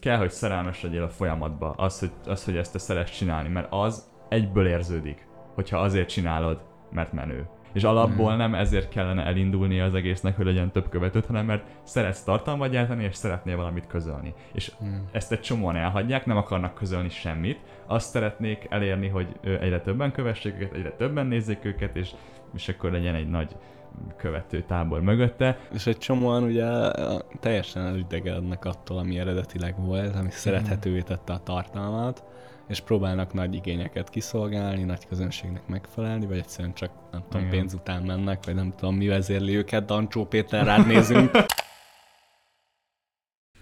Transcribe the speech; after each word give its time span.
Kell, 0.00 0.16
hogy 0.16 0.30
szerelmes 0.30 0.82
legyél 0.82 1.02
a 1.02 1.08
folyamatba, 1.08 1.70
az 1.70 1.98
hogy, 1.98 2.10
az, 2.26 2.44
hogy 2.44 2.56
ezt 2.56 2.72
te 2.72 2.78
szeretsz 2.78 3.16
csinálni, 3.16 3.48
mert 3.48 3.66
az 3.70 4.10
egyből 4.28 4.66
érződik, 4.66 5.26
hogyha 5.54 5.78
azért 5.78 6.08
csinálod, 6.08 6.60
mert 6.90 7.12
menő. 7.12 7.48
És 7.72 7.84
alapból 7.84 8.36
nem 8.36 8.54
ezért 8.54 8.88
kellene 8.88 9.24
elindulni 9.24 9.80
az 9.80 9.94
egésznek, 9.94 10.36
hogy 10.36 10.44
legyen 10.44 10.70
több 10.70 10.88
követőt, 10.88 11.26
hanem 11.26 11.46
mert 11.46 11.66
szeretsz 11.82 12.22
tartalmat 12.22 12.70
gyártani, 12.70 13.04
és 13.04 13.14
szeretnél 13.14 13.56
valamit 13.56 13.86
közölni. 13.86 14.34
És 14.52 14.72
Hmm. 14.78 15.08
ezt 15.12 15.32
egy 15.32 15.40
csomóan 15.40 15.76
elhagyják, 15.76 16.26
nem 16.26 16.36
akarnak 16.36 16.74
közölni 16.74 17.08
semmit. 17.08 17.58
Azt 17.86 18.10
szeretnék 18.10 18.66
elérni, 18.70 19.08
hogy 19.08 19.26
egyre 19.42 19.80
többen 19.80 20.12
kövessék 20.12 20.54
őket, 20.54 20.74
egyre 20.74 20.90
többen 20.90 21.26
nézzék 21.26 21.64
őket, 21.64 21.96
és, 21.96 22.10
és 22.54 22.68
akkor 22.68 22.90
legyen 22.90 23.14
egy 23.14 23.28
nagy 23.28 23.56
követő 24.16 24.62
tábor 24.62 25.00
mögötte. 25.00 25.58
És 25.72 25.86
egy 25.86 25.98
csomóan 25.98 26.42
ugye 26.42 26.66
teljesen 27.40 27.86
elidegenednek 27.86 28.64
attól, 28.64 28.98
ami 28.98 29.18
eredetileg 29.18 29.74
volt, 29.84 30.16
ami 30.16 30.30
szerethetővé 30.30 31.00
tette 31.00 31.32
a 31.32 31.42
tartalmat, 31.42 32.24
és 32.68 32.80
próbálnak 32.80 33.32
nagy 33.32 33.54
igényeket 33.54 34.08
kiszolgálni, 34.08 34.82
nagy 34.82 35.06
közönségnek 35.06 35.66
megfelelni, 35.66 36.26
vagy 36.26 36.38
egyszerűen 36.38 36.74
csak 36.74 36.90
nem 37.10 37.22
tudom, 37.28 37.46
Igen. 37.46 37.58
pénz 37.58 37.74
után 37.74 38.02
mennek, 38.02 38.44
vagy 38.44 38.54
nem 38.54 38.72
tudom, 38.76 38.94
mi 38.94 39.06
vezérli 39.06 39.56
őket, 39.56 39.84
Dancsó 39.84 40.24
Péter, 40.24 40.64
rád 40.64 40.86
nézünk. 40.86 41.30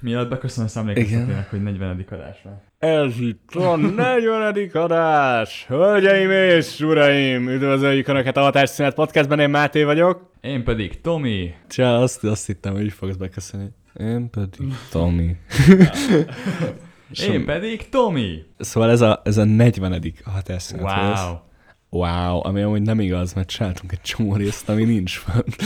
Mielőtt 0.00 0.28
beköszönöm 0.28 0.70
a 0.74 0.78
emlékeztetőnek, 0.78 1.50
hogy 1.50 1.62
40. 1.62 2.06
adás 2.10 2.42
van. 2.42 2.62
Ez 2.78 3.20
itt 3.20 3.54
a 3.54 3.76
40. 3.76 4.70
adás! 4.72 5.64
Hölgyeim 5.68 6.30
és 6.30 6.80
uraim, 6.80 7.48
üdvözöljük 7.48 8.08
Önöket 8.08 8.36
a 8.36 8.40
Hatásszünet 8.40 8.94
Podcastben, 8.94 9.38
én 9.38 9.50
Máté 9.50 9.82
vagyok. 9.82 10.30
Én 10.40 10.64
pedig 10.64 11.00
Tomi. 11.00 11.54
Csá, 11.68 11.96
azt, 11.96 12.24
azt 12.24 12.46
hittem, 12.46 12.72
hogy 12.72 12.82
így 12.84 12.92
fogsz 12.92 13.16
beköszönni. 13.16 13.68
Én 13.94 14.30
pedig 14.30 14.72
Tomi. 14.90 15.36
Én 17.28 17.44
pedig 17.44 17.88
Tomi. 17.88 18.42
Szóval 18.58 18.90
ez 18.90 19.00
a, 19.00 19.20
ez 19.24 19.36
a 19.36 19.44
40. 19.44 20.12
hatásszünet. 20.24 20.84
Wow. 20.84 21.36
Wow, 21.90 22.46
ami 22.46 22.62
amúgy 22.62 22.82
nem 22.82 23.00
igaz, 23.00 23.32
mert 23.32 23.48
csináltunk 23.48 23.92
egy 23.92 24.00
csomó 24.00 24.36
részt, 24.36 24.68
ami 24.68 24.84
nincs 24.84 25.18
fent. 25.18 25.56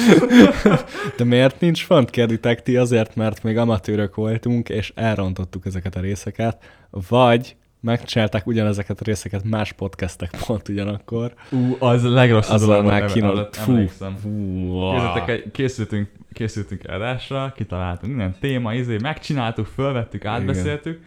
De 1.17 1.25
miért 1.25 1.61
nincs 1.61 1.85
fent, 1.85 2.11
kérditek 2.11 2.63
ti? 2.63 2.77
Azért, 2.77 3.17
mert 3.17 3.43
még 3.43 3.57
amatőrök 3.57 4.15
voltunk, 4.15 4.69
és 4.69 4.93
elrontottuk 4.95 5.67
ezeket 5.67 5.97
a 5.97 6.01
részeket, 6.01 6.63
vagy 6.91 7.57
megcsinálták 7.81 8.47
ugyanezeket 8.47 9.01
a 9.01 9.05
részeket 9.05 9.45
más 9.45 9.73
podcastek 9.73 10.31
pont 10.47 10.69
ugyanakkor. 10.69 11.35
Ú, 11.51 11.77
az 11.79 12.05
a 12.05 12.09
legrosszabb 12.09 12.55
Az 12.55 12.67
dolog, 12.67 12.85
már 12.85 13.03
emle- 13.03 13.57
Fú, 13.57 13.87
fú, 14.23 14.79
készültünk, 15.53 16.11
készültünk 16.33 16.83
adásra, 16.89 17.53
kitaláltunk 17.57 18.13
minden 18.13 18.37
téma, 18.41 18.75
izé, 18.75 18.97
megcsináltuk, 19.03 19.67
fölvettük, 19.67 20.25
átbeszéltük, 20.25 21.01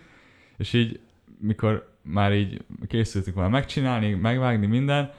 és 0.57 0.73
így, 0.73 0.99
mikor 1.39 1.91
már 2.03 2.33
így 2.33 2.61
készültünk 2.87 3.35
már 3.35 3.49
megcsinálni, 3.49 4.13
megvágni 4.13 4.65
minden, 4.65 5.11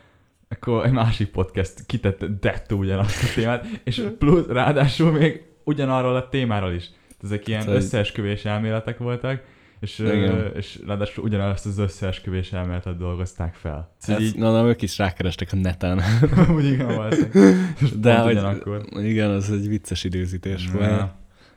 akkor 0.49 0.85
egy 0.87 0.93
másik 0.93 1.29
podcast 1.29 1.87
kitette 1.87 2.27
dettó 2.41 2.79
ugyanazt 2.79 3.23
a 3.23 3.35
témát, 3.35 3.67
és 3.85 4.03
plusz, 4.19 4.47
ráadásul 4.47 5.11
még 5.12 5.43
ugyanarról 5.65 6.17
a 6.17 6.29
témáról 6.29 6.73
is. 6.73 6.91
Ezek 7.23 7.49
ilyen 7.49 7.65
hogy- 7.65 7.75
összeesküvés 7.75 8.45
elméletek 8.45 8.99
voltak, 8.99 9.43
és, 9.81 9.99
Igen. 9.99 10.53
és 10.57 10.81
ráadásul 10.87 11.25
ugyanazt 11.25 11.67
az 11.67 11.79
összeesküvés 11.79 12.53
elméletet 12.53 12.97
dolgozták 12.97 13.55
fel. 13.55 13.95
Szóval 13.99 14.23
így, 14.23 14.37
na, 14.37 14.53
na, 14.62 14.69
ők 14.69 14.83
is 14.83 14.99
rákerestek 14.99 15.49
a 15.53 15.57
neten. 15.57 16.01
úgy 16.57 16.65
igen, 16.65 16.87
valószínűleg. 16.87 17.55
De 18.01 18.19
hogy, 18.19 18.33
ugyanakkor. 18.33 18.85
igen, 18.97 19.31
az 19.31 19.51
egy 19.51 19.69
vicces 19.69 20.05
időzítés 20.05 20.71
volt. 20.73 21.11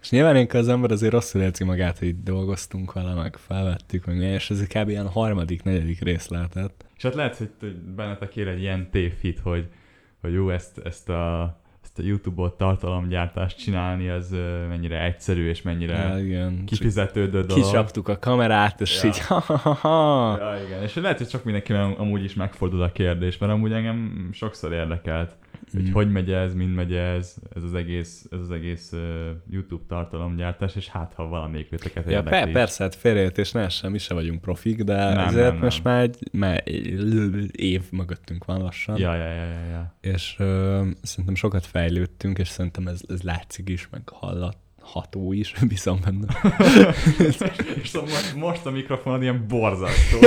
És 0.07 0.13
nyilván 0.13 0.33
ilyenkor 0.35 0.59
az 0.59 0.67
ember 0.67 0.91
azért 0.91 1.11
rosszul 1.11 1.41
érzi 1.41 1.63
magát, 1.63 1.99
hogy 1.99 2.23
dolgoztunk 2.23 2.93
vele, 2.93 3.13
meg 3.13 3.37
felvettük, 3.37 4.05
meg 4.05 4.17
mi, 4.17 4.25
és 4.25 4.49
ez 4.49 4.67
kb. 4.67 4.89
ilyen 4.89 5.07
harmadik, 5.07 5.63
negyedik 5.63 6.01
rész 6.01 6.27
lehetett. 6.27 6.85
És 6.97 7.03
hát 7.03 7.15
lehet, 7.15 7.37
hogy, 7.37 7.49
bennetek 7.95 8.35
ér 8.35 8.47
egy 8.47 8.61
ilyen 8.61 8.89
tévhit, 8.91 9.39
hogy, 9.39 9.67
hogy 10.21 10.33
jó, 10.33 10.49
ezt, 10.49 10.77
ezt 10.83 11.09
a, 11.09 11.57
ezt 11.83 11.99
a 11.99 12.01
YouTube-ot 12.03 12.57
tartalomgyártást 12.57 13.57
csinálni, 13.57 14.09
az 14.09 14.35
mennyire 14.67 15.03
egyszerű, 15.03 15.49
és 15.49 15.61
mennyire 15.61 15.93
Ja, 15.93 16.19
igen. 16.19 16.65
kifizetődő 16.65 17.41
dolog. 17.41 17.63
Kicsaptuk 17.63 18.07
a 18.07 18.19
kamerát, 18.19 18.81
és 18.81 19.03
Ja. 19.03 19.09
így 19.09 19.19
ha-ha-ha. 19.19 20.37
Ja, 20.39 20.65
igen. 20.65 20.83
És 20.83 20.95
lehet, 20.95 21.17
hogy 21.17 21.27
csak 21.27 21.43
mindenkinek 21.43 21.99
amúgy 21.99 22.23
is 22.23 22.33
megfordul 22.33 22.81
a 22.81 22.91
kérdés, 22.91 23.37
mert 23.37 23.51
amúgy 23.51 23.71
engem 23.71 24.29
sokszor 24.33 24.73
érdekelt, 24.73 25.35
hogy 25.71 25.81
Mm. 25.89 25.91
hogy 25.91 26.11
megy 26.11 26.31
ez, 26.31 26.53
mind 26.53 26.73
megy 26.75 26.93
ez, 26.93 27.35
ez 27.55 27.63
az 27.63 27.73
egész, 27.73 28.25
ez 28.31 28.39
az 28.39 28.51
egész 28.51 28.91
uh, 28.91 28.99
YouTube 29.49 29.83
tartalomgyártás, 29.87 30.75
és 30.75 30.87
hát 30.87 31.13
ha 31.13 31.27
valamelyik 31.27 31.71
őteket 31.71 32.11
Ja, 32.11 32.23
per, 32.23 32.51
persze, 32.51 32.83
hát 32.83 32.95
félreértés 32.95 33.51
ne 33.51 33.69
sem, 33.69 33.91
mi 33.91 33.97
se 33.97 34.13
vagyunk 34.13 34.41
profik, 34.41 34.83
de 34.83 35.13
Nem, 35.13 35.27
ezért 35.27 35.51
nem, 35.51 35.61
most 35.61 35.83
nem. 35.83 35.93
már 35.93 36.03
egy, 36.03 36.29
már 36.31 36.63
év 37.51 37.81
mögöttünk 37.91 38.45
van 38.45 38.61
lassan, 38.61 38.97
Ja, 38.97 39.15
ja, 39.15 39.27
ja, 39.27 39.43
ja, 39.43 39.65
ja. 39.69 39.95
és 40.01 40.35
ö, 40.37 40.85
szerintem 41.01 41.35
sokat 41.35 41.65
fejlődtünk, 41.65 42.37
és 42.37 42.47
szerintem 42.47 42.87
ez, 42.87 43.01
ez 43.07 43.21
látszik 43.21 43.69
is, 43.69 43.89
meg 43.89 44.01
hallatható 44.87 45.33
is, 45.33 45.53
bízom 45.67 45.99
benne. 46.03 46.27
és 47.81 47.89
szóval 47.89 48.09
most, 48.35 48.65
a 48.65 48.71
mikrofonod 48.71 49.21
ilyen 49.21 49.45
borzasztó. 49.47 50.17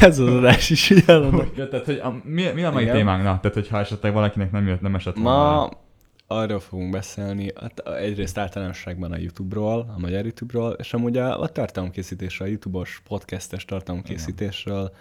ez 0.00 0.18
az 0.18 0.34
adás 0.34 0.70
is 0.70 0.90
ilyen 0.90 1.50
ja, 1.56 1.68
tehát, 1.68 1.84
hogy 1.84 1.98
a, 1.98 2.20
mi, 2.24 2.50
mi 2.54 2.64
a 2.64 2.70
mai 2.70 2.82
Igen. 2.82 2.94
témánk? 2.94 3.22
Na, 3.22 3.40
tehát, 3.40 3.54
hogyha 3.54 3.78
esetleg 3.78 4.12
valakinek 4.12 4.50
nem 4.50 4.66
jött, 4.66 4.80
nem 4.80 4.94
esett 4.94 5.14
volna. 5.14 5.30
Ma 5.30 5.70
arról 6.26 6.60
fogunk 6.60 6.90
beszélni, 6.90 7.52
hát 7.60 7.78
egyrészt 7.88 8.38
általánosságban 8.38 9.12
a 9.12 9.16
YouTube-ról, 9.16 9.92
a 9.96 9.98
magyar 9.98 10.24
YouTube-ról, 10.24 10.72
és 10.72 10.94
amúgy 10.94 11.16
a, 11.16 11.40
a 11.40 11.48
tartalomkészítésről, 11.48 12.48
a 12.48 12.50
YouTube-os 12.50 13.02
podcastes 13.08 13.64
tartalomkészítésről 13.64 14.92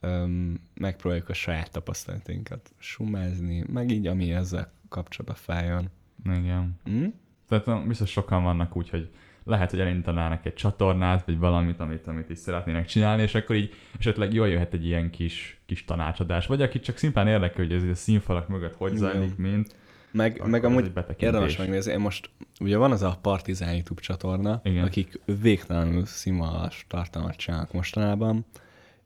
öm, 0.00 0.60
megpróbáljuk 0.74 1.28
a 1.28 1.34
saját 1.34 1.70
tapasztalatainkat 1.70 2.72
sumázni, 2.78 3.64
meg 3.72 3.90
így, 3.90 4.06
ami 4.06 4.32
ezzel 4.32 4.72
kapcsolatban 4.88 5.36
fájjon. 5.36 5.90
Igen. 6.24 6.80
Hm? 6.84 7.06
Tehát 7.48 7.86
biztos 7.86 8.10
sokan 8.10 8.42
vannak 8.42 8.76
úgy, 8.76 8.90
hogy 8.90 9.08
lehet, 9.44 9.70
hogy 9.70 9.80
elindítanának 9.80 10.46
egy 10.46 10.54
csatornát, 10.54 11.26
vagy 11.26 11.38
valamit, 11.38 11.80
amit, 11.80 12.06
amit 12.06 12.30
is 12.30 12.38
szeretnének 12.38 12.86
csinálni, 12.86 13.22
és 13.22 13.34
akkor 13.34 13.56
így 13.56 13.74
esetleg 13.98 14.32
jól 14.32 14.48
jöhet 14.48 14.72
egy 14.72 14.86
ilyen 14.86 15.10
kis, 15.10 15.60
kis 15.66 15.84
tanácsadás. 15.84 16.46
Vagy 16.46 16.62
akit 16.62 16.82
csak 16.82 16.96
szimplán 16.96 17.28
érdekel, 17.28 17.64
hogy 17.64 17.72
ez 17.72 17.82
a 17.82 17.94
színfalak 17.94 18.48
mögött 18.48 18.74
hogy 18.76 18.96
zajlik, 18.96 19.36
mint. 19.36 19.74
Meg, 20.12 20.42
meg 20.46 20.64
amúgy 20.64 20.92
érdemes 21.16 21.56
megnézni, 21.56 21.92
én 21.92 22.00
most 22.00 22.30
ugye 22.60 22.76
van 22.76 22.92
az 22.92 23.02
a 23.02 23.18
Partizán 23.22 23.74
YouTube 23.74 24.00
csatorna. 24.00 24.60
Igen. 24.64 24.84
akik 24.84 25.20
végtelenül 25.40 26.06
színvonalas 26.06 26.84
tartalmat 26.88 27.36
csinálnak 27.36 27.72
mostanában, 27.72 28.46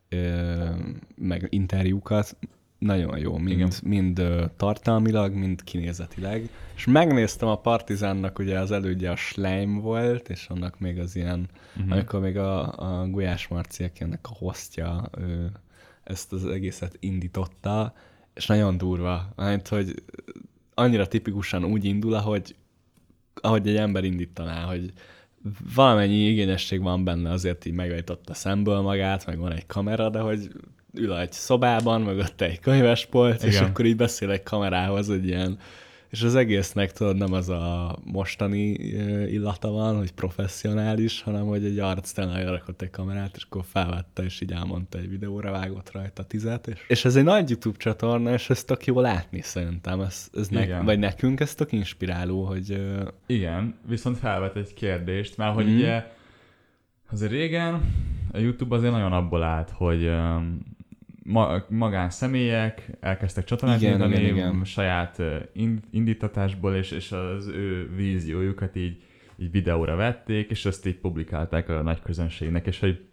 ö, 0.09 0.65
meg 1.16 1.47
interjúkat, 1.50 2.37
nagyon 2.78 3.19
jó, 3.19 3.37
mind, 3.37 3.59
Igen. 3.59 3.71
mind 3.83 4.19
ö, 4.19 4.44
tartalmilag, 4.56 5.34
mind 5.34 5.65
kinézetileg. 5.65 6.49
És 6.77 6.84
megnéztem 6.84 7.49
a 7.49 7.56
Partizánnak, 7.56 8.39
ugye 8.39 8.59
az 8.59 8.71
elődje 8.71 9.11
a 9.11 9.16
Schleim 9.16 9.81
volt, 9.81 10.28
és 10.28 10.47
annak 10.49 10.78
még 10.78 10.99
az 10.99 11.17
ilyen, 11.17 11.49
uh-huh. 11.77 11.93
amikor 11.93 12.21
még 12.21 12.37
a, 12.37 12.72
a 12.72 13.09
Gulyás 13.09 13.49
Marci, 13.49 13.84
aki 13.84 14.03
ennek 14.03 14.27
a 14.31 14.34
hostja, 14.38 15.11
ő 15.19 15.50
ezt 16.05 16.33
az 16.33 16.47
egészet 16.47 16.97
indította, 17.00 17.94
és 18.34 18.47
nagyon 18.47 18.77
durva, 18.77 19.33
mert 19.37 19.69
hogy 19.69 20.03
annyira 20.75 21.06
tipikusan 21.06 21.65
úgy 21.65 21.84
indul, 21.84 22.15
ahogy, 22.15 22.56
ahogy 23.34 23.69
egy 23.69 23.77
ember 23.77 24.05
indítaná, 24.05 24.65
hogy 24.65 24.93
valamennyi 25.75 26.28
igényesség 26.28 26.83
van 26.83 27.05
benne, 27.05 27.31
azért 27.31 27.65
így 27.65 27.72
megajtotta 27.72 28.34
szemből 28.34 28.81
magát, 28.81 29.27
meg 29.27 29.38
van 29.38 29.53
egy 29.53 29.67
kamera, 29.67 30.11
de 30.11 30.19
hogy 30.19 30.50
ül 30.94 31.16
egy 31.16 31.32
szobában, 31.32 32.00
mögötte 32.03 32.44
egy 32.44 32.60
könyvespolc, 32.60 33.43
és 33.43 33.60
akkor 33.60 33.84
így 33.84 33.97
beszél 33.97 34.31
egy 34.31 34.43
kamerához, 34.43 35.10
egy 35.10 35.26
ilyen 35.26 35.59
és 36.09 36.22
az 36.22 36.34
egésznek 36.34 36.93
tudod, 36.93 37.16
nem 37.16 37.32
az 37.32 37.49
a 37.49 37.99
mostani 38.04 38.60
illata 39.31 39.71
van, 39.71 39.97
hogy 39.97 40.12
professzionális, 40.12 41.22
hanem 41.22 41.47
hogy 41.47 41.65
egy 41.65 41.78
arc 41.78 42.10
tényleg 42.10 42.46
rakott 42.46 42.82
egy 42.82 42.90
kamerát, 42.90 43.37
és 43.37 43.43
akkor 43.43 43.64
felvette, 43.64 44.23
és 44.23 44.40
így 44.40 44.52
elmondta 44.52 44.99
egy 44.99 45.08
videóra, 45.08 45.50
vágott 45.50 45.93
rajta 45.93 46.23
tizet. 46.23 46.67
És, 46.67 46.85
és 46.88 47.05
ez 47.05 47.17
egy 47.17 47.25
nagy 47.25 47.50
YouTube 47.50 47.79
csatorna, 47.79 48.32
és 48.32 48.50
ezt 48.50 48.67
tök 48.67 48.85
jó 48.85 49.00
látni 49.00 49.40
szerintem. 49.40 50.00
Ez, 50.00 50.29
ez 50.35 50.49
Igen. 50.50 50.85
vagy 50.85 50.99
nekünk 50.99 51.40
ez 51.40 51.55
tök 51.55 51.73
inspiráló, 51.73 52.44
hogy 52.44 52.82
Igen, 53.26 53.75
viszont 53.88 54.19
felvet 54.19 54.56
egy 54.56 54.75
kérdést, 54.75 55.37
mert 55.37 55.55
hogy 55.55 55.64
Mhm. 55.67 55.75
ugye 55.75 56.06
azért 57.11 57.32
régen 57.32 57.75
a 58.32 58.38
YouTube 58.38 58.76
azért 58.76 58.93
nagyon 58.93 59.12
abból 59.12 59.43
állt, 59.43 59.70
hogy 59.70 60.11
ma, 61.28 61.64
magánszemélyek 61.69 62.90
elkezdtek 63.00 63.44
csatornát 63.44 63.80
Igen, 63.80 63.92
indítani, 63.92 64.25
igen, 64.25 64.34
igen. 64.34 64.64
saját 64.64 65.22
in, 65.52 65.80
indítatásból, 65.90 66.75
és, 66.75 66.90
és 66.90 67.12
az 67.12 67.46
ő 67.46 67.90
víziójukat 67.96 68.76
így, 68.76 69.02
így 69.36 69.50
videóra 69.50 69.96
vették, 69.96 70.50
és 70.50 70.64
ezt 70.64 70.86
így 70.86 70.98
publikálták 70.98 71.69
a 71.69 71.82
nagy 71.82 72.02
közönségnek, 72.02 72.66
és 72.66 72.80
hogy 72.80 73.06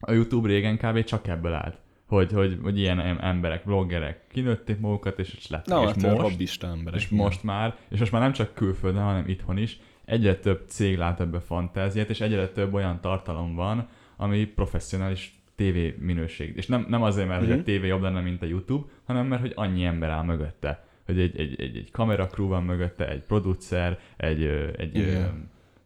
a 0.00 0.12
YouTube 0.12 0.48
régen 0.48 0.76
kb. 0.76 1.04
csak 1.04 1.28
ebből 1.28 1.52
állt. 1.52 1.78
Hogy, 2.06 2.32
hogy, 2.32 2.58
hogy 2.62 2.78
ilyen 2.78 3.00
em- 3.00 3.20
emberek, 3.20 3.64
vloggerek 3.64 4.26
kinőtték 4.28 4.78
magukat, 4.78 5.18
és, 5.18 5.48
lettek. 5.48 5.66
na, 5.74 5.82
és 5.82 5.86
hát 5.86 6.20
most, 6.20 6.62
emberek. 6.62 7.00
és 7.00 7.06
igen. 7.10 7.24
most 7.24 7.42
már, 7.42 7.76
és 7.88 7.98
most 7.98 8.12
már 8.12 8.20
nem 8.20 8.32
csak 8.32 8.54
külföldön, 8.54 9.02
hanem 9.02 9.28
itthon 9.28 9.56
is, 9.56 9.80
egyre 10.04 10.34
több 10.34 10.64
cég 10.66 10.98
lát 10.98 11.20
ebbe 11.20 11.40
fantáziát, 11.40 12.10
és 12.10 12.20
egyre 12.20 12.48
több 12.48 12.74
olyan 12.74 13.00
tartalom 13.00 13.54
van, 13.54 13.88
ami 14.16 14.44
professzionális 14.44 15.41
TV 15.54 16.00
minőség. 16.02 16.56
És 16.56 16.66
nem, 16.66 16.86
nem 16.88 17.02
azért, 17.02 17.28
mert 17.28 17.42
uh-huh. 17.42 17.58
a 17.58 17.62
tévé 17.62 17.86
jobb 17.86 18.02
lenne, 18.02 18.20
mint 18.20 18.42
a 18.42 18.46
YouTube, 18.46 18.86
hanem 19.04 19.26
mert 19.26 19.40
hogy 19.40 19.52
annyi 19.54 19.84
ember 19.84 20.10
áll 20.10 20.24
mögötte. 20.24 20.84
Hogy 21.06 21.20
egy, 21.20 21.40
egy, 21.40 21.60
egy, 21.60 21.76
egy 21.76 21.90
kamerakrew 21.90 22.46
van 22.46 22.64
mögötte, 22.64 23.08
egy 23.08 23.22
producer, 23.22 23.98
egy, 24.16 24.44
egy, 24.76 24.96
egy 24.96 25.26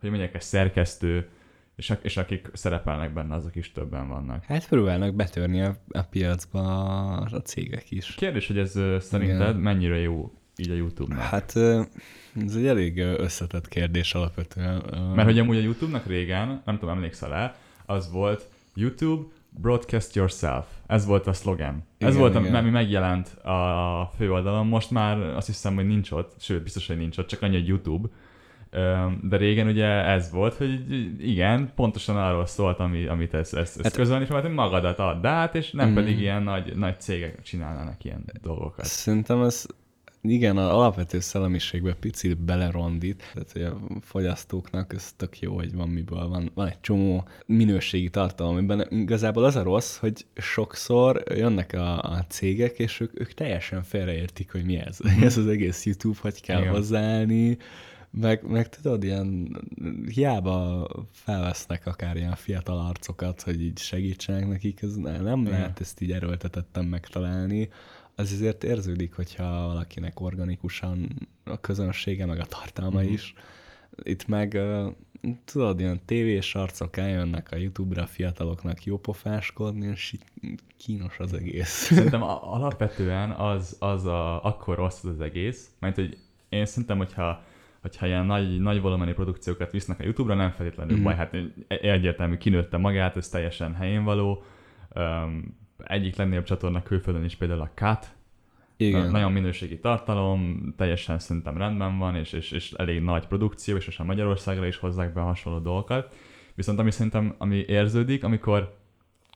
hogy 0.00 0.10
mondják, 0.10 0.34
egy 0.34 0.42
szerkesztő, 0.42 1.28
és, 1.76 1.92
és 2.02 2.16
akik 2.16 2.48
szerepelnek 2.52 3.12
benne, 3.12 3.34
azok 3.34 3.56
is 3.56 3.72
többen 3.72 4.08
vannak. 4.08 4.44
Hát 4.44 4.68
próbálnak 4.68 5.14
betörni 5.14 5.62
a, 5.62 5.76
a 5.88 6.02
piacba 6.02 6.60
a 7.16 7.42
cégek 7.42 7.90
is. 7.90 8.14
Kérdés, 8.14 8.46
hogy 8.46 8.58
ez 8.58 8.70
szerinted 8.98 9.48
Igen. 9.48 9.56
mennyire 9.56 9.98
jó 9.98 10.32
így 10.56 10.70
a 10.70 10.74
YouTube-nak? 10.74 11.22
Hát 11.22 11.56
ez 12.46 12.54
egy 12.56 12.66
elég 12.66 12.98
összetett 12.98 13.68
kérdés 13.68 14.14
alapvetően. 14.14 14.82
Mert 15.14 15.28
hogy 15.28 15.38
amúgy 15.38 15.56
a 15.56 15.60
YouTube-nak 15.60 16.06
régen, 16.06 16.62
nem 16.64 16.78
tudom, 16.78 16.94
emlékszel-e, 16.94 17.56
az 17.86 18.10
volt 18.10 18.48
YouTube 18.74 19.26
Broadcast 19.60 20.14
Yourself. 20.14 20.66
Ez 20.86 21.06
volt 21.06 21.26
a 21.26 21.32
szlogen. 21.32 21.84
Ez 21.98 22.08
igen, 22.08 22.20
volt, 22.20 22.34
igen. 22.34 22.54
ami 22.54 22.70
megjelent 22.70 23.28
a 23.28 24.10
főoldalon. 24.16 24.66
Most 24.66 24.90
már 24.90 25.18
azt 25.18 25.46
hiszem, 25.46 25.74
hogy 25.74 25.86
nincs 25.86 26.10
ott, 26.10 26.34
sőt, 26.38 26.62
biztos, 26.62 26.86
hogy 26.86 26.96
nincs 26.96 27.18
ott, 27.18 27.26
csak 27.26 27.42
annyi, 27.42 27.56
hogy 27.56 27.68
YouTube. 27.68 28.08
De 29.22 29.36
régen 29.36 29.66
ugye 29.66 29.86
ez 29.86 30.30
volt, 30.30 30.54
hogy 30.54 30.80
igen, 31.20 31.72
pontosan 31.74 32.16
arról 32.16 32.46
szólt, 32.46 32.78
ami, 32.78 33.06
amit 33.06 33.34
ezt, 33.34 33.54
ezt, 33.54 33.74
ezt 33.74 33.82
hát, 33.82 33.94
közölni 33.94 34.24
és 34.24 34.30
hogy 34.30 34.50
magadat 34.50 34.98
add 34.98 35.26
át, 35.26 35.54
és 35.54 35.70
nem 35.70 35.90
mm. 35.90 35.94
pedig 35.94 36.20
ilyen 36.20 36.42
nagy, 36.42 36.76
nagy 36.76 37.00
cégek 37.00 37.42
csinálnának 37.42 38.04
ilyen 38.04 38.24
dolgokat. 38.42 38.84
Szerintem 38.84 39.42
ez 39.42 39.66
igen, 40.30 40.56
az 40.56 40.68
alapvető 40.68 41.20
szellemiségbe 41.20 41.94
picit 41.94 42.38
belerondít, 42.38 43.22
tehát 43.32 43.52
hogy 43.52 43.62
a 43.62 43.78
fogyasztóknak 44.00 44.92
ez 44.92 45.12
tök 45.16 45.40
jó, 45.40 45.54
hogy 45.54 45.74
van 45.74 45.88
miből, 45.88 46.28
van, 46.28 46.50
van 46.54 46.66
egy 46.66 46.80
csomó 46.80 47.28
minőségi 47.46 48.10
tartalom, 48.10 48.56
amiben 48.56 48.86
igazából 48.90 49.44
az 49.44 49.56
a 49.56 49.62
rossz, 49.62 49.96
hogy 49.96 50.26
sokszor 50.36 51.22
jönnek 51.28 51.72
a, 51.72 52.02
a 52.02 52.24
cégek, 52.28 52.78
és 52.78 53.00
ők, 53.00 53.20
ők 53.20 53.32
teljesen 53.32 53.82
félreértik, 53.82 54.52
hogy 54.52 54.64
mi 54.64 54.76
ez. 54.76 54.98
Mm. 55.08 55.22
ez 55.22 55.36
az 55.36 55.46
egész 55.46 55.84
YouTube, 55.84 56.18
hogy 56.20 56.40
kell 56.40 56.60
igen. 56.60 56.72
hozzáállni, 56.72 57.58
meg, 58.20 58.42
meg 58.48 58.68
tudod, 58.68 59.04
ilyen 59.04 59.58
hiába 60.08 60.88
felvesznek 61.10 61.86
akár 61.86 62.16
ilyen 62.16 62.34
fiatal 62.34 62.78
arcokat, 62.78 63.42
hogy 63.42 63.62
így 63.62 63.78
segítsenek 63.78 64.48
nekik, 64.48 64.82
ez 64.82 64.94
nem 64.94 65.40
Igen. 65.40 65.42
lehet 65.42 65.80
ezt 65.80 66.00
így 66.00 66.12
erőltetettem 66.12 66.84
megtalálni. 66.84 67.68
Az 68.18 68.32
azért 68.32 68.64
érződik, 68.64 69.14
hogyha 69.14 69.66
valakinek 69.66 70.20
organikusan 70.20 71.28
a 71.44 71.60
közönsége, 71.60 72.26
meg 72.26 72.38
a 72.38 72.44
tartalma 72.44 73.02
mm. 73.02 73.12
is. 73.12 73.34
Itt 74.02 74.26
meg 74.26 74.58
tudod, 75.44 75.80
ilyen 75.80 76.00
tévés 76.04 76.54
arcok 76.54 76.96
eljönnek 76.96 77.50
a 77.52 77.56
YouTube-ra 77.56 78.06
fiataloknak 78.06 78.84
jópofáskodni, 78.84 79.86
és 79.86 80.14
kínos 80.76 81.18
az 81.18 81.32
egész. 81.32 81.68
Szerintem 81.68 82.22
alapvetően 82.22 83.30
az, 83.30 83.76
az 83.78 84.04
a, 84.04 84.44
akkor 84.44 84.76
rossz 84.76 85.04
az 85.04 85.20
egész, 85.20 85.70
mert 85.78 85.94
hogy 85.94 86.18
én 86.48 86.66
szerintem, 86.66 86.96
hogyha 86.96 87.44
hogyha 87.80 88.06
ilyen 88.06 88.26
nagy, 88.26 88.60
nagy 88.60 88.80
volumenű 88.80 89.12
produkciókat 89.12 89.72
visznek 89.72 90.00
a 90.00 90.04
YouTube-ra, 90.04 90.34
nem 90.34 90.50
feltétlenül 90.50 90.96
mm. 90.96 91.02
baj, 91.02 91.14
hát 91.14 91.36
egyértelmű 91.68 92.36
kinőtte 92.36 92.76
magát, 92.76 93.16
ez 93.16 93.28
teljesen 93.28 93.74
helyén 93.74 94.04
való. 94.04 94.42
Um, 94.94 95.64
egyik 95.78 96.16
legnagyobb 96.16 96.44
csatorna 96.44 96.82
külföldön 96.82 97.24
is 97.24 97.36
például 97.36 97.60
a 97.60 97.70
Cut, 97.74 98.14
igen. 98.76 99.10
Nagyon 99.10 99.32
minőségi 99.32 99.78
tartalom, 99.78 100.72
teljesen 100.76 101.18
szerintem 101.18 101.56
rendben 101.56 101.98
van, 101.98 102.16
és, 102.16 102.32
és, 102.32 102.50
és 102.50 102.72
elég 102.72 103.02
nagy 103.02 103.26
produkció, 103.26 103.76
és 103.76 103.86
most 103.86 104.02
Magyarországra 104.02 104.66
is 104.66 104.76
hozzák 104.76 105.12
be 105.12 105.20
hasonló 105.20 105.58
dolgokat. 105.58 106.14
Viszont 106.54 106.78
ami 106.78 106.90
szerintem, 106.90 107.34
ami 107.38 107.56
érződik, 107.56 108.24
amikor 108.24 108.76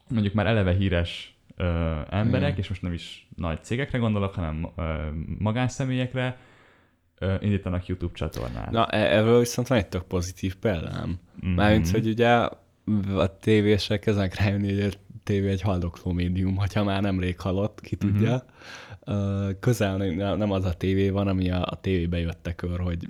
mondjuk 0.09 0.33
már 0.33 0.47
eleve 0.47 0.73
híres 0.73 1.35
ö, 1.55 1.99
emberek, 2.09 2.47
Igen. 2.49 2.59
és 2.59 2.69
most 2.69 2.81
nem 2.81 2.93
is 2.93 3.27
nagy 3.35 3.63
cégekre 3.63 3.97
gondolok, 3.97 4.33
hanem 4.33 4.71
ö, 4.75 4.93
magánszemélyekre, 5.37 6.37
indítanak 7.39 7.85
YouTube 7.85 8.13
csatornát. 8.13 8.71
Na, 8.71 8.85
e- 8.85 9.17
erről 9.17 9.39
viszont 9.39 9.67
van 9.67 9.77
egy 9.77 9.87
tök 9.87 10.03
pozitív 10.03 10.55
példám. 10.55 11.19
Mm-hmm. 11.45 11.55
Mármint, 11.55 11.89
hogy 11.89 12.07
ugye 12.07 12.29
a 13.15 13.37
tévések 13.39 14.05
ezenek 14.05 14.35
rájönni, 14.35 14.81
hogy 14.81 14.99
tévé 15.23 15.49
egy 15.49 15.61
haldokló 15.61 16.11
médium, 16.11 16.55
hogyha 16.55 16.83
már 16.83 17.01
nemrég 17.01 17.39
halott, 17.39 17.81
ki 17.81 17.97
mhm. 17.99 18.07
tudja. 18.07 18.31
Mm-hmm. 18.31 19.49
Közel 19.59 19.97
nem 20.35 20.51
az 20.51 20.65
a 20.65 20.73
tévé 20.73 21.09
van, 21.09 21.27
ami 21.27 21.51
a, 21.51 21.65
a 21.69 21.75
tévébe 21.75 22.19
jöttek 22.19 22.55
kör, 22.55 22.79
hogy 22.79 23.07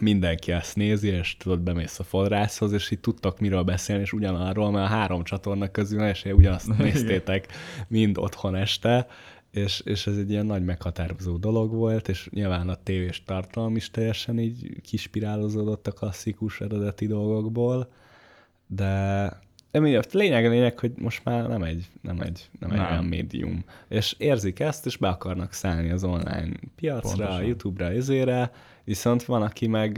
mindenki 0.00 0.52
ezt 0.52 0.76
nézi, 0.76 1.08
és 1.08 1.36
tudod, 1.36 1.60
bemész 1.60 1.98
a 1.98 2.04
fodrászhoz, 2.04 2.72
és 2.72 2.90
így 2.90 3.00
tudtak 3.00 3.40
miről 3.40 3.62
beszélni, 3.62 4.02
és 4.02 4.12
ugyanarról, 4.12 4.70
mert 4.70 4.90
a 4.90 4.94
három 4.94 5.24
csatorna 5.24 5.70
közül 5.70 6.02
és 6.02 6.24
ugyanazt 6.24 6.76
néztétek 6.78 7.48
mind 7.88 8.18
otthon 8.18 8.54
este, 8.54 9.06
és, 9.50 9.80
és 9.84 10.06
ez 10.06 10.16
egy 10.16 10.30
ilyen 10.30 10.46
nagy 10.46 10.64
meghatározó 10.64 11.36
dolog 11.36 11.72
volt, 11.72 12.08
és 12.08 12.28
nyilván 12.30 12.68
a 12.68 12.82
tévés 12.82 13.22
tartalom 13.24 13.76
is 13.76 13.90
teljesen 13.90 14.38
így 14.38 14.80
kispirálozódott 14.82 15.86
a 15.86 15.92
klasszikus 15.92 16.60
eredeti 16.60 17.06
dolgokból, 17.06 17.92
de 18.66 19.28
emiatt 19.72 20.12
lényeg 20.12 20.44
a 20.44 20.48
lényeg, 20.48 20.78
hogy 20.78 20.92
most 20.96 21.24
már 21.24 21.48
nem 21.48 21.62
egy, 21.62 21.86
nem 22.00 22.20
egy, 22.20 22.48
nem 22.58 22.70
egy 22.70 22.76
nem. 22.76 22.90
olyan 22.90 23.04
médium. 23.04 23.64
És 23.88 24.14
érzik 24.18 24.60
ezt, 24.60 24.86
és 24.86 24.96
be 24.96 25.08
akarnak 25.08 25.52
szállni 25.52 25.90
az 25.90 26.04
online 26.04 26.52
piacra, 26.76 27.16
Pontosan. 27.16 27.44
YouTube-ra, 27.44 27.86
ezére, 27.86 28.50
Viszont 28.84 29.24
van, 29.24 29.42
aki 29.42 29.66
meg 29.66 29.92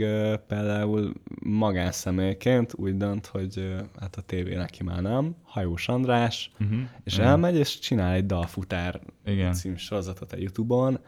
például 0.47 1.13
magánszemélyként 1.43 2.73
úgy 2.75 2.97
dönt, 2.97 3.25
hogy 3.25 3.75
hát 3.99 4.15
a 4.15 4.21
tévé 4.21 4.55
neki 4.55 4.83
már 4.83 5.01
nem, 5.01 5.35
Hajós 5.43 5.87
András, 5.87 6.51
uh-huh. 6.59 6.79
és 7.03 7.13
uh-huh. 7.13 7.29
elmegy, 7.29 7.55
és 7.55 7.79
csinál 7.79 8.13
egy 8.13 8.25
dalfutár 8.25 9.01
Igen. 9.25 9.53
című 9.53 9.75
sorozatot 9.75 10.31
a 10.31 10.37
Youtube-on, 10.37 10.99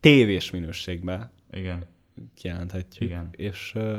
tévés 0.00 0.50
minőségben 0.50 1.30
Igen. 1.52 1.84
kijelenthetjük, 2.34 3.10
Igen. 3.10 3.28
és 3.32 3.72
uh, 3.74 3.98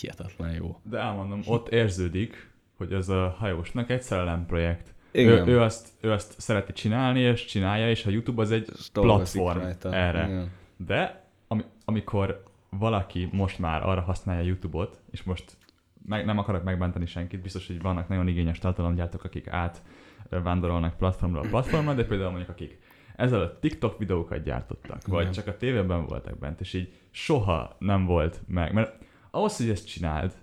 hihetetlen 0.00 0.52
jó. 0.52 0.80
De 0.82 0.98
elmondom, 0.98 1.40
ott 1.46 1.68
érződik, 1.68 2.50
hogy 2.84 2.92
ez 2.92 3.08
a 3.08 3.36
hajósnak 3.38 3.90
egy 3.90 4.04
projekt. 4.46 4.94
Igen. 5.12 5.48
Ő, 5.48 5.52
ő, 5.52 5.60
azt, 5.60 5.88
ő 6.00 6.12
azt 6.12 6.40
szereti 6.40 6.72
csinálni, 6.72 7.20
és 7.20 7.44
csinálja, 7.44 7.90
és 7.90 8.06
a 8.06 8.10
YouTube 8.10 8.42
az 8.42 8.50
egy 8.50 8.68
platform 8.92 9.60
erre. 9.82 10.26
Igen. 10.26 10.50
De 10.76 11.28
ami, 11.48 11.62
amikor 11.84 12.42
valaki 12.70 13.28
most 13.32 13.58
már 13.58 13.82
arra 13.82 14.00
használja 14.00 14.46
YouTube-ot, 14.46 15.00
és 15.10 15.22
most 15.22 15.56
meg, 16.06 16.24
nem 16.24 16.38
akarok 16.38 16.64
megbántani 16.64 17.06
senkit, 17.06 17.40
biztos, 17.40 17.66
hogy 17.66 17.82
vannak 17.82 18.08
nagyon 18.08 18.28
igényes 18.28 18.58
tartalomgyártók, 18.58 19.24
akik 19.24 19.48
átvándorolnak 19.48 20.96
platformról 20.96 21.44
a 21.44 21.48
platformra, 21.48 21.94
de 21.94 22.04
például 22.04 22.30
mondjuk 22.30 22.50
akik 22.50 22.78
ezelőtt 23.16 23.60
TikTok 23.60 23.98
videókat 23.98 24.42
gyártottak, 24.42 25.02
Igen. 25.06 25.14
vagy 25.14 25.30
csak 25.30 25.46
a 25.46 25.56
tévében 25.56 26.06
voltak 26.06 26.38
bent, 26.38 26.60
és 26.60 26.72
így 26.72 26.92
soha 27.10 27.76
nem 27.78 28.04
volt 28.04 28.40
meg, 28.46 28.72
mert 28.72 29.02
ahhoz, 29.30 29.56
hogy 29.56 29.68
ezt 29.68 29.86
csináld, 29.86 30.34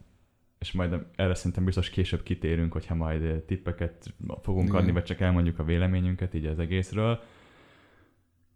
és 0.61 0.71
majd 0.71 1.05
erre 1.15 1.33
szerintem 1.33 1.65
biztos 1.65 1.89
később 1.89 2.23
kitérünk, 2.23 2.71
hogyha 2.71 2.95
majd 2.95 3.43
tippeket 3.45 4.13
fogunk 4.41 4.67
Igen. 4.67 4.79
adni, 4.79 4.91
vagy 4.91 5.03
csak 5.03 5.19
elmondjuk 5.19 5.59
a 5.59 5.63
véleményünket 5.63 6.33
így 6.33 6.45
az 6.45 6.59
egészről, 6.59 7.19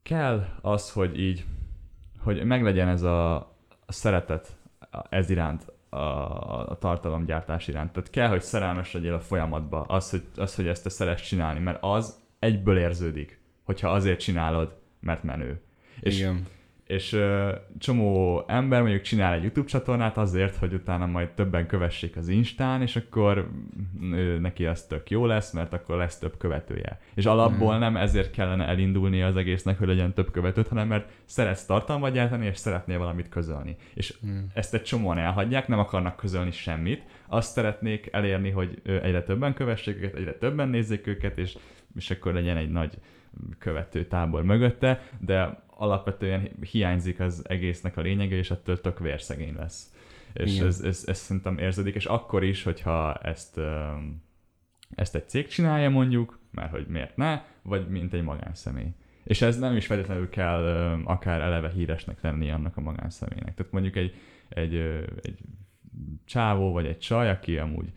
kell 0.03 0.45
az, 0.61 0.91
hogy 0.91 1.19
így, 1.19 1.45
hogy 2.19 2.43
meglegyen 2.43 2.87
ez 2.87 3.01
a, 3.01 3.55
szeretet 3.87 4.57
ez 5.09 5.29
iránt, 5.29 5.73
a, 5.89 5.97
a 6.69 6.77
tartalomgyártás 6.77 7.67
iránt. 7.67 7.91
Tehát 7.91 8.09
kell, 8.09 8.27
hogy 8.27 8.41
szerelmes 8.41 8.91
legyél 8.91 9.13
a 9.13 9.19
folyamatba, 9.19 9.81
az 9.81 10.09
hogy, 10.09 10.23
az, 10.35 10.55
hogy 10.55 10.67
ezt 10.67 10.83
te 10.83 10.89
szeres 10.89 11.21
csinálni, 11.21 11.59
mert 11.59 11.77
az 11.81 12.19
egyből 12.39 12.77
érződik, 12.77 13.39
hogyha 13.63 13.89
azért 13.89 14.19
csinálod, 14.19 14.77
mert 14.99 15.23
menő. 15.23 15.61
És 15.99 16.19
Igen 16.19 16.45
és 16.87 17.13
uh, 17.13 17.49
csomó 17.77 18.43
ember 18.47 18.81
mondjuk 18.81 19.01
csinál 19.01 19.33
egy 19.33 19.41
YouTube 19.41 19.67
csatornát 19.67 20.17
azért, 20.17 20.55
hogy 20.55 20.73
utána 20.73 21.05
majd 21.05 21.29
többen 21.29 21.67
kövessék 21.67 22.15
az 22.17 22.27
Instán, 22.27 22.81
és 22.81 22.95
akkor 22.95 23.49
ő, 24.11 24.39
neki 24.39 24.65
az 24.65 24.83
tök 24.83 25.09
jó 25.09 25.25
lesz, 25.25 25.51
mert 25.51 25.73
akkor 25.73 25.97
lesz 25.97 26.17
több 26.19 26.37
követője. 26.37 26.99
És 27.15 27.25
alapból 27.25 27.75
mm. 27.75 27.79
nem 27.79 27.97
ezért 27.97 28.31
kellene 28.31 28.67
elindulni 28.67 29.21
az 29.21 29.37
egésznek, 29.37 29.77
hogy 29.77 29.87
legyen 29.87 30.13
több 30.13 30.31
követőt, 30.31 30.67
hanem 30.67 30.87
mert 30.87 31.11
szeretsz 31.25 31.65
tartalmat 31.65 32.13
gyártani, 32.13 32.45
és 32.45 32.57
szeretnél 32.57 32.97
valamit 32.97 33.29
közölni. 33.29 33.75
És 33.93 34.17
mm. 34.25 34.37
ezt 34.53 34.73
egy 34.73 34.83
csomóan 34.83 35.17
elhagyják, 35.17 35.67
nem 35.67 35.79
akarnak 35.79 36.15
közölni 36.15 36.51
semmit, 36.51 37.03
azt 37.27 37.51
szeretnék 37.51 38.09
elérni, 38.11 38.49
hogy 38.49 38.81
egyre 38.83 39.23
többen 39.23 39.53
kövessék 39.53 39.95
őket, 39.95 40.15
egyre 40.15 40.33
többen 40.33 40.69
nézzék 40.69 41.07
őket, 41.07 41.37
és, 41.37 41.57
és 41.95 42.11
akkor 42.11 42.33
legyen 42.33 42.57
egy 42.57 42.69
nagy 42.69 42.97
követő 43.59 44.05
tábor 44.05 44.43
mögötte, 44.43 45.01
de 45.19 45.63
alapvetően 45.67 46.49
hiányzik 46.71 47.19
az 47.19 47.49
egésznek 47.49 47.97
a 47.97 48.01
lényege, 48.01 48.35
és 48.35 48.51
ettől 48.51 48.81
tök 48.81 48.99
vérszegény 48.99 49.55
lesz. 49.55 49.93
És 50.33 50.59
ez, 50.59 50.81
ez, 50.81 51.03
ez 51.07 51.17
szerintem 51.17 51.57
érződik, 51.57 51.95
és 51.95 52.05
akkor 52.05 52.43
is, 52.43 52.63
hogyha 52.63 53.13
ezt, 53.13 53.59
ezt 54.95 55.15
egy 55.15 55.29
cég 55.29 55.47
csinálja 55.47 55.89
mondjuk, 55.89 56.39
mert 56.51 56.71
hogy 56.71 56.85
miért 56.87 57.17
ne, 57.17 57.41
vagy 57.61 57.87
mint 57.87 58.13
egy 58.13 58.23
magánszemély. 58.23 58.93
És 59.23 59.41
ez 59.41 59.59
nem 59.59 59.75
is 59.75 59.85
feltétlenül 59.85 60.29
kell 60.29 60.63
akár 61.03 61.41
eleve 61.41 61.69
híresnek 61.69 62.21
lenni 62.21 62.51
annak 62.51 62.77
a 62.77 62.81
magánszemélynek. 62.81 63.53
Tehát 63.55 63.71
mondjuk 63.71 63.95
egy, 63.95 64.15
egy, 64.49 64.75
egy 65.21 65.37
csávó 66.25 66.71
vagy 66.71 66.85
egy 66.85 66.99
csaj, 66.99 67.29
aki 67.29 67.57
amúgy 67.57 67.91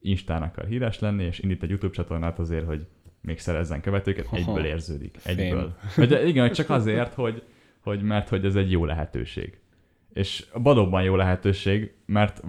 Instán 0.00 0.42
akar 0.42 0.66
híres 0.66 0.98
lenni, 0.98 1.24
és 1.24 1.38
indít 1.38 1.62
egy 1.62 1.68
YouTube 1.68 1.94
csatornát 1.94 2.38
azért, 2.38 2.66
hogy 2.66 2.86
még 3.24 3.38
szerezzen 3.38 3.80
követőket, 3.80 4.26
egyből 4.32 4.64
érződik. 4.64 5.16
Egyből. 5.24 5.76
Vagy 5.96 6.26
igen, 6.26 6.52
csak 6.52 6.70
azért, 6.70 7.14
hogy, 7.14 7.42
hogy 7.80 8.02
mert 8.02 8.28
hogy 8.28 8.44
ez 8.44 8.54
egy 8.54 8.70
jó 8.70 8.84
lehetőség. 8.84 9.58
És 10.12 10.46
valóban 10.52 11.02
jó 11.02 11.16
lehetőség, 11.16 11.94
mert 12.06 12.42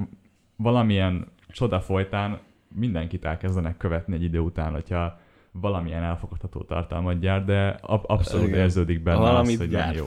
valamilyen 0.56 1.28
csoda 1.48 1.82
folytán 1.82 2.40
mindenkit 2.76 3.26
elkezdenek 3.26 3.78
követni 3.78 4.16
egy 4.16 4.24
idő 4.24 4.40
után, 4.40 4.72
hogyha 4.72 5.20
valamilyen 5.52 6.04
elfogadható 6.04 6.62
tartalmat 6.62 7.20
gyárt, 7.20 7.46
de 7.46 7.68
ab- 7.82 8.06
abszolút 8.10 8.48
igen. 8.48 8.60
érződik 8.60 9.04
benne 9.04 9.18
Valamit 9.18 9.52
az, 9.54 9.58
hogy 9.58 9.70
gyárt. 9.70 9.96
jó. 9.96 10.06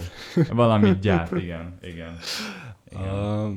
Valamit 0.50 0.98
gyárt, 1.08 1.32
igen. 1.32 1.78
igen. 1.82 2.16
igen. 2.90 3.14
Uh, 3.14 3.54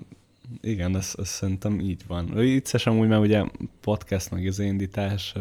igen, 0.62 0.96
ez, 0.96 1.14
ez 1.18 1.28
szerintem 1.28 1.80
így 1.80 2.04
van. 2.08 2.26
Vicces 2.34 2.88
amúgy, 2.88 3.08
mert 3.08 3.22
ugye 3.22 3.44
podcast 3.82 4.32
meg 4.32 4.46
az 4.48 4.60
indítás 4.60 5.34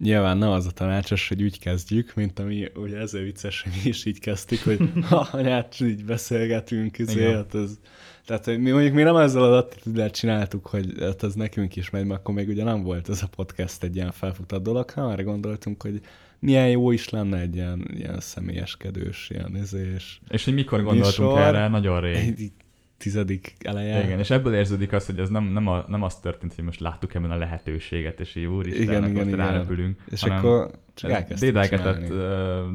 nyilván 0.00 0.38
nem 0.38 0.50
az 0.50 0.66
a 0.66 0.70
tanácsos, 0.70 1.28
hogy 1.28 1.42
úgy 1.42 1.58
kezdjük, 1.58 2.14
mint 2.14 2.38
ami 2.38 2.68
ugye 2.74 2.98
ezzel 2.98 3.22
vicces, 3.22 3.62
hogy 3.62 3.72
mi 3.82 3.88
is 3.88 4.04
így 4.04 4.18
kezdtük, 4.18 4.62
hogy 4.62 4.78
ha 5.08 5.28
anyát 5.32 5.80
így 5.80 6.04
beszélgetünk, 6.04 6.98
ezért, 6.98 7.34
hát 7.34 7.54
ez, 7.54 7.78
tehát 8.26 8.44
hogy 8.44 8.58
mi 8.58 8.70
mondjuk 8.70 8.94
mi 8.94 9.02
nem 9.02 9.16
ezzel 9.16 9.42
az 9.42 9.56
attitűddel 9.56 10.10
csináltuk, 10.10 10.66
hogy 10.66 10.92
hát 11.00 11.22
ez 11.22 11.34
nekünk 11.34 11.76
is 11.76 11.90
megy, 11.90 12.04
mert 12.04 12.20
akkor 12.20 12.34
még 12.34 12.48
ugye 12.48 12.64
nem 12.64 12.82
volt 12.82 13.08
ez 13.08 13.22
a 13.22 13.28
podcast 13.36 13.82
egy 13.82 13.96
ilyen 13.96 14.12
felfutott 14.12 14.62
dolog, 14.62 14.90
hanem 14.90 15.10
arra 15.10 15.22
gondoltunk, 15.22 15.82
hogy 15.82 16.00
milyen 16.38 16.68
jó 16.68 16.90
is 16.90 17.08
lenne 17.08 17.38
egy 17.38 17.54
ilyen, 17.54 17.90
ilyen 17.94 18.20
személyeskedős, 18.20 19.30
ilyen 19.30 19.56
izés. 19.56 20.20
És 20.28 20.44
hogy 20.44 20.54
mikor 20.54 20.82
gondoltunk 20.82 21.28
műsor, 21.30 21.38
erre? 21.38 21.68
Nagyon 21.68 22.00
rég. 22.00 22.16
Egy, 22.16 22.52
tizedik 22.98 23.54
eleje. 23.60 24.04
Igen, 24.04 24.18
és 24.18 24.30
ebből 24.30 24.54
érződik 24.54 24.92
az, 24.92 25.06
hogy 25.06 25.18
ez 25.18 25.28
nem, 25.28 25.44
nem, 25.44 25.66
a, 25.66 25.84
nem 25.88 26.02
az 26.02 26.16
történt, 26.16 26.54
hogy 26.54 26.64
most 26.64 26.80
láttuk 26.80 27.14
ebben 27.14 27.30
a 27.30 27.36
lehetőséget, 27.36 28.20
és 28.20 28.34
így 28.34 28.44
úristen, 28.44 28.82
igen, 28.82 29.02
igen, 29.02 29.12
most 29.12 29.26
igen. 29.26 29.38
rárepülünk. 29.38 30.00
És 30.10 30.22
akkor 30.22 30.70
csak 30.94 31.32
dédelgetett 31.32 32.08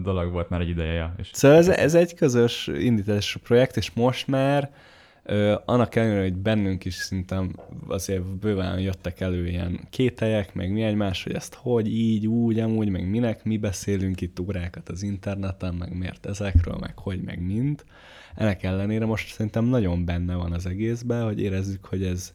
dolog 0.03 0.31
volt 0.31 0.49
már 0.49 0.61
egy 0.61 0.69
ideje. 0.69 1.13
És 1.17 1.29
szóval 1.31 1.57
ez, 1.57 1.67
ez 1.67 1.95
egy 1.95 2.13
közös 2.13 2.67
indítás 2.67 3.37
projekt, 3.43 3.77
és 3.77 3.91
most 3.93 4.27
már 4.27 4.71
Ö, 5.25 5.55
annak 5.65 5.95
ellenére, 5.95 6.21
hogy 6.21 6.35
bennünk 6.35 6.85
is 6.85 6.93
szintem 6.93 7.55
azért 7.87 8.23
bőven 8.23 8.79
jöttek 8.79 9.19
elő 9.19 9.47
ilyen 9.47 9.87
kételyek, 9.89 10.53
meg 10.53 10.71
mi 10.71 10.83
egymás, 10.83 11.23
hogy 11.23 11.33
ezt 11.33 11.53
hogy, 11.53 11.87
így, 11.87 12.27
úgy, 12.27 12.59
amúgy, 12.59 12.89
meg 12.89 13.09
minek, 13.09 13.43
mi 13.43 13.57
beszélünk 13.57 14.21
itt 14.21 14.39
órákat 14.39 14.89
az 14.89 15.03
interneten, 15.03 15.73
meg 15.73 15.97
miért 15.97 16.25
ezekről, 16.25 16.77
meg 16.79 16.97
hogy, 16.97 17.21
meg 17.21 17.41
mind. 17.41 17.83
Ennek 18.35 18.63
ellenére 18.63 19.05
most 19.05 19.33
szerintem 19.33 19.65
nagyon 19.65 20.05
benne 20.05 20.35
van 20.35 20.51
az 20.51 20.65
egészben, 20.65 21.23
hogy 21.23 21.41
érezzük, 21.41 21.85
hogy 21.85 22.03
ez, 22.03 22.33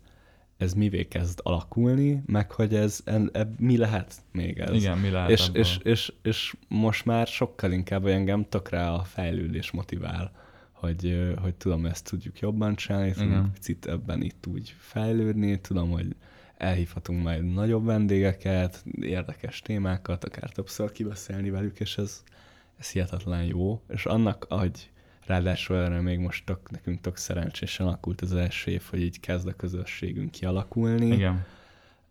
ez 0.56 0.72
mivé 0.72 1.04
kezd 1.04 1.40
alakulni, 1.42 2.22
meg 2.26 2.52
hogy 2.52 2.74
ez, 2.74 3.00
e, 3.04 3.20
e, 3.32 3.50
mi 3.58 3.76
lehet 3.76 4.14
még 4.32 4.58
ez. 4.58 4.74
Igen, 4.74 4.98
mi 4.98 5.10
lehet 5.10 5.30
és, 5.30 5.48
és, 5.52 5.78
és, 5.82 6.12
és, 6.22 6.54
most 6.68 7.04
már 7.04 7.26
sokkal 7.26 7.72
inkább 7.72 8.06
engem 8.06 8.46
tökre 8.48 8.86
a 8.86 9.02
fejlődés 9.02 9.70
motivál, 9.70 10.32
hogy, 10.80 11.34
hogy 11.42 11.54
tudom, 11.54 11.86
ezt 11.86 12.04
tudjuk 12.04 12.38
jobban 12.38 12.74
csinálni, 12.74 13.12
tudunk 13.12 13.52
picit 13.52 13.86
ebben 13.86 14.22
itt 14.22 14.46
úgy 14.46 14.74
fejlődni, 14.78 15.60
tudom, 15.60 15.90
hogy 15.90 16.16
elhívhatunk 16.56 17.22
majd 17.22 17.44
nagyobb 17.44 17.84
vendégeket, 17.84 18.84
érdekes 19.00 19.60
témákat, 19.60 20.24
akár 20.24 20.50
többször 20.50 20.92
kibeszélni 20.92 21.50
velük, 21.50 21.80
és 21.80 21.98
ez, 21.98 22.22
ez 22.78 22.90
hihetetlen 22.90 23.44
jó. 23.44 23.82
És 23.88 24.06
annak, 24.06 24.46
hogy 24.48 24.90
Ráadásul 25.28 25.76
erre 25.76 26.00
még 26.00 26.18
most 26.18 26.44
tök, 26.44 26.70
nekünk 26.70 27.00
tök 27.00 27.16
szerencsésen 27.16 27.86
alakult 27.86 28.20
az 28.20 28.34
első 28.34 28.70
év, 28.70 28.82
hogy 28.90 29.00
így 29.00 29.20
kezd 29.20 29.48
a 29.48 29.52
közösségünk 29.52 30.30
kialakulni. 30.30 31.06
Igen. 31.06 31.44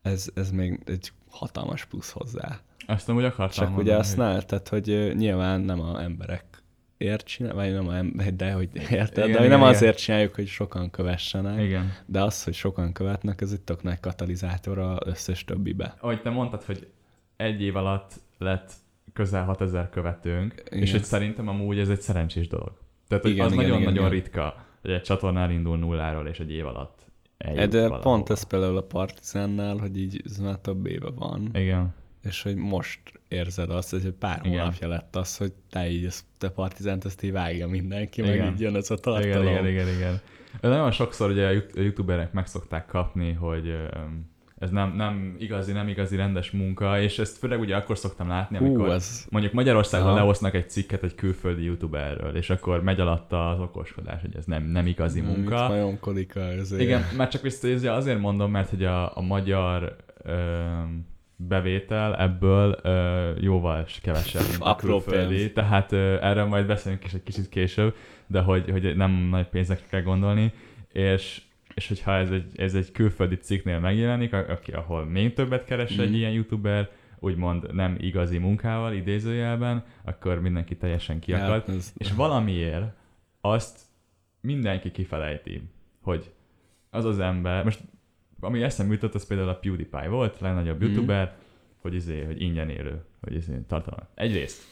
Ez, 0.01 0.29
ez 0.33 0.51
még 0.51 0.79
egy 0.85 1.11
hatalmas 1.29 1.85
plusz 1.85 2.11
hozzá. 2.11 2.59
Ezt 2.87 3.07
nem 3.07 3.15
úgy 3.15 3.23
akartam 3.23 3.57
Csak 3.57 3.67
mondani, 3.67 3.87
ugye 3.87 3.97
azt 3.97 4.15
hogy... 4.15 4.25
ne, 4.25 4.41
tehát 4.41 4.67
hogy 4.67 5.13
nyilván 5.15 5.61
nem 5.61 5.79
a 5.79 6.01
emberek 6.01 6.56
ért 6.97 7.25
csinál, 7.25 7.53
vagy 7.53 7.73
nem 7.73 8.15
de 8.37 8.51
hogy 8.51 8.69
érted, 8.75 8.89
igen, 8.91 9.09
de 9.11 9.27
igen, 9.27 9.41
nem 9.41 9.59
igen. 9.59 9.61
azért 9.61 9.97
csináljuk, 9.97 10.35
hogy 10.35 10.47
sokan 10.47 10.89
kövessenek, 10.89 11.61
igen. 11.61 11.93
de 12.05 12.23
az, 12.23 12.43
hogy 12.43 12.53
sokan 12.53 12.93
követnek, 12.93 13.41
ez 13.41 13.51
egy 13.51 13.61
tök 13.61 13.83
nagy 13.83 13.99
katalizátor 13.99 14.77
az 14.77 14.97
összes 15.05 15.45
többibe. 15.45 15.95
Ahogy 15.99 16.21
te 16.21 16.29
mondtad, 16.29 16.63
hogy 16.63 16.87
egy 17.35 17.61
év 17.61 17.75
alatt 17.75 18.13
lett 18.37 18.71
közel 19.13 19.43
6000 19.43 19.89
követőnk, 19.89 20.63
igen. 20.65 20.81
és 20.81 20.91
hogy 20.91 21.03
szerintem 21.03 21.47
amúgy 21.47 21.79
ez 21.79 21.89
egy 21.89 22.01
szerencsés 22.01 22.47
dolog. 22.47 22.71
Tehát 23.07 23.25
igen, 23.25 23.45
az 23.45 23.53
nagyon-nagyon 23.53 24.09
ritka, 24.09 24.65
hogy 24.81 24.91
egy 24.91 25.01
csatornán 25.01 25.51
indul 25.51 25.77
nulláról, 25.77 26.27
és 26.27 26.39
egy 26.39 26.51
év 26.51 26.65
alatt 26.65 27.05
eljut 27.37 27.69
De 27.69 27.81
valahol. 27.81 27.99
pont 28.01 28.29
ez 28.29 28.43
például 28.43 28.77
a 28.77 28.83
Partizánnál, 28.83 29.77
hogy 29.77 29.97
így 29.97 30.21
ez 30.25 30.37
már 30.37 30.55
több 30.55 30.85
éve 30.85 31.09
van. 31.09 31.49
Igen. 31.53 31.93
És 32.27 32.41
hogy 32.41 32.55
most 32.55 32.99
érzed 33.27 33.69
azt, 33.69 33.89
hogy 33.89 34.11
pár 34.19 34.39
igen. 34.43 34.59
hónapja 34.59 34.87
lett 34.87 35.15
az, 35.15 35.37
hogy 35.37 35.53
te 35.69 35.89
így 35.89 36.05
ezt, 36.05 36.23
te 36.37 36.49
Partizánt, 36.49 37.05
ezt 37.05 37.23
így 37.23 37.31
vágja 37.31 37.67
mindenki, 37.67 38.21
igen. 38.21 38.37
meg 38.37 38.51
így 38.53 38.59
jön 38.59 38.75
ez 38.75 38.91
a 38.91 38.95
tartalom. 38.95 39.47
Igen, 39.47 39.67
igen, 39.67 39.67
igen, 39.67 39.87
igen. 39.95 40.19
Nagyon 40.61 40.91
sokszor 40.91 41.29
ugye 41.29 41.47
a 41.47 41.63
youtuberek 41.73 42.31
meg 42.31 42.47
szokták 42.47 42.85
kapni, 42.85 43.31
hogy 43.31 43.75
ez 44.59 44.69
nem, 44.69 44.95
nem 44.95 45.35
igazi, 45.39 45.71
nem 45.71 45.87
igazi 45.87 46.15
rendes 46.15 46.51
munka, 46.51 47.01
és 47.01 47.19
ezt 47.19 47.37
főleg 47.37 47.59
ugye 47.59 47.75
akkor 47.75 47.97
szoktam 47.97 48.27
látni, 48.27 48.57
amikor 48.57 48.85
Hú, 48.85 48.91
ez... 48.91 49.25
mondjuk 49.29 49.53
Magyarországon 49.53 50.07
Aha. 50.07 50.15
leosznak 50.15 50.53
egy 50.53 50.69
cikket 50.69 51.03
egy 51.03 51.15
külföldi 51.15 51.63
youtuberről, 51.63 52.35
és 52.35 52.49
akkor 52.49 52.83
megy 52.83 52.99
alatta 52.99 53.49
az 53.49 53.59
okoskodás, 53.59 54.21
hogy 54.21 54.35
ez 54.35 54.45
nem, 54.45 54.63
nem 54.63 54.87
igazi 54.87 55.21
nem, 55.21 55.31
munka. 55.31 55.67
Majomkodik 55.67 56.35
ezért. 56.35 56.81
Igen, 56.81 57.03
már 57.17 57.27
csak 57.27 57.41
vissza, 57.41 57.93
azért 57.93 58.19
mondom, 58.19 58.51
mert 58.51 58.69
hogy 58.69 58.83
a, 58.83 59.17
a 59.17 59.21
magyar 59.21 59.95
ö, 60.23 60.33
bevétel 61.37 62.17
ebből 62.17 62.79
ö, 62.83 63.31
jóval 63.39 63.85
kevesebb, 64.01 64.41
mint 64.49 64.61
a 64.61 64.75
külföldi, 64.75 65.51
tehát 65.51 65.91
ö, 65.91 66.17
erről 66.21 66.45
majd 66.45 66.65
beszélünk 66.65 67.03
is 67.03 67.13
egy 67.13 67.23
kicsit 67.23 67.49
később, 67.49 67.95
de 68.27 68.41
hogy, 68.41 68.69
hogy 68.69 68.95
nem 68.95 69.11
nagy 69.11 69.47
pénzekre 69.47 69.85
kell 69.89 70.01
gondolni, 70.01 70.53
és 70.91 71.41
és 71.77 71.87
hogyha 71.87 72.15
ez 72.15 72.31
egy, 72.31 72.59
ez 72.59 72.75
egy 72.75 72.91
külföldi 72.91 73.35
cikknél 73.35 73.79
megjelenik, 73.79 74.33
aki, 74.33 74.71
ahol 74.71 75.05
még 75.05 75.33
többet 75.33 75.65
keres 75.65 75.97
mm. 75.97 75.99
egy 75.99 76.13
ilyen 76.13 76.31
youtuber, 76.31 76.89
úgymond 77.19 77.73
nem 77.73 77.95
igazi 77.99 78.37
munkával, 78.37 78.93
idézőjelben, 78.93 79.83
akkor 80.03 80.41
mindenki 80.41 80.77
teljesen 80.77 81.19
kiakad. 81.19 81.63
Ja, 81.67 81.73
ez... 81.73 81.93
És 81.97 82.11
valamiért 82.11 82.93
azt 83.41 83.79
mindenki 84.41 84.91
kifelejti, 84.91 85.61
hogy 86.01 86.33
az 86.89 87.05
az 87.05 87.19
ember, 87.19 87.63
most 87.63 87.79
ami 88.39 88.63
eszembe 88.63 88.93
jutott, 88.93 89.13
az 89.13 89.27
például 89.27 89.49
a 89.49 89.59
PewDiePie 89.59 90.07
volt, 90.07 90.39
legnagyobb 90.39 90.83
mm. 90.83 90.85
youtuber, 90.85 91.35
hogy 91.77 91.93
izé, 91.93 92.23
hogy 92.23 92.41
ingyen 92.41 92.69
élő, 92.69 93.03
hogy 93.21 93.35
izé, 93.35 93.59
tartalom. 93.67 93.99
Egyrészt 94.13 94.63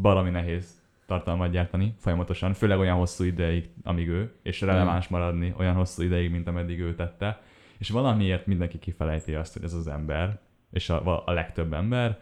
baromi 0.00 0.30
nehéz 0.30 0.82
tartalmat 1.06 1.50
gyártani 1.50 1.94
folyamatosan, 1.98 2.52
főleg 2.52 2.78
olyan 2.78 2.96
hosszú 2.96 3.24
ideig, 3.24 3.70
amíg 3.82 4.08
ő, 4.08 4.32
és 4.42 4.60
releváns 4.60 5.08
maradni 5.08 5.54
olyan 5.58 5.74
hosszú 5.74 6.02
ideig, 6.02 6.30
mint 6.30 6.46
ameddig 6.46 6.80
ő 6.80 6.94
tette. 6.94 7.42
És 7.78 7.90
valamiért 7.90 8.46
mindenki 8.46 8.78
kifelejti 8.78 9.34
azt, 9.34 9.52
hogy 9.52 9.64
ez 9.64 9.72
az 9.72 9.86
ember, 9.86 10.40
és 10.70 10.90
a, 10.90 11.26
a 11.26 11.32
legtöbb 11.32 11.72
ember 11.72 12.20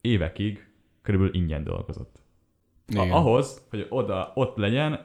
évekig 0.00 0.66
körülbelül 1.02 1.34
ingyen 1.34 1.64
dolgozott. 1.64 2.18
A, 2.94 3.00
ahhoz, 3.00 3.66
hogy 3.70 3.86
oda, 3.88 4.32
ott 4.34 4.56
legyen, 4.56 5.04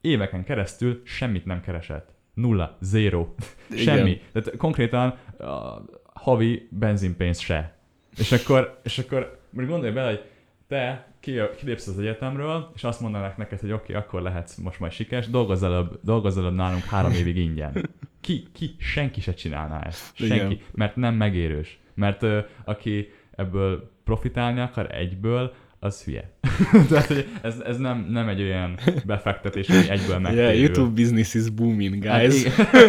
éveken 0.00 0.44
keresztül 0.44 1.00
semmit 1.04 1.44
nem 1.44 1.60
keresett. 1.60 2.14
Nulla, 2.36 2.76
zéro, 2.80 3.34
semmi. 3.76 4.20
Tehát 4.32 4.56
konkrétan 4.56 5.18
a 5.38 5.82
havi 6.14 6.68
benzinpénz 6.70 7.38
se. 7.38 7.76
És 8.18 8.32
akkor, 8.32 8.80
és 8.84 8.98
akkor 8.98 9.40
most 9.50 9.68
gondolj 9.68 9.92
bele, 9.92 10.08
hogy 10.08 10.24
te 10.68 11.12
kilépsz 11.20 11.86
az 11.86 11.98
egyetemről, 11.98 12.70
és 12.74 12.84
azt 12.84 13.00
mondanak 13.00 13.36
neked, 13.36 13.60
hogy 13.60 13.72
oké, 13.72 13.92
okay, 13.92 14.04
akkor 14.04 14.22
lehetsz 14.22 14.56
most 14.56 14.80
majd 14.80 14.92
sikeres, 14.92 15.28
dolgozz 15.28 15.62
előbb, 15.62 15.98
dolgozz 16.02 16.38
előbb 16.38 16.54
nálunk 16.54 16.84
három 16.84 17.12
évig 17.20 17.36
ingyen. 17.36 17.90
Ki, 18.20 18.48
ki, 18.52 18.76
senki 18.78 19.20
se 19.20 19.34
csinálná 19.34 19.82
ezt. 19.82 20.16
Senki. 20.16 20.34
Igen. 20.34 20.58
Mert 20.74 20.96
nem 20.96 21.14
megérős. 21.14 21.78
Mert 21.94 22.22
ö, 22.22 22.40
aki 22.64 23.12
ebből 23.30 23.90
profitálni 24.04 24.60
akar 24.60 24.94
egyből, 24.94 25.54
az 25.86 26.02
hülye. 26.04 26.30
Tehát, 26.88 27.26
ez, 27.42 27.58
ez 27.58 27.76
nem, 27.76 28.06
nem 28.10 28.28
egy 28.28 28.42
olyan 28.42 28.78
befektetés, 29.06 29.66
hogy 29.66 29.86
egyből 29.88 30.18
megtérül. 30.18 30.48
Yeah, 30.48 30.60
YouTube 30.60 30.90
business 30.94 31.34
is 31.34 31.50
booming, 31.50 32.04
hát 32.04 32.20
guys. 32.20 32.42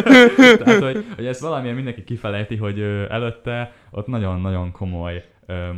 Tehát, 0.62 0.82
hogy, 0.82 1.04
hogy 1.16 1.26
ezt 1.26 1.40
valamilyen 1.40 1.74
mindenki 1.74 2.04
kifelejti, 2.04 2.56
hogy 2.56 2.80
előtte 3.08 3.72
ott 3.90 4.06
nagyon-nagyon 4.06 4.72
komoly 4.72 5.24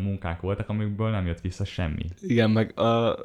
munkák 0.02 0.40
voltak, 0.40 0.68
amikből 0.68 1.10
nem 1.10 1.26
jött 1.26 1.40
vissza 1.40 1.64
semmi. 1.64 2.04
Igen, 2.20 2.50
meg 2.50 2.78
a, 2.78 3.18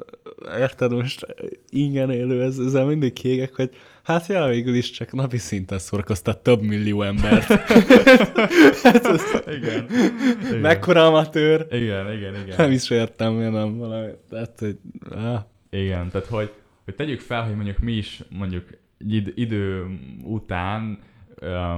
érted 0.58 0.92
most 0.92 1.26
ingyen 1.68 2.10
élő, 2.10 2.42
ez, 2.42 2.58
ezzel 2.58 2.84
mindig 2.84 3.12
kégek, 3.12 3.54
hogy 3.54 3.70
hát 4.06 4.26
ja, 4.26 4.46
végül 4.46 4.74
is 4.74 4.90
csak 4.90 5.12
napi 5.12 5.38
szinten 5.38 5.78
szórakoztat 5.78 6.42
több 6.42 6.62
millió 6.62 7.02
embert. 7.02 7.44
hát 8.82 9.06
ez, 9.06 9.22
igen, 9.46 9.86
igen. 10.46 10.58
Mekkora 10.60 11.06
amatőr. 11.06 11.66
Igen, 11.70 12.12
igen, 12.12 12.34
igen. 12.34 12.54
Nem 12.56 12.70
is 12.70 12.90
értem, 12.90 13.32
miért 13.32 13.52
nem 13.52 13.76
valami. 13.76 14.10
Tehát, 14.30 14.58
hogy, 14.58 14.78
ah. 15.10 15.40
Igen, 15.70 16.08
tehát 16.10 16.26
hogy, 16.26 16.52
hogy 16.84 16.94
tegyük 16.94 17.20
fel, 17.20 17.42
hogy 17.42 17.54
mondjuk 17.54 17.78
mi 17.78 17.92
is 17.92 18.22
mondjuk 18.28 18.64
idő 19.34 19.86
után 20.22 20.98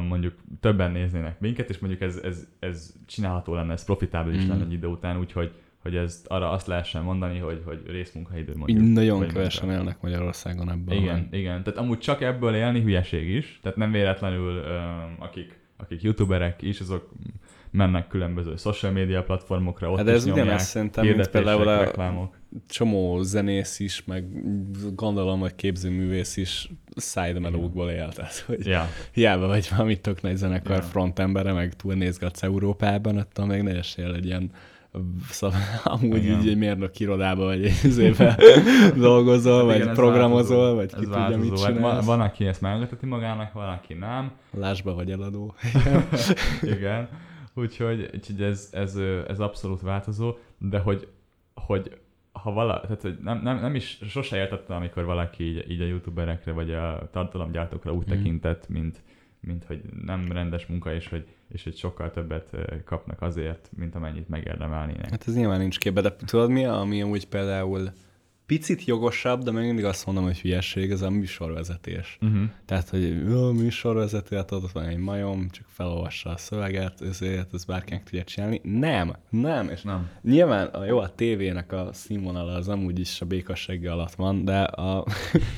mondjuk 0.09 0.35
többen 0.61 0.91
néznének 0.91 1.41
minket, 1.41 1.71
és 1.71 1.79
mondjuk 1.79 2.03
ez, 2.03 2.17
ez, 2.17 2.47
ez 2.59 2.95
csinálható 3.07 3.55
lenne, 3.55 3.73
ez 3.73 3.85
profitábilis 3.85 4.45
mm. 4.45 4.49
lenne 4.49 4.65
egy 4.65 4.73
idő 4.73 4.87
után, 4.87 5.19
úgyhogy 5.19 5.53
hogy 5.83 5.97
ezt 5.97 6.27
arra 6.27 6.51
azt 6.51 6.67
lehessen 6.67 7.03
mondani, 7.03 7.39
hogy, 7.39 7.63
hogy 7.65 7.83
részmunkaidő 7.87 8.53
mondjuk. 8.57 8.79
Így 8.79 8.93
nagyon 8.93 9.29
kevesen 9.29 9.71
élnek 9.71 10.01
Magyarországon 10.01 10.71
ebben. 10.71 10.97
Igen, 10.97 11.29
igen. 11.31 11.63
Tehát 11.63 11.79
amúgy 11.79 11.99
csak 11.99 12.23
ebből 12.23 12.55
élni 12.55 12.81
hülyeség 12.81 13.29
is, 13.29 13.59
tehát 13.63 13.79
nem 13.79 13.91
véletlenül 13.91 14.63
akik, 15.19 15.61
akik 15.77 16.03
youtuberek 16.03 16.63
is, 16.63 16.81
azok 16.81 17.13
mennek 17.71 18.09
különböző 18.09 18.57
social 18.57 18.93
media 18.93 19.23
platformokra, 19.23 19.91
ott 19.91 19.97
hát 19.97 20.07
de 20.07 20.13
ez 20.13 20.27
ugyanezt 20.27 20.67
szerintem, 20.67 21.07
mint 21.07 21.29
például 21.29 21.69
a 21.69 21.79
reklámok. 21.79 22.39
csomó 22.69 23.23
zenész 23.23 23.79
is, 23.79 24.05
meg 24.05 24.25
gondolom, 24.95 25.41
hogy 25.41 25.55
képzőművész 25.55 26.37
is 26.37 26.69
side 26.97 27.39
melókból 27.39 27.91
él, 27.91 28.09
tehát 28.13 28.39
hogy 28.47 28.67
yeah. 28.67 28.87
hiába 29.13 29.47
vagy 29.47 29.69
valami 29.71 30.01
tök 30.01 30.23
nagy 30.23 30.37
zenekar 30.37 30.77
yeah. 30.77 30.89
frontembere, 30.89 31.53
meg 31.53 31.77
turnézgatsz 31.77 32.43
Európában, 32.43 33.17
attól 33.17 33.47
még 33.47 33.63
ne 33.63 33.77
esél 33.77 34.15
egy 34.15 34.27
ilyen 34.27 34.51
Szóval 35.29 35.59
amúgy 35.85 36.25
Igen. 36.25 36.41
így 36.41 36.49
egy 36.49 36.57
mérnök 36.57 37.01
irodába, 37.01 37.45
vagy 37.45 37.65
egy 37.65 37.81
izébe 37.91 38.39
dolgozol, 38.97 39.65
vagy 39.65 39.81
Igen, 39.81 39.95
programozol, 39.95 40.75
vagy 40.75 40.95
ki 40.95 41.05
tudja, 41.05 41.39
mit 41.39 41.49
hát 41.49 41.67
csinálsz. 41.67 42.05
Van, 42.07 42.19
van, 42.19 42.21
aki 42.21 42.47
ezt 42.47 42.61
megengeteti 42.61 43.07
magának, 43.07 43.53
van, 43.53 43.69
aki 43.69 43.95
nem. 43.95 44.33
Lásba 44.51 44.95
vagy 44.95 45.11
eladó. 45.11 45.55
Igen. 46.63 47.09
Úgyhogy, 47.55 48.11
úgyhogy 48.15 48.43
ez, 48.43 48.69
ez, 48.73 48.97
ez 49.29 49.41
abszolút 49.41 49.81
változó, 49.81 50.37
de 50.59 50.79
hogy, 50.79 51.09
hogy 51.55 51.99
ha 52.33 52.53
vala, 52.53 52.81
tehát 52.81 53.03
hogy 53.03 53.19
nem, 53.23 53.41
nem, 53.43 53.61
nem 53.61 53.75
is 53.75 53.99
sose 54.09 54.37
értettem, 54.37 54.77
amikor 54.77 55.05
valaki 55.05 55.45
így, 55.45 55.71
így 55.71 55.81
a 55.81 55.87
youtuberekre 55.87 56.53
vagy 56.53 56.73
a 56.73 57.09
tartalomgyártókra 57.13 57.93
úgy 57.93 58.07
mm. 58.07 58.11
tekintett, 58.11 58.69
mint, 58.69 59.03
mint 59.41 59.65
hogy 59.65 59.81
nem 60.05 60.33
rendes 60.33 60.67
munka, 60.67 60.95
és 60.95 61.09
hogy, 61.09 61.27
és 61.49 61.65
hogy 61.65 61.77
sokkal 61.77 62.11
többet 62.11 62.57
kapnak 62.85 63.23
azért, 63.23 63.71
mint 63.77 63.95
amennyit 63.95 64.29
megérdemelnének. 64.29 65.11
Hát 65.11 65.29
ez 65.29 65.35
nyilván 65.35 65.59
nincs 65.59 65.79
képbe, 65.79 66.01
de 66.01 66.17
tudod 66.17 66.51
mi, 66.51 66.65
ami 66.65 67.03
amúgy 67.03 67.29
például 67.29 67.93
picit 68.49 68.85
jogosabb, 68.85 69.43
de 69.43 69.51
még 69.51 69.67
mindig 69.67 69.85
azt 69.85 70.07
mondom, 70.07 70.25
hogy 70.25 70.41
hülyeség, 70.41 70.91
ez 70.91 71.03
a 71.03 71.11
műsorvezetés. 71.11 72.19
Uh-huh. 72.21 72.41
Tehát, 72.65 72.89
hogy 72.89 73.05
a 73.31 73.53
műsorvezető, 73.53 74.37
hát 74.37 74.51
ott 74.51 74.73
van 74.73 74.85
egy 74.85 74.97
majom, 74.97 75.49
csak 75.51 75.65
felolvassa 75.69 76.31
a 76.31 76.37
szöveget, 76.37 77.01
ezért 77.01 77.55
ez 77.55 77.65
bárkinek 77.65 78.05
tudja 78.05 78.25
csinálni. 78.25 78.61
Nem, 78.65 79.17
nem, 79.31 79.69
és 79.69 79.83
nem. 79.83 80.09
nyilván 80.23 80.67
a, 80.67 80.85
jó, 80.85 80.99
a 80.99 81.09
tévének 81.09 81.73
a 81.73 81.89
színvonala 81.93 82.55
az 82.55 82.69
amúgy 82.69 82.99
is 82.99 83.21
a 83.21 83.25
békassége 83.25 83.93
alatt 83.93 84.15
van, 84.15 84.45
de 84.45 84.61
a... 84.63 85.05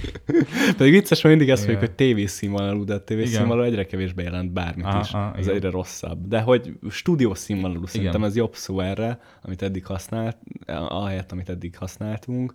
pedig 0.76 0.92
vicces, 0.92 1.22
mert 1.22 1.36
mindig 1.36 1.52
ezt 1.52 1.66
mondjuk, 1.66 1.86
hogy 1.86 1.96
tévé 1.96 2.26
színvonalú, 2.26 2.84
de 2.84 2.94
a 2.94 3.04
tévé 3.04 3.24
színvonalú 3.24 3.62
egyre 3.62 3.86
kevésbé 3.86 4.22
jelent 4.22 4.52
bármit 4.52 4.84
aha, 4.84 5.00
is. 5.00 5.12
Aha, 5.12 5.34
ez 5.36 5.44
igen. 5.44 5.54
egyre 5.54 5.70
rosszabb. 5.70 6.26
De 6.28 6.40
hogy 6.40 6.72
stúdió 6.90 7.34
színvonalú, 7.34 7.78
igen. 7.78 7.90
szerintem 7.90 8.24
ez 8.24 8.36
jobb 8.36 8.54
szó 8.54 8.80
erre, 8.80 9.20
amit 9.42 9.62
eddig 9.62 9.86
használt, 9.86 10.36
ahelyett, 10.66 11.32
amit 11.32 11.48
eddig 11.48 11.76
használtunk 11.76 12.54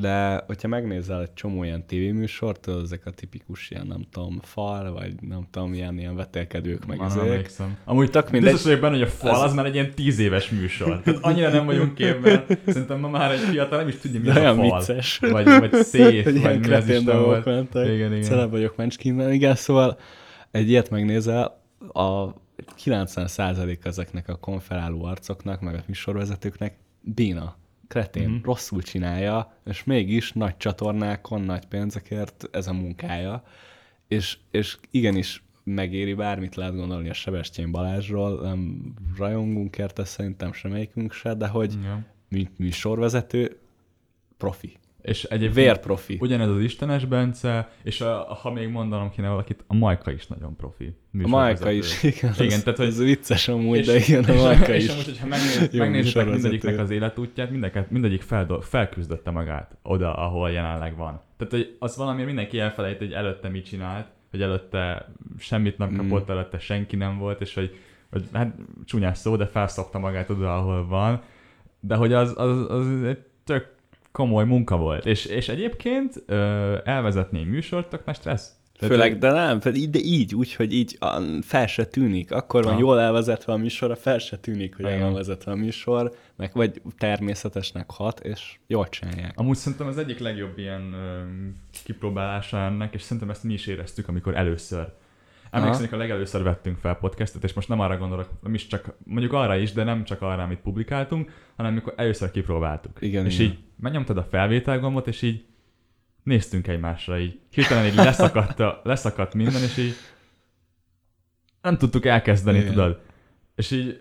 de 0.00 0.42
hogyha 0.46 0.68
megnézel 0.68 1.22
egy 1.22 1.34
csomó 1.34 1.64
ilyen 1.64 1.86
tévéműsort, 1.86 2.68
ezek 2.68 3.06
a 3.06 3.10
tipikus 3.10 3.70
ilyen, 3.70 3.86
nem 3.86 4.06
tudom, 4.10 4.38
fal, 4.42 4.92
vagy 4.92 5.14
nem 5.20 5.46
tudom, 5.50 5.74
ilyen, 5.74 5.98
ilyen 5.98 6.16
vetélkedők, 6.16 6.86
meg 6.86 7.00
ezek. 7.00 7.50
Amúgy 7.84 8.10
tak 8.10 8.30
mindegy. 8.30 8.52
Biztos 8.52 8.66
vagyok 8.66 8.80
benne, 8.80 8.94
hogy 8.94 9.06
a 9.06 9.10
fal 9.10 9.34
az, 9.34 9.42
az 9.42 9.54
már 9.54 9.66
egy 9.66 9.74
ilyen 9.74 9.94
tíz 9.94 10.18
éves 10.18 10.50
műsor. 10.50 11.00
Tehát 11.00 11.24
annyira 11.24 11.50
nem 11.50 11.66
vagyunk 11.66 11.94
képben. 11.94 12.44
Szerintem 12.66 12.98
ma 12.98 13.08
már 13.08 13.30
egy 13.30 13.38
fiatal 13.38 13.78
nem 13.78 13.88
is 13.88 13.96
tudja, 13.96 14.20
mi 14.20 14.28
az 14.28 14.36
a 14.36 14.54
fal. 14.54 14.78
Vicces. 14.78 15.18
Vagy, 15.18 15.44
vagy 15.44 15.74
szép, 15.74 16.24
vagy 16.24 16.60
mi 16.60 16.72
az 16.72 16.88
is 16.88 17.04
volt. 17.04 17.44
Mentek. 17.44 17.86
Igen, 17.86 18.12
igen. 18.12 18.22
Szeret 18.22 18.50
vagyok 18.50 18.76
mencskinben. 18.76 19.32
Igen, 19.32 19.54
szóval 19.54 19.98
egy 20.50 20.68
ilyet 20.68 20.90
megnézel, 20.90 21.62
a 21.92 22.32
90% 22.84 23.84
ezeknek 23.84 24.28
a 24.28 24.36
konferáló 24.36 25.04
arcoknak, 25.04 25.60
meg 25.60 25.74
a 25.74 25.82
műsorvezetőknek 25.86 26.74
Bína 27.00 27.56
kretén, 27.90 28.28
mm-hmm. 28.28 28.42
rosszul 28.42 28.82
csinálja, 28.82 29.56
és 29.64 29.84
mégis 29.84 30.32
nagy 30.32 30.56
csatornákon, 30.56 31.40
nagy 31.40 31.66
pénzekért 31.66 32.48
ez 32.52 32.66
a 32.66 32.72
munkája, 32.72 33.42
és, 34.08 34.38
és 34.50 34.78
igenis 34.90 35.42
megéri, 35.64 36.14
bármit 36.14 36.54
lehet 36.54 36.74
gondolni 36.74 37.08
a 37.08 37.12
Sebestyén 37.12 37.70
Balázsról, 37.70 38.40
nem 38.40 38.92
rajongunk 39.16 39.78
érte 39.78 40.04
szerintem 40.04 40.52
semmelyikünk 40.52 41.12
se, 41.12 41.34
de 41.34 41.46
hogy 41.46 41.72
ja. 41.82 42.04
mint 42.28 42.58
műsorvezető, 42.58 43.58
profi. 44.36 44.76
És 45.02 45.24
egyébként 45.24 45.54
Vérprofi. 45.54 46.16
Ugyanez 46.20 46.48
az 46.48 46.60
Istenes 46.60 47.04
Bence, 47.04 47.70
és 47.82 48.00
a, 48.00 48.38
ha 48.42 48.50
még 48.50 48.68
mondanom 48.68 49.10
kéne 49.10 49.28
valakit, 49.28 49.64
a 49.66 49.74
Majka 49.74 50.10
is 50.10 50.26
nagyon 50.26 50.56
profi. 50.56 50.94
A 51.22 51.28
Majka 51.28 51.70
is, 51.70 52.02
igen. 52.02 52.32
igen 52.38 52.58
az, 52.58 52.62
tehát, 52.62 52.78
hogy, 52.78 52.86
ez 52.86 52.98
vicces 52.98 53.48
amúgy, 53.48 53.84
de 53.84 53.96
igen, 53.96 54.24
a 54.24 54.34
Majka 54.34 54.74
is. 54.74 54.84
És 54.84 54.90
amúgy, 54.90 55.04
hogyha 55.04 55.26
megnéz, 55.26 55.72
megnézitek 55.72 56.28
mindegyiknek 56.28 56.78
az 56.78 56.90
életútját, 56.90 57.50
mindegyik, 57.50 57.88
mindegyik 57.88 58.22
fel, 58.22 58.58
felküzdötte 58.60 59.30
magát 59.30 59.76
oda, 59.82 60.14
ahol 60.14 60.50
jelenleg 60.50 60.96
van. 60.96 61.20
Tehát, 61.36 61.52
hogy 61.52 61.76
az 61.78 61.96
valami 61.96 62.22
mindenki 62.22 62.58
elfelejt, 62.58 62.98
hogy 62.98 63.12
előtte 63.12 63.48
mit 63.48 63.64
csinált, 63.64 64.06
hogy 64.30 64.42
előtte 64.42 65.12
semmit 65.38 65.78
nem 65.78 65.96
kapott, 65.96 66.28
mm. 66.28 66.32
előtte 66.32 66.58
senki 66.58 66.96
nem 66.96 67.18
volt, 67.18 67.40
és 67.40 67.54
hogy, 67.54 67.78
hogy 68.10 68.24
hát 68.32 68.54
csúnyás 68.84 69.18
szó, 69.18 69.36
de 69.36 69.46
felszokta 69.46 69.98
magát 69.98 70.30
oda, 70.30 70.56
ahol 70.56 70.86
van. 70.86 71.22
De 71.80 71.94
hogy 71.94 72.12
az, 72.12 72.34
az, 72.36 72.70
az 72.70 73.02
egy 73.02 73.18
tök 73.44 73.78
komoly 74.12 74.44
munka 74.44 74.76
volt. 74.76 75.06
És, 75.06 75.24
és 75.24 75.48
egyébként 75.48 76.22
ö, 76.26 76.76
elvezetni 76.84 77.38
egy 77.38 77.46
műsort, 77.46 77.88
tök 77.88 78.04
nagy 78.04 78.14
stressz. 78.14 78.58
Tehát 78.78 78.94
Főleg, 78.94 79.18
de 79.18 79.30
nem, 79.30 79.58
de 79.90 79.98
így, 79.98 80.34
úgy, 80.34 80.54
hogy 80.54 80.72
így 80.72 80.98
fel 81.42 81.66
se 81.66 81.86
tűnik. 81.86 82.32
Akkor 82.32 82.64
van 82.64 82.72
ha. 82.72 82.78
jól 82.78 83.00
elvezetve 83.00 83.52
a 83.52 83.56
műsor, 83.56 83.98
fel 83.98 84.18
se 84.18 84.36
tűnik, 84.36 84.76
hogy 84.76 84.84
el 84.84 85.00
van 85.00 85.12
vezetve 85.12 85.52
a 85.52 85.54
műsor, 85.54 86.14
meg 86.36 86.50
vagy 86.54 86.82
természetesnek 86.98 87.90
hat, 87.90 88.20
és 88.20 88.58
jól 88.66 88.88
csinálják. 88.88 89.32
Amúgy 89.36 89.56
szerintem 89.56 89.86
az 89.86 89.98
egyik 89.98 90.18
legjobb 90.18 90.58
ilyen 90.58 90.92
ö, 90.92 91.22
kipróbálása 91.84 92.58
ennek, 92.58 92.94
és 92.94 93.02
szerintem 93.02 93.30
ezt 93.30 93.44
mi 93.44 93.52
is 93.52 93.66
éreztük, 93.66 94.08
amikor 94.08 94.36
először 94.36 94.92
Emlékszem, 95.50 95.84
hogy 95.84 95.98
a 95.98 96.00
legelőször 96.00 96.42
vettünk 96.42 96.78
fel 96.78 96.94
podcastet, 96.94 97.44
és 97.44 97.52
most 97.52 97.68
nem 97.68 97.80
arra 97.80 97.96
gondolok, 97.96 98.28
nem 98.42 98.54
is 98.54 98.66
csak, 98.66 98.94
mondjuk 99.04 99.32
arra 99.32 99.56
is, 99.56 99.72
de 99.72 99.84
nem 99.84 100.04
csak 100.04 100.22
arra, 100.22 100.42
amit 100.42 100.58
publikáltunk, 100.58 101.30
hanem 101.56 101.72
amikor 101.72 101.94
először 101.96 102.30
kipróbáltuk. 102.30 102.98
Igen, 103.00 103.26
és 103.26 103.38
igen. 103.38 103.52
így 103.52 103.58
megnyomtad 103.76 104.16
a 104.16 104.24
felvétel 104.24 104.78
gombot, 104.78 105.06
és 105.06 105.22
így 105.22 105.44
néztünk 106.22 106.66
egymásra, 106.66 107.18
így 107.18 107.40
hirtelen 107.50 107.86
így 107.86 107.94
leszakadt, 107.94 108.60
a, 108.60 108.80
leszakadt 108.84 109.34
minden, 109.34 109.62
és 109.62 109.76
így 109.76 109.94
nem 111.62 111.78
tudtuk 111.78 112.06
elkezdeni, 112.06 112.58
igen. 112.58 112.72
tudod. 112.72 113.00
És 113.54 113.70
így 113.70 114.00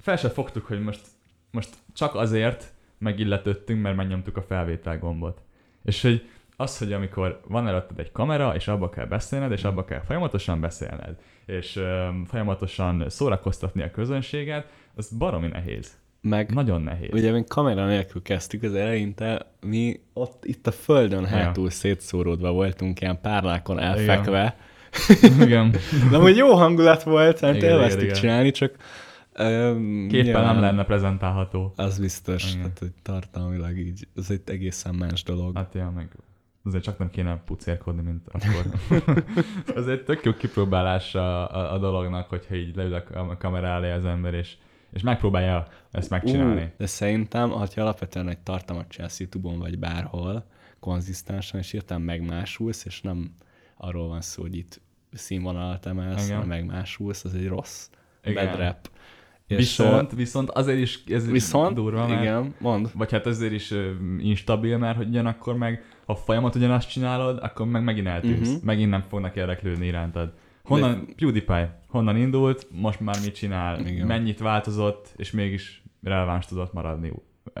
fel 0.00 0.16
se 0.16 0.30
fogtuk, 0.30 0.66
hogy 0.66 0.80
most, 0.80 1.06
most 1.50 1.70
csak 1.92 2.14
azért 2.14 2.72
megilletődtünk, 2.98 3.82
mert 3.82 3.96
megnyomtuk 3.96 4.36
a 4.36 4.42
felvétel 4.42 4.98
gombot. 4.98 5.42
És 5.84 6.02
hogy 6.02 6.28
az, 6.60 6.78
hogy 6.78 6.92
amikor 6.92 7.40
van 7.48 7.68
előtted 7.68 7.98
egy 7.98 8.12
kamera, 8.12 8.54
és 8.54 8.68
abba 8.68 8.90
kell 8.90 9.06
beszélned, 9.06 9.52
és 9.52 9.64
abba 9.64 9.84
kell 9.84 10.00
folyamatosan 10.00 10.60
beszélned, 10.60 11.16
és 11.46 11.76
um, 11.76 12.24
folyamatosan 12.24 13.04
szórakoztatni 13.08 13.82
a 13.82 13.90
közönséget, 13.90 14.66
az 14.94 15.08
baromi 15.18 15.46
nehéz. 15.46 15.98
Meg 16.20 16.52
Nagyon 16.52 16.82
nehéz. 16.82 17.08
Ugye 17.12 17.32
mi 17.32 17.44
kamera 17.48 17.86
nélkül 17.86 18.22
kezdtük 18.22 18.62
az 18.62 18.74
eleinte, 18.74 19.46
mi 19.60 20.00
ott 20.12 20.44
itt 20.44 20.66
a 20.66 20.72
földön 20.72 21.26
hátul 21.26 21.64
ja. 21.64 21.70
szétszóródva 21.70 22.52
voltunk, 22.52 23.00
ilyen 23.00 23.20
párnákon 23.20 23.78
elfekve. 23.78 24.56
Igen. 25.22 25.40
igen. 25.40 25.74
De 26.10 26.16
hogy 26.16 26.36
jó 26.36 26.54
hangulat 26.54 27.02
volt, 27.02 27.40
mert 27.40 27.62
élveztük 27.62 28.10
csinálni, 28.10 28.50
csak 28.50 28.76
Um, 29.38 30.08
Képpen 30.08 30.26
ja, 30.26 30.40
nem 30.40 30.60
lenne 30.60 30.84
prezentálható. 30.84 31.72
Az 31.76 31.98
biztos, 31.98 32.52
Igen. 32.52 32.62
hát 32.62 32.78
hogy 32.78 32.92
tartalmilag 33.02 33.78
így, 33.78 34.08
ez 34.16 34.30
egy 34.30 34.40
egészen 34.44 34.94
más 34.94 35.22
dolog. 35.22 35.56
Hát 35.56 35.74
ja, 35.74 35.92
meg 35.94 36.08
azért 36.64 36.82
csak 36.82 36.98
nem 36.98 37.10
kéne 37.10 37.42
pucérkodni, 37.44 38.02
mint 38.02 38.28
akkor. 38.28 38.80
az 39.78 39.88
egy 39.88 40.04
tök 40.04 40.24
jó 40.24 40.34
kipróbálása 40.34 41.48
a, 41.48 41.72
a, 41.72 41.78
dolognak, 41.78 42.28
hogyha 42.28 42.54
így 42.54 42.76
leül 42.76 42.94
a 42.94 43.36
kamera 43.38 43.66
elé 43.66 43.90
az 43.90 44.04
ember, 44.04 44.34
és, 44.34 44.56
és 44.92 45.02
megpróbálja 45.02 45.66
ezt 45.90 46.10
megcsinálni. 46.10 46.62
Uh, 46.62 46.68
de 46.76 46.86
szerintem, 46.86 47.50
ha 47.50 47.66
alapvetően 47.76 48.28
egy 48.28 48.38
tartalmat 48.38 48.88
csinálsz 48.88 49.20
YouTube-on 49.20 49.58
vagy 49.58 49.78
bárhol, 49.78 50.46
konzisztensen, 50.80 51.60
és 51.60 51.72
írtam 51.72 52.02
megmásulsz, 52.02 52.84
és 52.84 53.00
nem 53.00 53.34
arról 53.76 54.08
van 54.08 54.20
szó, 54.20 54.42
hogy 54.42 54.56
itt 54.56 54.80
színvonalat 55.12 55.86
emelsz, 55.86 56.30
hanem 56.30 56.46
megmásulsz, 56.46 57.24
az 57.24 57.34
egy 57.34 57.48
rossz 57.48 57.88
Igen. 58.24 58.46
bad 58.46 58.58
rap. 58.58 58.90
És 59.46 59.56
viszont, 59.56 60.12
viszont 60.12 60.50
azért 60.50 60.78
is 60.78 61.04
ez 61.06 61.30
viszont, 61.30 61.74
durva, 61.74 62.06
mert, 62.06 62.20
igen, 62.20 62.54
mond. 62.58 62.90
Vagy 62.94 63.10
hát 63.10 63.26
azért 63.26 63.52
is 63.52 63.74
instabil, 64.18 64.78
mert 64.78 64.96
hogy 64.96 65.08
ugyanakkor 65.08 65.56
meg, 65.56 65.84
ha 66.10 66.16
folyamat 66.16 66.54
ugyanazt 66.54 66.90
csinálod, 66.90 67.38
akkor 67.42 67.66
meg 67.66 67.84
megint 67.84 68.06
eltűnsz. 68.06 68.48
Uh-huh. 68.48 68.62
Megint 68.64 68.90
nem 68.90 69.04
fognak 69.08 69.36
érdeklődni 69.36 69.86
irántad. 69.86 70.32
Honnan, 70.64 71.04
De... 71.06 71.12
PewDiePie, 71.16 71.80
honnan 71.88 72.16
indult, 72.16 72.66
most 72.70 73.00
már 73.00 73.16
mit 73.24 73.34
csinál, 73.34 73.86
igen. 73.86 74.06
mennyit 74.06 74.38
változott, 74.38 75.12
és 75.16 75.30
mégis 75.30 75.82
releváns 76.02 76.46
tudott 76.46 76.72
maradni 76.72 77.12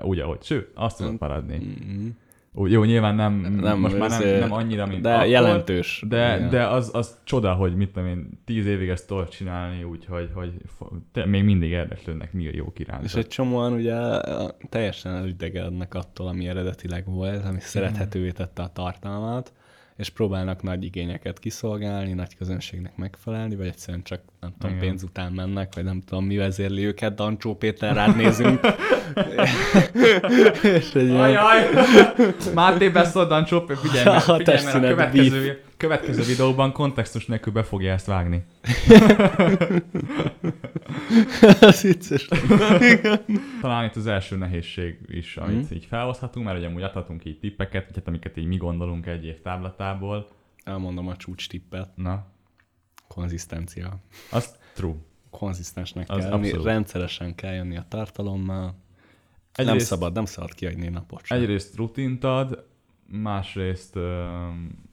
úgy, 0.02 0.18
ahogy. 0.18 0.42
Sőt, 0.42 0.70
azt 0.74 0.96
tudott 0.96 1.20
maradni. 1.20 1.56
Uh-huh. 1.56 2.08
Jó, 2.54 2.84
nyilván 2.84 3.14
nem, 3.14 3.32
nem 3.60 3.78
most 3.78 3.98
már 3.98 4.10
nem, 4.10 4.38
nem 4.38 4.52
annyira, 4.52 4.86
mint 4.86 5.02
De 5.02 5.14
akkor, 5.14 5.26
jelentős. 5.26 6.04
De, 6.08 6.36
Igen. 6.36 6.50
de 6.50 6.66
az, 6.66 6.90
az 6.92 7.18
csoda, 7.24 7.52
hogy 7.52 7.76
mit 7.76 7.90
tudom 7.92 8.08
én, 8.08 8.40
tíz 8.44 8.66
évig 8.66 8.88
ezt 8.88 9.06
tudod 9.06 9.28
csinálni, 9.28 9.82
úgyhogy 9.82 10.30
hogy 10.34 10.52
te, 11.12 11.26
még 11.26 11.44
mindig 11.44 11.70
érdeklődnek, 11.70 12.32
mi 12.32 12.46
a 12.46 12.50
jó 12.54 12.72
iránt. 12.76 13.04
És 13.04 13.14
egy 13.14 13.26
csomóan 13.26 13.72
ugye 13.72 13.94
teljesen 14.68 15.14
elidegelnek 15.14 15.94
attól, 15.94 16.26
ami 16.26 16.48
eredetileg 16.48 17.06
volt, 17.06 17.44
ami 17.44 17.60
szerethetővé 17.60 18.30
tette 18.30 18.62
a 18.62 18.72
tartalmat, 18.72 19.52
és 19.96 20.08
próbálnak 20.08 20.62
nagy 20.62 20.84
igényeket 20.84 21.38
kiszolgálni, 21.38 22.12
nagy 22.12 22.36
közönségnek 22.36 22.96
megfelelni, 22.96 23.56
vagy 23.56 23.66
egyszerűen 23.66 24.02
csak, 24.02 24.20
nem 24.40 24.52
tudom, 24.58 24.76
Igen. 24.76 24.88
pénz 24.88 25.02
után 25.02 25.32
mennek, 25.32 25.74
vagy 25.74 25.84
nem 25.84 26.00
tudom, 26.00 26.24
mi 26.24 26.36
vezérli 26.36 26.84
őket, 26.84 27.14
Dancsó 27.14 27.56
Péter 27.56 27.94
rád 27.94 28.16
nézünk. 28.16 28.60
és 30.62 30.94
egy 30.94 31.08
ilyen, 31.08 31.20
Ajaj! 31.20 31.68
Máté 32.54 32.88
beszólt, 32.88 33.28
Dancsó, 33.28 33.64
figyelj, 33.66 34.04
A 34.06 34.10
mert, 34.10 34.24
figyelj, 34.24 34.64
mert 34.64 34.76
a 34.76 34.80
következő, 34.80 35.62
következő 35.76 36.22
videóban 36.22 36.72
kontextus 36.72 37.26
nélkül 37.26 37.52
be 37.52 37.62
fogja 37.62 37.92
ezt 37.92 38.06
vágni. 38.06 38.44
az 41.60 41.82
vicces. 41.82 42.28
Talán 43.60 43.84
itt 43.84 43.96
az 43.96 44.06
első 44.06 44.36
nehézség 44.36 44.98
is, 45.06 45.36
amit 45.36 45.64
Mhm. 45.64 45.74
így 45.74 45.84
felhozhatunk, 45.84 46.46
mert 46.46 46.58
ugye 46.58 46.66
amúgy 46.66 46.82
adhatunk 46.82 47.24
így 47.24 47.38
tippeket, 47.38 48.02
amiket 48.04 48.36
így 48.36 48.46
mi 48.46 48.56
gondolunk 48.56 49.06
egy 49.06 49.24
év 49.24 49.40
táblatából. 49.42 50.28
Elmondom 50.64 51.08
a 51.08 51.16
csúcs 51.16 51.48
tippet. 51.48 51.88
Na, 51.94 52.26
Konzisztencia. 53.14 53.96
az 54.30 54.56
true. 54.74 54.94
Konzisztensnek 55.30 56.10
Az 56.10 56.18
kell 56.20 56.30
lenni, 56.30 56.42
abszolút. 56.46 56.66
rendszeresen 56.66 57.34
kell 57.34 57.52
jönni 57.54 57.76
a 57.76 57.84
tartalommal. 57.88 58.74
nem 59.56 59.66
Egyrészt- 59.68 59.86
szabad, 59.86 60.12
nem 60.14 60.24
szabad 60.24 60.54
kiadni 60.54 60.88
napot 60.88 61.24
sem. 61.24 61.38
Egyrészt 61.40 61.76
rutint 61.76 62.24
ad, 62.24 62.64
másrészt 63.06 63.96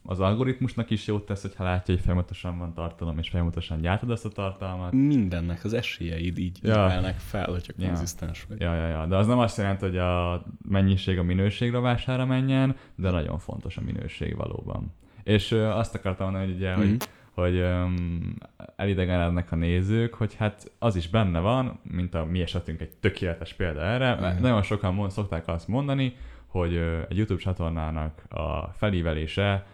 az 0.04 0.20
algoritmusnak 0.20 0.90
is 0.90 1.08
jót 1.08 1.26
tesz, 1.26 1.42
hogyha 1.42 1.64
látja, 1.64 1.94
hogy 1.94 2.04
folyamatosan 2.04 2.58
van 2.58 2.74
tartalom, 2.74 3.18
és 3.18 3.30
folyamatosan 3.30 3.82
gyártod 3.82 4.12
ezt 4.12 4.26
a 4.26 4.30
tartalmat. 4.30 4.92
Mindennek 4.92 5.64
az 5.64 5.74
esélyeid 5.74 6.38
így 6.38 6.60
Ja. 6.62 6.74
válnak 6.76 7.16
fel, 7.20 7.50
hogyha 7.50 7.74
Ja. 7.78 7.88
konzisztens 7.88 8.46
vagy. 8.50 8.60
Ja, 8.62 8.74
ja, 8.76 8.88
ja, 8.88 9.06
de 9.06 9.16
az 9.16 9.28
nem 9.28 9.40
azt 9.40 9.58
jelenti, 9.58 9.86
hogy 9.86 9.98
a 9.98 10.44
mennyiség 10.70 11.18
a 11.20 11.24
minőség 11.24 11.72
rovására 11.72 12.26
menjen, 12.26 12.76
de 12.96 13.10
nagyon 13.10 13.40
fontos 13.40 13.78
a 13.78 13.82
minőség 13.82 14.36
valóban. 14.36 14.94
És 15.24 15.52
azt 15.52 15.96
akartam 15.96 16.26
mondani, 16.32 16.46
hogy 16.52 16.56
ugye, 16.56 16.72
Mhm. 16.76 16.80
hogy, 16.88 16.98
hogy 17.42 17.56
öm, 17.56 18.36
elidegenednek 18.76 19.52
a 19.52 19.56
nézők, 19.56 20.14
hogy 20.14 20.36
hát 20.36 20.72
az 20.80 20.96
is 20.96 21.10
benne 21.10 21.40
van, 21.40 21.80
mint 21.84 22.14
a 22.14 22.26
mi 22.26 22.42
esetünk 22.42 22.82
egy 22.82 22.90
tökéletes 22.90 23.54
példa 23.54 23.82
erre, 23.82 24.16
mert 24.16 24.20
Igen. 24.20 24.42
nagyon 24.42 24.62
sokan 24.62 24.94
mond, 24.94 25.12
szokták 25.12 25.48
azt 25.48 25.68
mondani, 25.68 26.16
hogy 26.46 26.74
ö, 26.74 27.02
egy 27.10 27.18
YouTube 27.18 27.42
csatornának 27.42 28.24
a 28.30 28.74
felívelése 28.78 29.66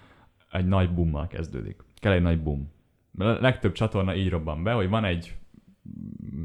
egy 0.51 0.65
nagy 0.65 0.89
bummal 0.89 1.27
kezdődik. 1.27 1.81
Kell 1.95 2.11
egy 2.11 2.21
nagy 2.21 2.39
bum. 2.39 2.71
A 3.17 3.23
legtöbb 3.23 3.71
csatorna 3.71 4.15
így 4.15 4.29
robban 4.29 4.63
be, 4.63 4.71
hogy 4.71 4.89
van 4.89 5.05
egy 5.05 5.35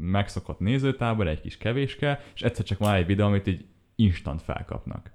megszokott 0.01 0.59
nézőtábor, 0.59 1.27
egy 1.27 1.41
kis 1.41 1.57
kevéske, 1.57 2.21
és 2.35 2.41
egyszer 2.41 2.65
csak 2.65 2.77
van 2.77 2.93
egy 2.93 3.05
videó, 3.05 3.25
amit 3.25 3.47
így 3.47 3.65
instant 3.95 4.41
felkapnak. 4.41 5.11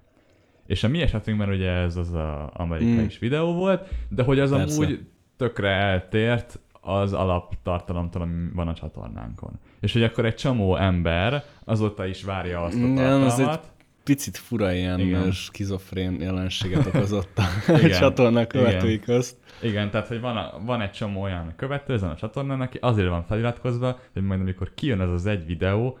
És 0.65 0.83
a 0.83 0.87
mi 0.87 1.01
esetünkben 1.01 1.49
ugye 1.49 1.71
ez 1.71 1.95
az 1.95 2.13
a 2.13 2.49
amerikai 2.53 3.03
Mm. 3.03 3.19
videó 3.19 3.53
volt, 3.53 3.87
de 4.09 4.23
hogy 4.23 4.39
az 4.39 4.51
Persze. 4.51 4.81
amúgy 4.81 5.13
tökre 5.37 5.69
eltért 5.69 6.59
az 6.81 7.13
alaptartalomtól, 7.13 8.21
ami 8.21 8.49
van 8.53 8.67
a 8.67 8.73
csatornánkon. 8.73 9.51
És 9.79 9.93
hogy 9.93 10.03
akkor 10.03 10.25
egy 10.25 10.35
csomó 10.35 10.75
ember 10.75 11.43
azóta 11.63 12.05
is 12.05 12.23
várja 12.23 12.61
azt 12.61 12.75
a 12.75 12.79
Nem, 12.79 12.95
tartalmat. 12.95 13.31
az 13.31 13.39
egy 13.39 13.59
Picit 14.03 14.37
fura 14.37 14.73
ilyen 14.73 14.99
Igen. 14.99 15.19
Igen. 15.19 15.31
skizofrén 15.31 16.21
jelenséget 16.21 16.85
okozott 16.85 17.37
a 17.37 17.43
Igen. 17.77 17.99
csatorna 17.99 18.47
követői 18.47 18.99
közt. 18.99 19.37
Igen, 19.61 19.89
tehát 19.89 20.07
hogy 20.07 20.21
van, 20.21 20.37
a, 20.37 20.53
van 20.65 20.81
egy 20.81 20.91
csomó 20.91 21.21
olyan 21.21 21.53
követő 21.55 21.93
ezen 21.93 22.09
a 22.09 22.15
csatornán, 22.15 22.61
aki 22.61 22.77
azért 22.81 23.09
van 23.09 23.23
feliratkozva, 23.23 23.99
hogy 24.13 24.21
majd 24.21 24.39
amikor 24.39 24.71
kijön 24.73 25.01
ez 25.01 25.09
az 25.09 25.25
egy 25.25 25.45
videó, 25.45 25.97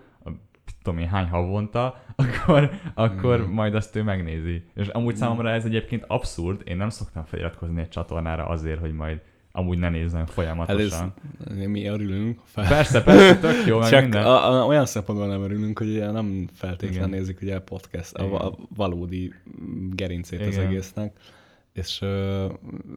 tudom 0.85 0.99
én 0.99 1.07
hány 1.07 1.27
havonta, 1.27 2.01
akkor, 2.15 2.69
akkor 2.93 3.39
Mhm. 3.41 3.51
majd 3.51 3.75
azt 3.75 3.95
ő 3.95 4.03
megnézi. 4.03 4.63
És 4.75 4.87
amúgy 4.87 5.15
számomra 5.15 5.49
ez 5.49 5.65
egyébként 5.65 6.03
abszurd, 6.07 6.61
én 6.65 6.77
nem 6.77 6.89
szoktam 6.89 7.23
feliratkozni 7.25 7.81
egy 7.81 7.89
csatornára 7.89 8.45
azért, 8.45 8.79
hogy 8.79 8.91
majd 8.93 9.19
amúgy 9.51 9.77
ne 9.77 9.89
nézzem 9.89 10.25
folyamatosan. 10.25 11.13
mi 11.67 11.85
örülünk. 11.87 12.39
Fel. 12.43 12.67
Persze, 12.67 13.03
persze, 13.03 13.37
tök 13.47 13.65
jó, 13.65 13.79
meg 13.79 13.89
Csak 13.89 14.01
minden. 14.01 14.23
a, 14.25 14.61
a, 14.61 14.65
olyan 14.65 14.85
szempontból 14.85 15.27
nem 15.27 15.41
örülünk, 15.41 15.77
hogy 15.77 15.89
ugye 15.89 16.11
nem 16.11 16.47
feltétlenül 16.53 17.09
nézik 17.17 17.41
ugye 17.41 17.55
a 17.55 17.61
podcast, 17.61 18.13
a, 18.13 18.45
a 18.47 18.55
valódi 18.75 19.33
gerincét 19.91 20.41
az 20.41 20.47
Igen. 20.47 20.65
egésznek, 20.67 21.15
és 21.75 22.01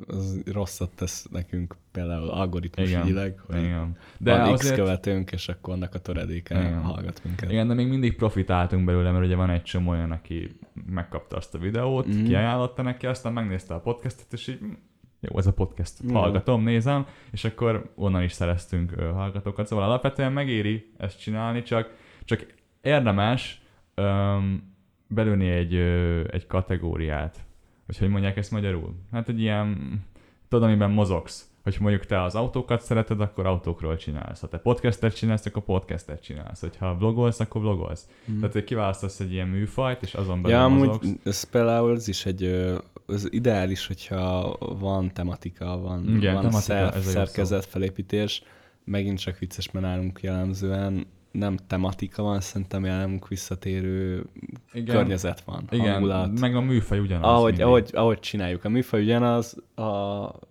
az 0.07 0.43
rosszat 0.53 0.91
tesz 0.97 1.27
nekünk 1.31 1.77
például 1.93 2.29
algoritmus 2.29 2.88
Igen. 2.88 3.03
ügyileg, 3.03 3.38
hogy 3.47 3.59
Igen. 3.59 3.97
de 4.19 4.38
van 4.38 4.55
X 4.55 4.61
azért, 4.61 4.81
követőnk, 4.81 5.31
és 5.31 5.49
akkor 5.49 5.75
annak 5.75 5.95
a 5.95 5.99
töredéke 5.99 6.61
Igen. 6.61 6.83
hallgat 6.83 7.21
minket. 7.25 7.51
Igen, 7.51 7.69
de 7.69 7.75
még 7.75 7.88
mindig 7.88 8.17
profitáltunk 8.17 8.85
belőle, 8.85 9.11
mert 9.11 9.25
ugye 9.25 9.37
van 9.37 9.51
egy 9.51 9.62
csomó 9.62 9.91
olyan, 9.91 10.11
aki 10.11 10.59
megkapta 10.87 11.37
azt 11.37 11.55
a 11.55 11.59
videót, 11.59 12.07
mm. 12.14 12.25
kiajánlotta 12.25 12.83
neki, 12.83 13.07
aztán 13.07 13.33
megnézte 13.33 13.75
a 13.75 13.81
podcastet, 13.81 14.33
és 14.33 14.47
így 14.49 14.59
"Hm, 14.59 14.73
jó, 15.21 15.38
ez 15.38 15.47
a 15.47 15.53
podcast, 15.53 16.11
hallgatom, 16.12 16.62
nézem, 16.62 17.07
és 17.31 17.45
akkor 17.45 17.93
onnan 17.95 18.23
is 18.23 18.33
szereztünk 18.33 18.91
hallgatókat. 19.01 19.67
Szóval 19.67 19.85
alapvetően 19.85 20.33
megéri 20.33 20.93
ezt 20.99 21.21
csinálni, 21.21 21.62
csak, 21.62 21.95
csak 22.25 22.47
érdemes 22.83 23.62
öm, 23.95 24.75
belőni 25.09 25.49
egy, 25.49 25.75
ö, 25.75 26.23
egy 26.31 26.47
kategóriát. 26.47 27.47
Vagy 27.88 27.98
hogy 27.98 28.09
mondják 28.09 28.37
ezt 28.37 28.51
magyarul? 28.51 28.94
Hát 29.12 29.29
egy 29.29 29.40
ilyen, 29.40 30.01
tudod, 30.48 30.64
amiben 30.64 30.90
mozogsz. 30.90 31.46
Hogy 31.62 31.77
mondjuk 31.81 32.07
te 32.07 32.22
az 32.22 32.35
autókat 32.35 32.81
szereted, 32.81 33.20
akkor 33.20 33.46
autókról 33.46 33.96
csinálsz. 33.96 34.40
Ha 34.40 34.48
te 34.48 34.59
podcastet 34.59 35.16
csinálsz, 35.16 35.46
akkor 35.46 35.62
podcastet 35.62 36.22
csinálsz. 36.22 36.61
Hogyha 36.61 36.96
vlogolsz, 36.96 37.40
akkor 37.40 37.61
vlogolsz. 37.61 38.09
Mhm. 38.24 38.38
Tehát, 38.38 38.53
hogy 38.53 38.64
kiválasztasz 38.64 39.20
egy 39.20 39.33
ilyen 39.33 39.48
műfajt, 39.48 40.03
és 40.03 40.14
azon 40.14 40.42
belül 40.42 40.57
Ja, 40.57 40.64
amúgy 40.64 41.18
ez 41.24 41.44
például 41.44 41.94
ez 41.94 42.09
is 42.09 42.27
egy, 42.27 42.44
az 43.07 43.33
ideális, 43.33 43.87
hogyha 43.87 44.57
van 44.59 45.12
tematika, 45.12 45.79
van, 45.79 46.16
Igen, 46.16 46.35
van 46.35 46.42
tematika, 46.42 46.61
szer, 46.61 47.03
szerkezetfelépítés, 47.03 48.42
megint 48.85 49.18
csak 49.18 49.38
vicces, 49.38 49.70
mert 49.70 49.87
nálunk 49.87 50.20
jellemzően 50.22 51.07
nem 51.31 51.57
tematika 51.67 52.23
van, 52.23 52.41
szerintem 52.41 52.83
nálunk 52.83 53.29
visszatérő 53.29 54.27
Igen. 54.73 54.95
környezet 54.95 55.41
van, 55.41 55.64
Igen, 55.71 55.93
hangulat. 55.93 56.41
meg 56.41 56.57
a 56.57 56.61
műfaj 56.61 56.99
ugyanaz. 56.99 57.31
ahogy, 57.31 57.51
mindig. 57.51 57.67
ahogy, 57.67 57.91
ahogy 57.93 58.21
csináljuk. 58.21 58.64
A 58.64 58.69
műfaj 58.69 59.03
ugyanaz, 59.03 59.57
a, 59.75 59.83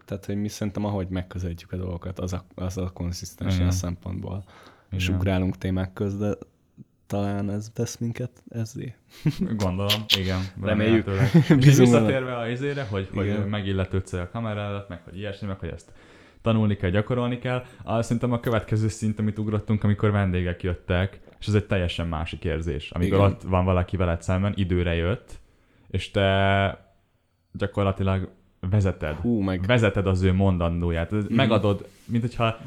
tehát 0.06 0.26
hogy 0.26 0.36
mi 0.36 0.48
szerintem 0.48 0.86
ahogy 0.86 1.08
megközelítjük 1.08 1.72
a 1.72 1.78
dolgokat, 1.78 2.20
az 2.20 2.34
a, 2.34 2.46
az 2.56 2.78
a 2.78 2.90
konzisztens 2.94 3.58
ilyen 3.58 3.72
szempontból. 3.72 4.44
És 4.92 5.04
Igen. 5.06 5.18
ugrálunk 5.18 5.58
témák 5.58 5.94
közt, 5.94 6.18
de 6.18 6.34
talán 7.08 7.50
ez 7.50 7.70
tesz 7.74 7.98
minket 7.98 8.44
ezzé. 8.50 8.96
Gondolom, 9.64 10.04
igen. 10.18 10.40
Reméljük. 10.62 11.08
És 11.66 11.78
visszatérve 11.78 12.38
a 12.38 12.50
izére, 12.50 12.84
hogy, 12.84 13.10
hogy 13.14 13.46
megilletődsz 13.46 14.14
a 14.14 14.30
kamera 14.32 14.62
előtt, 14.62 14.90
meg 14.90 15.02
hogy 15.04 15.18
ilyesmi, 15.18 15.48
meg 15.48 15.60
hogy 15.60 15.70
ezt 15.70 15.92
tanulni 16.48 16.76
kell, 16.76 16.90
gyakorolni 16.90 17.38
kell. 17.38 17.64
Az 17.84 18.06
szerintem 18.06 18.32
a 18.32 18.40
következő 18.40 18.88
szint, 18.88 19.20
amit 19.20 19.40
ugrottunk, 19.40 19.84
amikor 19.84 20.12
vendégek 20.12 20.64
jöttek, 20.64 21.20
és 21.40 21.48
ez 21.48 21.54
egy 21.54 21.66
teljesen 21.66 22.08
másik 22.08 22.44
érzés. 22.44 22.92
Amikor 22.92 23.18
Igen. 23.18 23.30
ott 23.30 23.42
van 23.42 23.66
valaki 23.66 23.98
veled 23.98 24.22
szemben, 24.22 24.54
időre 24.56 24.96
jött, 24.96 25.40
és 25.90 26.12
te 26.12 26.86
gyakorlatilag 27.52 28.30
vezeted. 28.60 29.16
Hú, 29.16 29.40
meg 29.40 29.66
Vezeted 29.66 30.08
az 30.08 30.22
ő 30.22 30.34
mondandóját. 30.34 31.14
Ez 31.14 31.26
Megadod, 31.28 31.88
mint 32.06 32.22
hogyha 32.22 32.58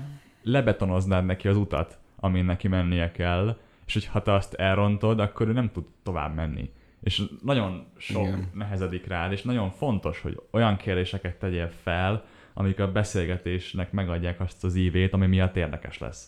lebetonoznád 0.42 1.24
neki 1.24 1.48
az 1.48 1.56
utat, 1.56 1.98
amin 2.16 2.44
neki 2.44 2.68
mennie 2.68 3.12
kell, 3.12 3.56
és 3.86 3.92
hogyha 3.92 4.22
te 4.22 4.32
azt 4.32 4.54
elrontod, 4.54 5.20
akkor 5.20 5.48
ő 5.48 5.52
nem 5.52 5.70
tud 5.72 5.84
tovább 6.02 6.34
menni. 6.34 6.70
És 7.02 7.22
nagyon 7.42 7.86
sok 7.96 8.22
Igen. 8.22 8.38
Igen. 8.38 8.50
nehezedik 8.54 9.06
rád, 9.06 9.32
és 9.32 9.42
nagyon 9.42 9.70
fontos, 9.70 10.20
hogy 10.20 10.40
olyan 10.50 10.76
kérdéseket 10.76 11.38
tegyél 11.38 11.70
fel, 11.82 12.24
amik 12.60 12.80
a 12.80 12.92
beszélgetésnek 12.92 13.92
megadják 13.92 14.40
azt 14.40 14.64
az 14.64 14.74
ívét, 14.74 15.12
ami 15.12 15.26
miatt 15.26 15.56
érdekes 15.56 15.98
lesz. 15.98 16.24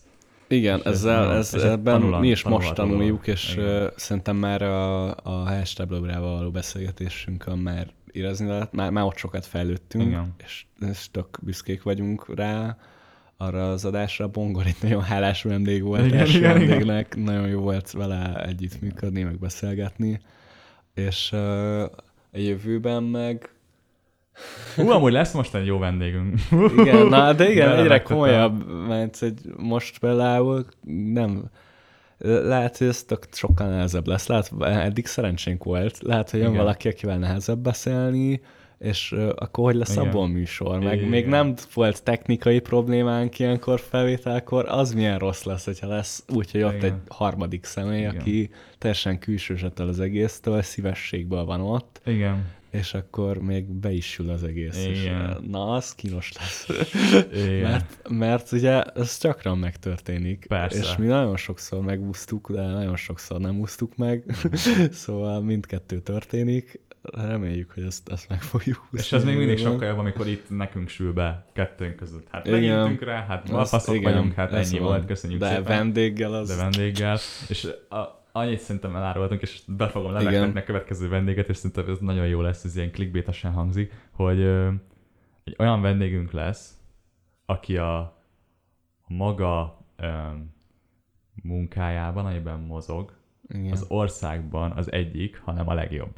Igen, 0.49 0.79
És 0.79 0.85
ez 0.85 0.93
ezzel, 0.93 1.33
ez, 1.33 1.55
és 1.55 1.63
egy 1.63 1.71
ebben 1.71 2.01
tanulan- 2.01 2.21
mi 2.21 2.29
is 2.29 2.43
most 2.43 2.75
tanuljuk, 2.75 3.27
és 3.27 3.55
Igen. 3.57 3.91
szerintem 3.97 4.37
már 4.37 4.63
a, 4.63 5.09
a 5.11 5.31
hashtag 5.31 5.89
blográval 5.89 6.37
való 6.37 6.51
beszélgetésünkön 6.51 7.59
már 7.59 7.87
érezni 8.13 8.47
lehet, 8.47 8.73
már, 8.73 8.91
már 8.91 9.05
ott 9.05 9.17
sokat 9.17 9.47
fejlődtünk, 9.47 10.05
Igen. 10.07 10.35
és, 10.45 10.65
és 10.91 11.11
tök 11.11 11.39
büszkék 11.43 11.83
vagyunk 11.83 12.35
rá. 12.35 12.77
Arra 13.37 13.71
az 13.71 13.85
adásra 13.85 14.29
Bongor 14.29 14.67
egy 14.67 14.77
nagyon 14.83 15.03
hálás 15.03 15.43
vendég 15.43 15.83
volt, 15.83 16.07
Igen, 16.07 16.19
első 16.19 16.39
igen, 16.39 16.57
igen. 16.57 16.69
vendégnek, 16.69 17.17
nagyon 17.17 17.49
jó 17.49 17.61
volt 17.61 17.91
vele 17.91 18.45
együttműködni, 18.47 19.23
meg 19.23 19.39
beszélgetni, 19.39 20.21
és 20.95 21.31
uh, 21.33 21.83
a 22.33 22.39
jövőben 22.39 23.03
meg 23.03 23.51
Hú, 24.77 24.91
amúgy 24.91 25.13
lesz 25.13 25.33
most 25.33 25.55
egy 25.55 25.67
jó 25.67 25.79
vendégünk. 25.79 26.39
igen, 26.77 27.07
na 27.07 27.33
de 27.33 27.51
igen, 27.51 27.69
egyre 27.69 27.75
Belemettetem. 27.75 28.17
komolyabb, 28.17 28.87
mert 28.89 29.19
hogy 29.19 29.35
most 29.57 29.99
például 29.99 30.65
nem, 31.05 31.45
lehet, 32.25 32.79
hogy 32.79 32.87
ez 32.87 33.03
tök 33.03 33.27
sokkal 33.33 33.69
nehezebb 33.69 34.07
lesz. 34.07 34.27
Lehet, 34.27 34.53
eddig 34.61 35.07
szerencsénk 35.07 35.65
volt. 35.65 35.99
Lehet, 36.03 36.31
hogy 36.31 36.41
jön 36.41 36.49
Igen. 36.49 36.61
valaki, 36.63 36.89
akivel 36.89 37.19
nehezebb 37.19 37.59
beszélni, 37.59 38.41
és 38.83 39.15
akkor 39.35 39.65
hogy 39.65 39.75
lesz 39.75 39.93
Igen. 39.93 40.07
abból 40.07 40.29
műsor? 40.29 40.81
Meg 40.81 40.97
Igen. 40.97 41.09
még 41.09 41.27
nem 41.27 41.55
volt 41.75 42.03
technikai 42.03 42.61
problémánk 42.61 43.39
ilyenkor 43.39 43.81
felvételkor, 43.81 44.65
az 44.69 44.93
milyen 44.93 45.19
rossz 45.19 45.43
lesz, 45.43 45.65
hogyha 45.65 45.87
lesz 45.87 46.25
úgy, 46.29 46.51
hogy 46.51 46.63
ott 46.63 46.75
Igen. 46.75 46.85
egy 46.85 47.01
harmadik 47.09 47.65
személy, 47.65 47.99
Igen. 47.99 48.17
aki 48.17 48.51
teljesen 48.79 49.19
külsősettel 49.19 49.89
az 49.89 50.01
egésztől, 50.01 50.63
szívességből 50.63 51.45
van 51.45 51.61
ott, 51.61 52.01
Igen. 52.05 52.47
és 52.71 52.95
akkor 52.95 53.39
még 53.39 53.65
be 53.65 53.91
is 53.93 54.11
sül 54.11 54.31
az 54.31 54.45
egész. 54.45 54.87
És, 54.87 55.03
Igen. 55.03 55.31
uh, 55.31 55.47
na, 55.47 55.73
az 55.73 55.95
kínos 55.95 56.33
lesz. 56.33 56.69
Igen. 57.33 57.61
Mert, 57.61 58.09
mert 58.09 58.53
ugye 58.53 58.83
ez 58.83 59.19
gyakran 59.21 59.59
megtörténik. 59.59 60.45
Persze. 60.49 60.79
És 60.79 60.97
mi 60.97 61.07
nagyon 61.07 61.37
sokszor 61.37 61.81
megúsztuk, 61.81 62.53
de 62.53 62.63
nagyon 62.63 62.97
sokszor 62.97 63.41
nem 63.41 63.61
úsztuk 63.61 63.97
meg. 63.97 64.25
Szóval 64.91 65.41
mindkettő 65.41 66.01
történik. 66.01 66.81
Reméljük, 67.03 67.71
hogy 67.73 67.83
ezt, 67.83 68.09
ezt 68.09 68.29
meg 68.29 68.43
fogjuk. 68.43 68.89
És 68.93 69.13
ez 69.13 69.25
még 69.25 69.37
mindig 69.37 69.59
sokkal 69.59 69.89
jobb, 69.89 69.99
amikor 69.99 70.27
itt 70.27 70.51
nekünk 70.51 70.89
sül 70.89 71.13
be 71.13 71.47
kettőnk 71.53 71.97
között. 71.97 72.27
Hát 72.31 72.47
Igen. 72.47 72.61
megintünk 72.61 73.03
rá, 73.03 73.25
hát 73.27 73.51
Azt- 73.51 73.71
faszok 73.71 73.95
igen, 73.95 74.13
vagyunk, 74.13 74.33
hát 74.35 74.53
ennyi 74.53 74.79
van. 74.79 74.89
volt, 74.89 75.05
köszönjük 75.07 75.41
De 75.41 75.49
szépen. 75.49 75.63
vendéggel 75.65 76.35
az... 76.35 76.49
de 76.49 76.57
vendéggel, 76.57 77.19
és 77.49 77.69
a, 77.89 78.25
annyit 78.33 78.59
szerintem 78.59 78.97
elárultunk, 78.97 79.43
és 79.43 79.61
be 79.67 79.89
fogom 79.89 80.13
levegtetni 80.13 80.61
a 80.61 80.65
következő 80.65 81.09
vendéget, 81.09 81.49
és 81.49 81.57
szerintem 81.57 81.89
ez 81.89 81.99
nagyon 81.99 82.27
jó 82.27 82.41
lesz, 82.41 82.65
ez 82.65 82.77
ilyen 82.77 82.91
clickbaitesen 82.93 83.53
hangzik, 83.53 83.93
hogy 84.11 84.41
ö, 84.41 84.71
egy 85.45 85.57
olyan 85.59 85.81
vendégünk 85.81 86.31
lesz, 86.33 86.77
aki 87.47 87.77
a, 87.77 87.99
a 87.99 88.15
maga 89.07 89.85
ö, 89.97 90.07
munkájában, 91.43 92.27
amiben 92.27 92.59
mozog, 92.59 93.13
igen. 93.49 93.73
az 93.73 93.85
országban 93.89 94.71
az 94.71 94.93
egyik, 94.93 95.41
hanem 95.45 95.69
a 95.69 95.75
legjobb. 95.75 96.17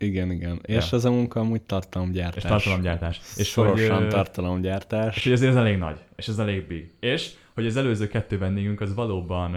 Igen, 0.00 0.30
igen. 0.30 0.60
Ja. 0.62 0.76
És 0.76 0.92
ez 0.92 1.04
a 1.04 1.10
munka 1.10 1.40
amúgy 1.40 1.62
tartalomgyártás. 1.62 2.42
És 2.42 2.48
tartalomgyártás. 2.48 3.20
És 3.36 3.46
Szorosan 3.46 3.98
hogy, 3.98 4.08
tartalomgyártás. 4.08 5.16
És 5.16 5.22
hogy 5.22 5.32
ezért 5.32 5.50
ez 5.50 5.56
elég 5.56 5.78
nagy, 5.78 5.98
és 6.16 6.28
ez 6.28 6.38
elég 6.38 6.66
big. 6.66 6.90
És 7.00 7.32
hogy 7.54 7.66
az 7.66 7.76
előző 7.76 8.08
kettő 8.08 8.38
vendégünk 8.38 8.80
az 8.80 8.94
valóban 8.94 9.56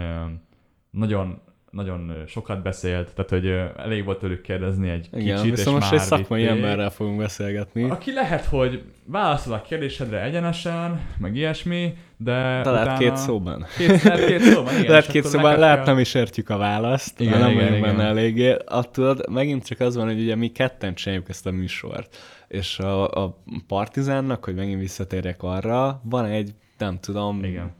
nagyon 0.90 1.40
nagyon 1.74 2.12
sokat 2.26 2.62
beszélt, 2.62 3.14
tehát 3.14 3.30
hogy 3.30 3.46
elég 3.84 4.04
volt 4.04 4.18
tőlük 4.18 4.40
kérdezni 4.42 4.88
egy 4.88 5.08
Igen, 5.12 5.36
kicsit, 5.36 5.52
és 5.52 5.58
viszont 5.58 5.76
most 5.78 5.90
már 5.90 6.00
egy 6.00 6.06
szakmai 6.06 6.40
vitték. 6.40 6.56
emberrel 6.56 6.90
fogunk 6.90 7.18
beszélgetni. 7.18 7.90
Aki 7.90 8.12
lehet, 8.12 8.44
hogy 8.44 8.82
válaszol 9.06 9.52
a 9.52 9.62
kérdésedre 9.62 10.22
egyenesen, 10.22 11.00
meg 11.18 11.36
ilyesmi, 11.36 11.94
de 12.16 12.60
De 12.62 12.70
lehet 12.70 12.98
két 12.98 13.16
szóban. 13.16 13.66
Két, 13.78 14.02
lehet 14.02 14.26
két 14.26 14.40
szóban, 14.40 14.74
igen. 14.74 14.88
lehet 14.90 15.06
és 15.06 15.12
két 15.12 15.24
szóban, 15.24 15.58
lehet 15.58 15.76
kell- 15.76 15.86
nem 15.86 15.98
is 15.98 16.14
értjük 16.14 16.48
a 16.50 16.56
választ, 16.56 17.20
Igen, 17.20 17.38
nem 17.38 17.50
igen, 17.50 17.64
vagyunk 17.64 17.82
benne 17.82 18.04
eléggé. 18.04 18.56
Attól 18.66 19.16
megint 19.30 19.66
csak 19.66 19.80
az 19.80 19.96
van, 19.96 20.06
hogy 20.06 20.20
ugye 20.20 20.34
mi 20.36 20.48
ketten 20.48 20.94
csináljuk 20.94 21.28
ezt 21.28 21.46
a 21.46 21.50
műsort, 21.50 22.16
és 22.48 22.78
a, 22.78 23.24
a 23.24 23.42
Partizánnak, 23.66 24.44
hogy 24.44 24.54
megint 24.54 24.80
visszatérjek 24.80 25.42
arra, 25.42 26.00
van 26.04 26.24
egy 26.24 26.54
nem 26.78 26.98
tudom, 27.00 27.44
Igen. 27.44 27.72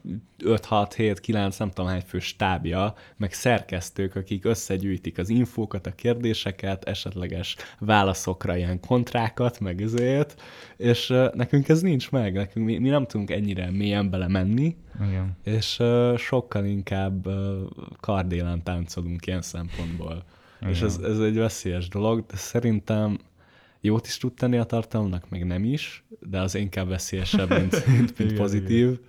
5-6-7-9, 0.43 1.59
nem 1.59 1.69
tudom 1.69 1.89
hány 1.89 2.01
fő 2.07 2.19
stábja, 2.19 2.93
meg 3.17 3.33
szerkesztők, 3.33 4.15
akik 4.15 4.45
összegyűjtik 4.45 5.17
az 5.17 5.29
infókat, 5.29 5.87
a 5.87 5.91
kérdéseket, 5.91 6.83
esetleges 6.83 7.55
válaszokra 7.79 8.55
ilyen 8.57 8.79
kontrákat, 8.79 9.59
meg 9.59 9.81
ezért, 9.81 10.41
és 10.77 11.09
uh, 11.09 11.33
nekünk 11.33 11.69
ez 11.69 11.81
nincs 11.81 12.11
meg, 12.11 12.33
nekünk 12.33 12.65
mi, 12.65 12.77
mi 12.77 12.89
nem 12.89 13.05
tudunk 13.05 13.31
ennyire 13.31 13.71
mélyen 13.71 14.09
belemenni, 14.09 14.75
Igen. 15.07 15.37
és 15.43 15.79
uh, 15.79 16.17
sokkal 16.17 16.65
inkább 16.65 17.27
uh, 17.27 17.33
kardélen 17.99 18.63
táncolunk 18.63 19.25
ilyen 19.25 19.41
szempontból. 19.41 20.23
Igen. 20.61 20.73
És 20.73 20.81
ez, 20.81 20.97
ez 20.97 21.19
egy 21.19 21.37
veszélyes 21.37 21.87
dolog, 21.87 22.25
de 22.25 22.35
szerintem 22.35 23.19
jót 23.85 24.05
is 24.05 24.17
tud 24.17 24.33
tenni 24.33 24.57
a 24.57 24.63
tartalomnak, 24.63 25.29
meg 25.29 25.45
nem 25.45 25.63
is, 25.63 26.03
de 26.19 26.39
az 26.39 26.55
inkább 26.55 26.87
veszélyesebb, 26.87 27.49
mint, 27.49 27.71
mint, 27.87 28.17
mint 28.17 28.31
Igen, 28.31 28.35
pozitív. 28.35 28.99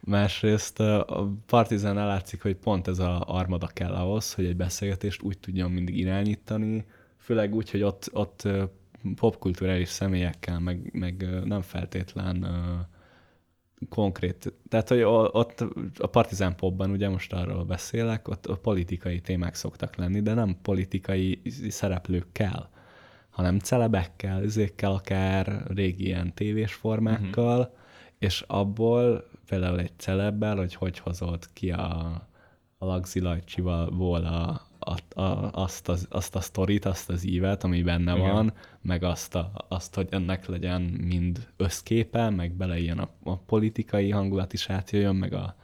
Másrészt 0.00 0.78
uh, 0.78 0.86
a 0.96 1.32
Partizán 1.46 1.94
látszik, 1.94 2.42
hogy 2.42 2.56
pont 2.56 2.88
ez 2.88 2.98
a 2.98 3.24
armada 3.26 3.66
kell 3.66 3.92
ahhoz, 3.92 4.34
hogy 4.34 4.44
egy 4.44 4.56
beszélgetést 4.56 5.22
úgy 5.22 5.38
tudjon 5.38 5.70
mindig 5.70 5.98
irányítani, 5.98 6.84
főleg 7.16 7.54
úgy, 7.54 7.70
hogy 7.70 7.82
ott, 7.82 8.10
ott 8.12 8.48
popkulturális 9.14 9.88
személyekkel, 9.88 10.58
meg, 10.58 10.90
meg 10.92 11.44
nem 11.44 11.62
feltétlen 11.62 12.46
konkrét, 13.88 14.52
tehát 14.68 14.88
hogy 14.88 15.02
ott 15.02 15.64
a 15.98 16.06
Partizán 16.06 16.56
Popban, 16.56 16.90
ugye 16.90 17.08
most 17.08 17.32
arról 17.32 17.64
beszélek, 17.64 18.28
ott 18.28 18.46
a 18.46 18.56
politikai 18.56 19.20
témák 19.20 19.54
szoktak 19.54 19.96
lenni, 19.96 20.20
de 20.20 20.34
nem 20.34 20.56
politikai 20.62 21.42
szereplőkkel, 21.68 22.70
hanem 23.38 23.58
celebekkel, 23.58 24.42
üzékkel 24.42 24.92
akár, 24.92 25.62
régi 25.74 26.04
ilyen 26.04 26.34
tévés 26.34 26.74
formákkal, 26.74 27.58
uh-huh. 27.58 27.74
és 28.18 28.44
abból 28.46 29.24
például 29.46 29.80
egy 29.80 29.92
celebbel, 29.96 30.56
hogy 30.56 30.74
hogy 30.74 30.98
hozott 30.98 31.52
ki 31.52 31.70
a, 31.70 32.22
a 32.78 32.84
Lagzi 32.84 33.20
Lajcsival 33.20 34.24
a, 34.24 34.66
a, 34.78 35.20
a, 35.20 35.50
azt, 35.52 35.88
az, 35.88 36.06
azt 36.10 36.36
a 36.36 36.40
sztorit, 36.40 36.84
azt 36.84 37.10
az 37.10 37.26
ívet, 37.26 37.64
ami 37.64 37.82
benne 37.82 38.16
Igen. 38.16 38.32
van, 38.32 38.52
meg 38.82 39.02
azt, 39.02 39.34
a, 39.34 39.52
azt, 39.68 39.94
hogy 39.94 40.08
ennek 40.10 40.46
legyen 40.46 40.82
mind 40.82 41.48
összképe, 41.56 42.30
meg 42.30 42.52
bele 42.52 42.78
ilyen 42.78 42.98
a, 42.98 43.08
a 43.22 43.36
politikai 43.36 44.10
hangulat 44.10 44.52
is 44.52 44.70
átjöjjön, 44.70 45.16
meg 45.16 45.32
a... 45.32 45.56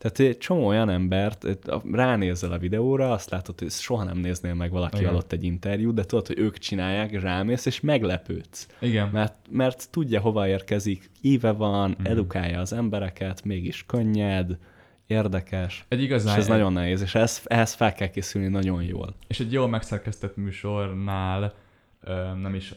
Tehát 0.00 0.18
egy 0.18 0.38
csomó 0.38 0.66
olyan 0.66 0.90
embert, 0.90 1.46
ránézel 1.92 2.52
a 2.52 2.58
videóra, 2.58 3.12
azt 3.12 3.30
látod, 3.30 3.58
hogy 3.58 3.70
soha 3.70 4.04
nem 4.04 4.16
néznél 4.18 4.54
meg 4.54 4.70
valakivel 4.70 5.02
Igen. 5.04 5.14
ott 5.14 5.32
egy 5.32 5.44
interjút, 5.44 5.94
de 5.94 6.04
tudod, 6.04 6.26
hogy 6.26 6.38
ők 6.38 6.58
csinálják, 6.58 7.10
és 7.10 7.22
rámész, 7.22 7.66
és 7.66 7.80
meglepődsz. 7.80 8.66
Igen. 8.80 9.08
Mert, 9.12 9.34
mert 9.50 9.90
tudja, 9.90 10.20
hova 10.20 10.48
érkezik, 10.48 11.10
íve 11.20 11.50
van, 11.52 11.90
Mhm. 11.98 12.06
edukálja 12.06 12.60
az 12.60 12.72
embereket, 12.72 13.44
mégis 13.44 13.84
könnyed, 13.86 14.58
érdekes, 15.06 15.84
Egy 15.88 15.98
és 15.98 16.04
igazán, 16.04 16.38
ez 16.38 16.46
nagyon 16.46 16.72
nehéz, 16.72 17.00
és 17.00 17.14
ez, 17.14 17.40
ehhez 17.44 17.72
fel 17.74 17.92
kell 17.92 18.08
készülni 18.08 18.48
nagyon 18.48 18.82
jól. 18.82 19.14
és 19.26 19.40
egy 19.40 19.52
jól 19.52 19.68
megszerkesztett 19.68 20.36
műsornál 20.36 21.54
nem 22.42 22.54
is 22.54 22.74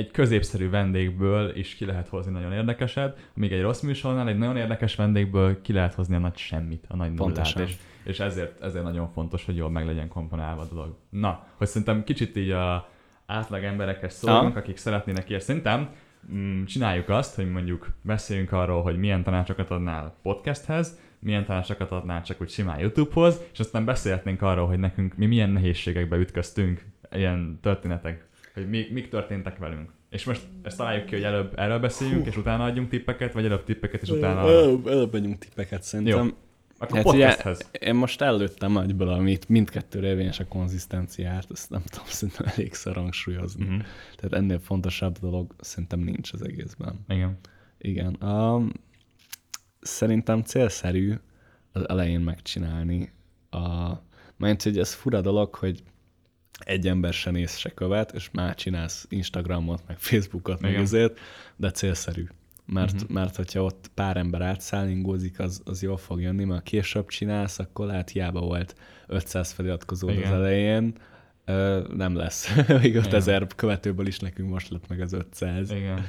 egy 0.00 0.10
középszerű 0.10 0.70
vendégből 0.70 1.56
is 1.56 1.74
ki 1.74 1.84
lehet 1.84 2.08
hozni 2.08 2.32
nagyon 2.32 2.52
érdekeset, 2.52 3.30
míg 3.34 3.52
egy 3.52 3.60
rossz 3.60 3.80
műsornál 3.80 4.28
egy 4.28 4.38
nagyon 4.38 4.56
érdekes 4.56 4.94
vendégből 4.94 5.60
ki 5.60 5.72
lehet 5.72 5.94
hozni 5.94 6.14
a 6.14 6.18
nagy 6.18 6.36
semmit, 6.36 6.84
a 6.88 6.96
nagy 6.96 7.12
nullát, 7.12 7.34
Pontosan. 7.34 7.62
és, 7.62 7.76
és 8.04 8.20
ezért, 8.20 8.62
ezért 8.62 8.84
nagyon 8.84 9.08
fontos, 9.08 9.44
hogy 9.44 9.56
jól 9.56 9.70
meg 9.70 9.86
legyen 9.86 10.08
komponálva 10.08 10.62
a 10.62 10.66
dolog. 10.66 10.96
Na, 11.10 11.46
hogy 11.54 11.66
szerintem 11.66 12.04
kicsit 12.04 12.36
így 12.36 12.50
a 12.50 12.88
átlag 13.26 13.64
emberekhez 13.64 14.14
szólunk, 14.14 14.56
akik 14.56 14.76
szeretnének 14.76 15.28
ilyet. 15.28 15.42
Szerintem 15.42 15.88
mm, 16.32 16.64
csináljuk 16.64 17.08
azt, 17.08 17.34
hogy 17.34 17.50
mondjuk 17.50 17.88
beszéljünk 18.02 18.52
arról, 18.52 18.82
hogy 18.82 18.98
milyen 18.98 19.22
tanácsokat 19.22 19.70
adnál 19.70 20.14
podcasthez, 20.22 20.98
milyen 21.18 21.44
tanácsokat 21.44 21.90
adnál 21.90 22.22
csak 22.22 22.40
úgy 22.40 22.50
simán 22.50 22.78
YouTube-hoz, 22.78 23.40
és 23.52 23.60
aztán 23.60 23.84
beszélhetnénk 23.84 24.42
arról, 24.42 24.66
hogy 24.66 24.78
nekünk 24.78 25.16
mi 25.16 25.26
milyen 25.26 25.50
nehézségekbe 25.50 26.16
ütköztünk, 26.16 26.84
ilyen 27.10 27.58
történetek, 27.62 28.28
hogy 28.60 28.68
mi, 28.70 28.86
mik 28.90 29.08
történtek 29.08 29.58
velünk. 29.58 29.90
És 30.10 30.24
most 30.24 30.42
ezt 30.62 30.76
találjuk 30.76 31.06
ki, 31.06 31.14
hogy 31.14 31.24
előbb 31.24 31.58
erről 31.58 31.78
beszéljünk, 31.78 32.26
és 32.26 32.36
utána 32.36 32.64
adjunk 32.64 32.88
tippeket, 32.88 33.32
vagy 33.32 33.44
előbb 33.44 33.64
tippeket, 33.64 34.02
és 34.02 34.08
utána. 34.10 34.40
Előbb, 34.40 34.86
előbb 34.86 35.14
adjunk 35.14 35.38
tippeket 35.38 35.82
szerintem. 35.82 36.26
Jó. 36.26 36.32
Akkor 36.82 36.96
Hát 36.96 37.04
podcasthez. 37.04 37.68
ugye, 37.68 37.86
én 37.88 37.94
most 37.94 38.20
előttem 38.20 38.76
agyből, 38.76 39.08
amit 39.08 39.48
mindkettőre 39.48 40.06
érvényes 40.06 40.40
a 40.40 40.46
konzisztenciát, 40.46 41.46
ezt 41.50 41.70
nem 41.70 41.82
tudom 41.82 42.06
szerintem 42.18 42.46
elégszer 42.56 42.94
hangsúlyozni. 42.94 43.64
Mhm. 43.64 43.80
Tehát 44.16 44.32
ennél 44.32 44.58
fontosabb 44.58 45.18
dolog 45.18 45.54
szerintem 45.60 46.00
nincs 46.00 46.32
az 46.32 46.42
egészben. 46.44 47.04
Igen. 47.08 47.38
Igen. 47.78 48.16
Um, 48.22 48.72
szerintem 49.80 50.42
célszerű 50.42 51.14
az 51.72 51.88
elején 51.88 52.20
megcsinálni. 52.20 53.12
A, 53.50 53.90
mert 54.36 54.62
hogy 54.62 54.78
ez 54.78 54.94
fura 54.94 55.20
dolog, 55.20 55.54
hogy 55.54 55.82
egy 56.64 56.88
ember 56.88 57.12
se 57.12 57.30
néz, 57.30 57.56
se 57.56 57.70
követ, 57.70 58.12
és 58.12 58.30
már 58.32 58.54
csinálsz 58.54 59.06
Instagramot, 59.08 59.82
meg 59.86 59.98
Facebookot, 59.98 60.60
meg 60.60 60.74
ezért, 60.74 61.18
de 61.56 61.70
célszerű. 61.70 62.26
Mert, 62.66 62.92
uh-huh. 62.92 63.10
mert 63.10 63.36
hogyha 63.36 63.62
ott 63.62 63.90
pár 63.94 64.16
ember 64.16 64.40
átszállingózik, 64.42 65.38
az, 65.38 65.62
az 65.64 65.82
jól 65.82 65.96
fog 65.96 66.20
jönni, 66.20 66.44
mert 66.44 66.58
ha 66.58 66.70
később 66.70 67.06
csinálsz, 67.06 67.58
akkor 67.58 67.86
lehet 67.86 68.10
hiába 68.10 68.40
volt 68.40 68.74
500 69.06 69.52
feliratkozó 69.52 70.08
az 70.08 70.22
elején, 70.22 70.94
ö, 71.44 71.86
nem 71.96 72.16
lesz. 72.16 72.54
Még 72.82 72.96
5000 72.96 73.46
követőből 73.56 74.06
is 74.06 74.18
nekünk 74.18 74.50
most 74.50 74.70
lett 74.70 74.88
meg 74.88 75.00
az 75.00 75.12
500 75.12 75.70
Igen. 75.70 76.06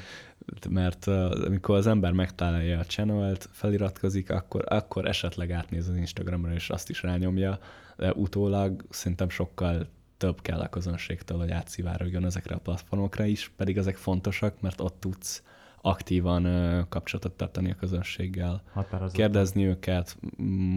mert 0.69 1.05
uh, 1.05 1.31
amikor 1.45 1.75
az 1.75 1.87
ember 1.87 2.11
megtalálja 2.11 2.79
a 2.79 2.85
channelt, 2.85 3.49
feliratkozik, 3.51 4.29
akkor, 4.29 4.63
akkor 4.67 5.07
esetleg 5.07 5.51
átnéz 5.51 5.87
az 5.87 5.95
Instagramra, 5.95 6.53
és 6.53 6.69
azt 6.69 6.89
is 6.89 7.03
rányomja, 7.03 7.59
de 7.97 8.11
utólag 8.13 8.85
szerintem 8.89 9.29
sokkal 9.29 9.87
több 10.21 10.41
kell 10.41 10.59
a 10.59 10.69
közönségtől, 10.69 11.37
hogy 11.37 11.51
átszivárogjon 11.51 12.25
ezekre 12.25 12.55
a 12.55 12.59
platformokra 12.59 13.25
is, 13.25 13.51
pedig 13.55 13.77
ezek 13.77 13.95
fontosak, 13.95 14.61
mert 14.61 14.81
ott 14.81 14.99
tudsz 14.99 15.43
aktívan 15.81 16.43
kapcsolatot 16.89 17.31
tartani 17.31 17.71
a 17.71 17.75
közönséggel. 17.75 18.63
Határozottan. 18.73 19.15
Kérdezni 19.15 19.65
őket, 19.65 20.17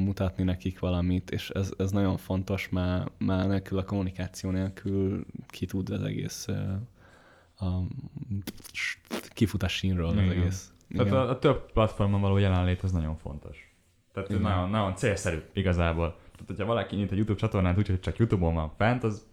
mutatni 0.04 0.44
nekik 0.44 0.78
valamit, 0.78 1.30
és 1.30 1.50
ez, 1.50 1.72
ez 1.78 1.90
nagyon 1.90 2.16
fontos, 2.16 2.68
mert, 2.68 3.10
mert 3.18 3.48
nélkül 3.48 3.78
a 3.78 3.84
kommunikáció 3.84 4.50
nélkül 4.50 5.26
ki 5.48 5.66
tud 5.66 5.90
az 5.90 6.02
egész 6.02 6.48
a, 7.56 7.66
kifut 9.28 9.62
a 9.62 9.68
sínről 9.68 10.06
az 10.06 10.14
Igen. 10.14 10.30
egész. 10.30 10.72
Tehát 10.88 11.12
a, 11.12 11.28
a 11.28 11.38
több 11.38 11.72
platformon 11.72 12.20
való 12.20 12.36
jelenlét 12.36 12.82
az 12.82 12.92
nagyon 12.92 13.16
fontos. 13.16 13.74
Tehát 14.12 14.30
Igen. 14.30 14.42
nagyon, 14.42 14.70
nagyon 14.70 14.96
célszerű 14.96 15.42
igazából. 15.52 16.16
Tehát, 16.32 16.46
hogyha 16.46 16.64
valaki 16.64 16.96
nyit 16.96 17.10
egy 17.10 17.16
YouTube 17.16 17.38
csatornát 17.38 17.78
úgy, 17.78 17.86
hogy 17.86 18.00
csak 18.00 18.16
YouTube-on 18.16 18.54
van 18.54 18.70
fent, 18.76 19.04
az, 19.04 19.26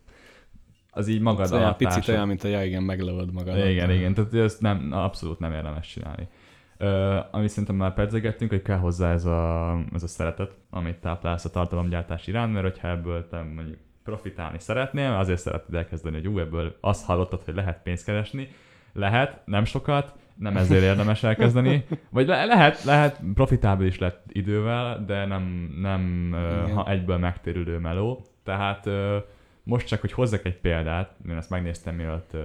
az 0.91 1.08
így 1.08 1.21
magad 1.21 1.51
olyan 1.51 1.63
alatt 1.63 1.77
picit 1.77 2.08
olyan, 2.08 2.27
mint 2.27 2.43
a 2.43 2.47
ja, 2.47 2.63
igen, 2.63 2.84
meglövöd 2.84 3.34
magad. 3.34 3.58
Igen, 3.58 3.91
igen, 3.91 4.13
tehát 4.13 4.34
ezt 4.34 4.62
nem, 4.62 4.89
abszolút 4.91 5.39
nem 5.39 5.54
érdemes 5.54 5.88
csinálni. 5.88 6.27
Uh, 6.80 7.36
amit 7.36 7.49
szerintem 7.49 7.75
már 7.75 7.93
pedzegettünk, 7.93 8.51
hogy 8.51 8.62
kell 8.62 8.77
hozzá 8.77 9.12
ez 9.12 9.25
a, 9.25 9.77
ez 9.93 10.04
a 10.04 10.08
szeretet, 10.08 10.51
amit 10.69 10.95
táplálsz 10.95 11.45
a 11.45 11.49
tartalomgyártás 11.49 12.27
iránt, 12.27 12.54
mert 12.54 12.65
hogyha 12.65 12.88
ebből 12.88 13.27
te 13.27 13.41
mondjuk 13.56 13.77
profitálni 14.04 14.60
szeretnél, 14.60 15.12
azért 15.12 15.39
szeretnéd 15.39 15.75
elkezdeni, 15.75 16.15
hogy 16.15 16.27
ú, 16.27 16.39
ebből 16.39 16.77
azt 16.80 17.06
hallottad, 17.06 17.43
hogy 17.43 17.56
lehet 17.56 17.82
pénzt 17.84 18.06
keresni. 18.06 18.49
Lehet, 18.93 19.41
nem 19.45 19.65
sokat, 19.65 20.13
nem 20.36 20.58
ezért 20.58 20.84
érdemes 20.84 21.23
elkezdeni. 21.23 21.86
Vagy 22.10 22.27
le- 22.27 22.45
lehet, 22.45 22.84
lehet, 22.84 23.19
profitábilis 23.34 23.99
lett 23.99 24.23
idővel, 24.27 25.06
de 25.06 25.25
nem, 25.25 25.75
nem 25.82 26.27
Igen. 26.27 26.75
ha 26.75 26.89
egyből 26.89 27.17
megtérülő 27.17 27.77
meló. 27.77 28.25
Tehát 28.43 28.89
most 29.63 29.88
csak, 29.88 30.02
hogy 30.02 30.12
hozzak 30.12 30.45
egy 30.45 30.58
példát, 30.58 31.15
én 31.30 31.38
ezt 31.38 31.50
megnéztem, 31.50 31.95
mielőtt 31.95 32.38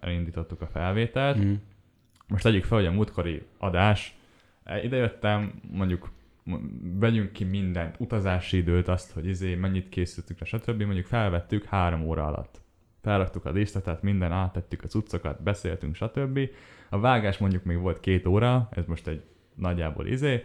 elindítottuk 0.00 0.60
a 0.60 0.66
felvételt. 0.66 1.38
Mm. 1.38 1.54
Most 2.28 2.42
tegyük 2.42 2.64
fel, 2.64 2.78
hogy 2.78 2.86
a 2.86 2.92
múltkori 2.92 3.42
adás, 3.58 4.16
e, 4.64 4.82
idejöttem, 4.82 5.60
mondjuk 5.70 6.10
vegyünk 6.98 7.32
ki 7.32 7.44
mindent, 7.44 7.96
utazási 7.98 8.56
időt, 8.56 8.88
azt, 8.88 9.12
hogy 9.12 9.26
izé, 9.26 9.54
mennyit 9.54 9.88
készültünk, 9.88 10.44
stb. 10.44 10.82
Mondjuk 10.82 11.06
felvettük 11.06 11.64
három 11.64 12.04
óra 12.04 12.26
alatt. 12.26 12.60
Felraktuk 13.02 13.44
a 13.44 13.52
díszletet, 13.52 14.02
minden, 14.02 14.32
áttettük 14.32 14.82
a 14.82 14.86
cuccokat, 14.86 15.42
beszéltünk, 15.42 15.94
stb. 15.94 16.40
A 16.88 16.98
vágás 16.98 17.38
mondjuk 17.38 17.64
még 17.64 17.78
volt 17.78 18.00
két 18.00 18.26
óra, 18.26 18.68
ez 18.70 18.86
most 18.86 19.06
egy 19.06 19.22
nagyjából 19.54 20.06
izé, 20.06 20.44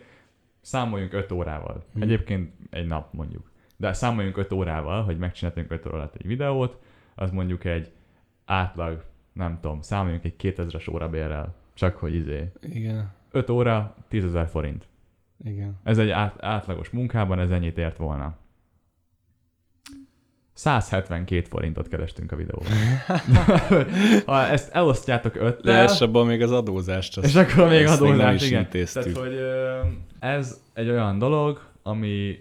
számoljunk 0.61 1.13
öt 1.13 1.31
órával. 1.31 1.85
Hm. 1.93 2.01
Egyébként 2.01 2.53
egy 2.69 2.85
nap 2.85 3.13
mondjuk. 3.13 3.51
De 3.83 3.93
számoljunk 3.93 4.37
öt 4.37 4.51
órával, 4.51 5.03
hogy 5.03 5.17
megcsináltunk 5.17 5.71
öt 5.71 5.85
óra 5.85 5.95
alatt 5.95 6.15
egy 6.15 6.27
videót, 6.27 6.77
az 7.15 7.31
mondjuk 7.31 7.65
egy 7.65 7.91
átlag, 8.45 9.03
nem 9.33 9.59
tudom, 9.61 9.81
számoljunk 9.81 10.23
egy 10.23 10.35
2000-es 10.41 10.93
órabérrel. 10.93 11.55
Csak 11.73 11.97
hogy 11.97 12.13
izé. 12.15 12.51
Igen, 12.61 13.11
5 13.31 13.49
óra, 13.49 13.95
10 14.07 14.25
ezer 14.25 14.47
forint. 14.47 14.87
igen. 15.45 15.79
Ez 15.83 15.97
egy 15.97 16.09
át, 16.09 16.43
átlagos 16.43 16.89
munkában, 16.89 17.39
ez 17.39 17.49
ennyit 17.49 17.77
ért 17.77 17.97
volna. 17.97 18.37
172 20.53 21.45
forintot 21.49 21.87
kerestünk 21.87 22.31
a 22.31 22.35
videóban. 22.35 22.71
ha 24.25 24.45
ezt 24.45 24.73
elosztjátok 24.73 25.35
öttel, 25.35 25.83
és 25.83 26.01
abban 26.01 26.25
még 26.27 26.41
az 26.41 26.51
adózást. 26.51 27.17
és 27.17 27.35
akkor 27.35 27.67
még 27.67 27.81
ezt 27.81 27.99
nem 27.99 28.09
adózás, 28.09 28.41
is 28.41 28.47
igen. 28.47 28.61
intéztük. 28.61 29.03
Tehát, 29.03 29.17
hogy 29.17 29.39
ez 30.19 30.61
egy 30.73 30.89
olyan 30.89 31.19
dolog, 31.19 31.61
ami, 31.81 32.37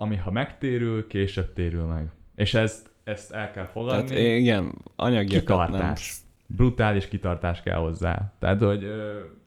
ami 0.00 0.16
ha 0.16 0.30
megtérül, 0.30 1.06
később 1.06 1.52
térül 1.52 1.84
meg. 1.84 2.10
És 2.34 2.54
ezt, 2.54 2.90
ezt 3.04 3.32
el 3.32 3.50
kell 3.50 3.64
fogadni. 3.64 4.08
Tehát 4.08 4.38
igen, 4.38 4.74
anyagiakat 4.96 5.56
nem. 5.56 5.66
kitartás. 5.66 6.16
Brutális 6.46 7.08
kitartás 7.08 7.62
kell 7.62 7.78
hozzá. 7.78 8.32
Tehát, 8.38 8.62
hogy, 8.62 8.86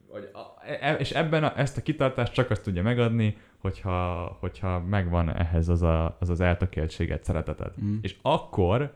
hogy 0.07 0.29
a, 0.33 0.67
e, 0.81 0.93
és 0.93 1.11
ebben 1.11 1.43
a, 1.43 1.59
ezt 1.59 1.77
a 1.77 1.81
kitartást 1.81 2.33
csak 2.33 2.49
azt 2.49 2.63
tudja 2.63 2.81
megadni, 2.81 3.37
hogyha, 3.57 4.37
hogyha 4.39 4.79
megvan 4.79 5.35
ehhez 5.35 5.69
az 5.69 5.81
a, 5.81 6.17
az, 6.19 6.29
az 6.29 6.39
eltökéltséget, 6.39 7.23
szereteted. 7.23 7.71
Mm. 7.83 7.97
És 8.01 8.15
akkor 8.21 8.95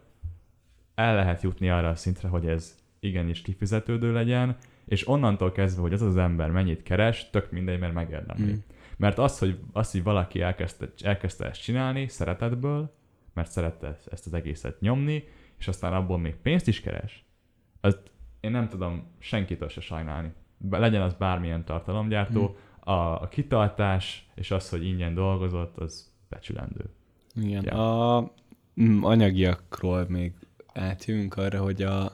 el 0.96 1.16
lehet 1.16 1.42
jutni 1.42 1.70
arra 1.70 1.90
a 1.90 1.96
szintre, 1.96 2.28
hogy 2.28 2.48
ez 2.48 2.78
igenis 3.00 3.42
kifizetődő 3.42 4.14
legyen, 4.14 4.58
és 4.86 5.08
onnantól 5.08 5.52
kezdve, 5.52 5.82
hogy 5.82 5.94
az 5.94 6.02
az 6.02 6.18
ember 6.18 6.50
mennyit 6.50 6.84
keres, 6.84 7.30
tök 7.30 7.52
mindegy, 7.52 7.80
mert 7.80 7.94
megérdemli. 7.94 8.52
Mm. 8.52 8.56
Mert 8.98 9.18
az, 9.18 9.40
hogy, 9.40 9.60
az, 9.74 9.92
hogy 9.92 10.04
valaki 10.04 10.42
elkezdte, 10.42 10.92
elkezdte 11.04 11.46
ezt 11.46 11.62
csinálni 11.62 12.08
szeretetből, 12.08 12.94
mert 13.34 13.52
szerette 13.52 13.88
ezt- 14.12 14.26
az 14.26 14.34
egészet 14.34 14.80
nyomni, 14.80 15.24
és 15.58 15.68
aztán 15.68 15.94
abból 15.94 16.18
még 16.20 16.36
pénzt 16.36 16.68
is 16.68 16.82
keres, 16.82 17.26
az 17.82 17.98
én 18.40 18.52
nem 18.52 18.70
tudom 18.70 19.04
senkitől 19.20 19.70
se 19.70 19.82
sajnálni. 19.82 20.34
Legyen 20.70 21.02
az 21.02 21.14
bármilyen 21.14 21.66
tartalomgyártó, 21.66 22.46
Hmm. 22.46 22.94
a, 22.94 23.22
a 23.22 23.28
kitartás 23.28 24.30
és 24.36 24.52
az, 24.52 24.70
hogy 24.70 24.86
ingyen 24.86 25.14
dolgozott, 25.14 25.78
az 25.78 26.14
becsülendő. 26.30 26.86
Igen. 27.36 27.64
Ja. 27.64 28.16
A 28.18 28.32
mm, 28.82 29.04
anyagiakról 29.04 30.06
még 30.10 30.34
átjövünk 30.74 31.36
arra, 31.38 31.62
hogy 31.62 31.82
a 31.82 32.12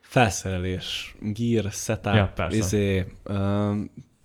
felszerelés, 0.00 1.16
gear, 1.20 1.70
setup, 1.70 2.14
Ja, 2.14 2.32
persze. 2.34 2.56
izé, 2.56 3.06
ö, 3.22 3.72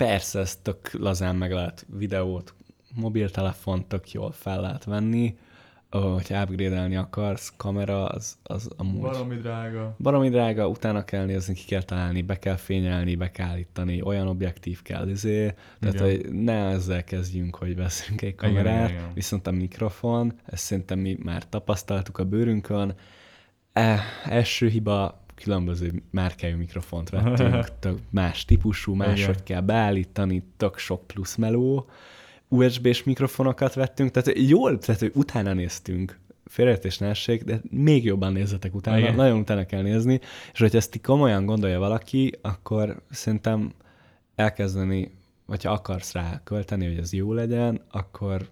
persze 0.06 0.39
ez 0.39 0.56
tök 0.56 0.92
lazán 0.92 1.36
meg 1.36 1.52
lehet 1.52 1.86
videót, 1.98 2.54
mobiltelefon 2.96 3.88
tök 3.88 4.12
jól 4.12 4.32
fel 4.32 4.62
lehet 4.62 4.84
venni, 4.84 5.38
hogyha 5.89 6.42
upgrade-elni 6.42 6.96
akarsz, 6.96 7.54
kamera, 7.58 8.06
az, 8.06 8.38
az 8.44 8.70
amúgy 8.78 9.02
Baromi 9.02 9.36
drága. 9.36 9.96
baromi 10.00 10.30
drága, 10.30 10.68
utána 10.68 11.06
kell 11.06 11.26
nézni, 11.26 11.54
ki 11.54 11.66
kell 11.66 11.84
találni, 11.84 12.22
be 12.22 12.39
kell 12.39 12.56
fényelni, 12.56 13.16
be 13.16 13.32
kell 13.32 13.48
állítani, 13.48 14.02
olyan 14.02 14.28
objektív 14.28 14.82
kell, 14.82 15.08
izé, 15.08 15.54
tehát 15.80 15.96
Igen. 15.96 16.06
hogy 16.06 16.34
ne 16.34 16.68
ezzel 16.68 17.04
kezdjünk, 17.04 17.56
hogy 17.56 17.76
veszünk 17.76 18.22
egy 18.22 18.36
kamerát, 18.36 18.89
igen, 18.89 19.02
igen. 19.02 19.13
viszont 19.13 19.48
a 19.48 19.52
mikrofon, 19.52 20.34
ezt 20.46 20.63
szerintem 20.63 21.00
mi 21.00 21.18
már 21.24 21.50
tapasztaltuk 21.50 22.18
a 22.18 22.26
bőrünkön, 22.26 22.96
e, 23.74 24.00
első 24.26 24.68
hiba, 24.68 25.23
különböző 25.44 26.04
márkájú 26.12 26.58
mikrofont 26.58 27.10
vettünk, 27.20 27.80
tök 27.80 28.00
más 28.10 28.46
típusú, 28.46 28.94
máshogy 28.94 29.20
Igen. 29.20 29.44
kell 29.44 29.62
beállítani, 29.62 30.44
tök 30.58 30.78
sok 30.78 31.08
plusz 31.08 31.36
meló, 31.36 31.90
USB-s 32.48 33.04
mikrofonokat 33.04 33.74
vettünk, 33.74 34.12
tehát 34.12 34.40
jól, 34.40 34.78
tehát 34.78 35.02
hogy 35.02 35.12
utána 35.16 35.54
néztünk, 35.54 36.20
félreértés 36.46 36.98
ne 36.98 37.08
essék, 37.08 37.44
de 37.44 37.62
még 37.70 38.04
jobban 38.04 38.34
nézzetek 38.34 38.76
utána, 38.76 38.98
Igen. 38.98 39.16
Nagyon 39.16 39.40
utána 39.40 39.66
kell 39.66 39.82
nézni, 39.82 40.20
és 40.54 40.60
hogyha 40.60 40.78
ezt 40.78 41.02
komolyan 41.02 41.46
gondolja 41.46 41.80
valaki, 41.80 42.32
akkor 42.42 43.02
szerintem 43.10 43.72
elkezdeni, 44.36 45.12
vagy 45.46 45.64
ha 45.64 45.72
akarsz 45.72 46.12
rá 46.12 46.42
költeni, 46.44 46.86
hogy 46.86 46.98
ez 46.98 47.14
jó 47.14 47.34
legyen, 47.34 47.82
akkor 47.92 48.50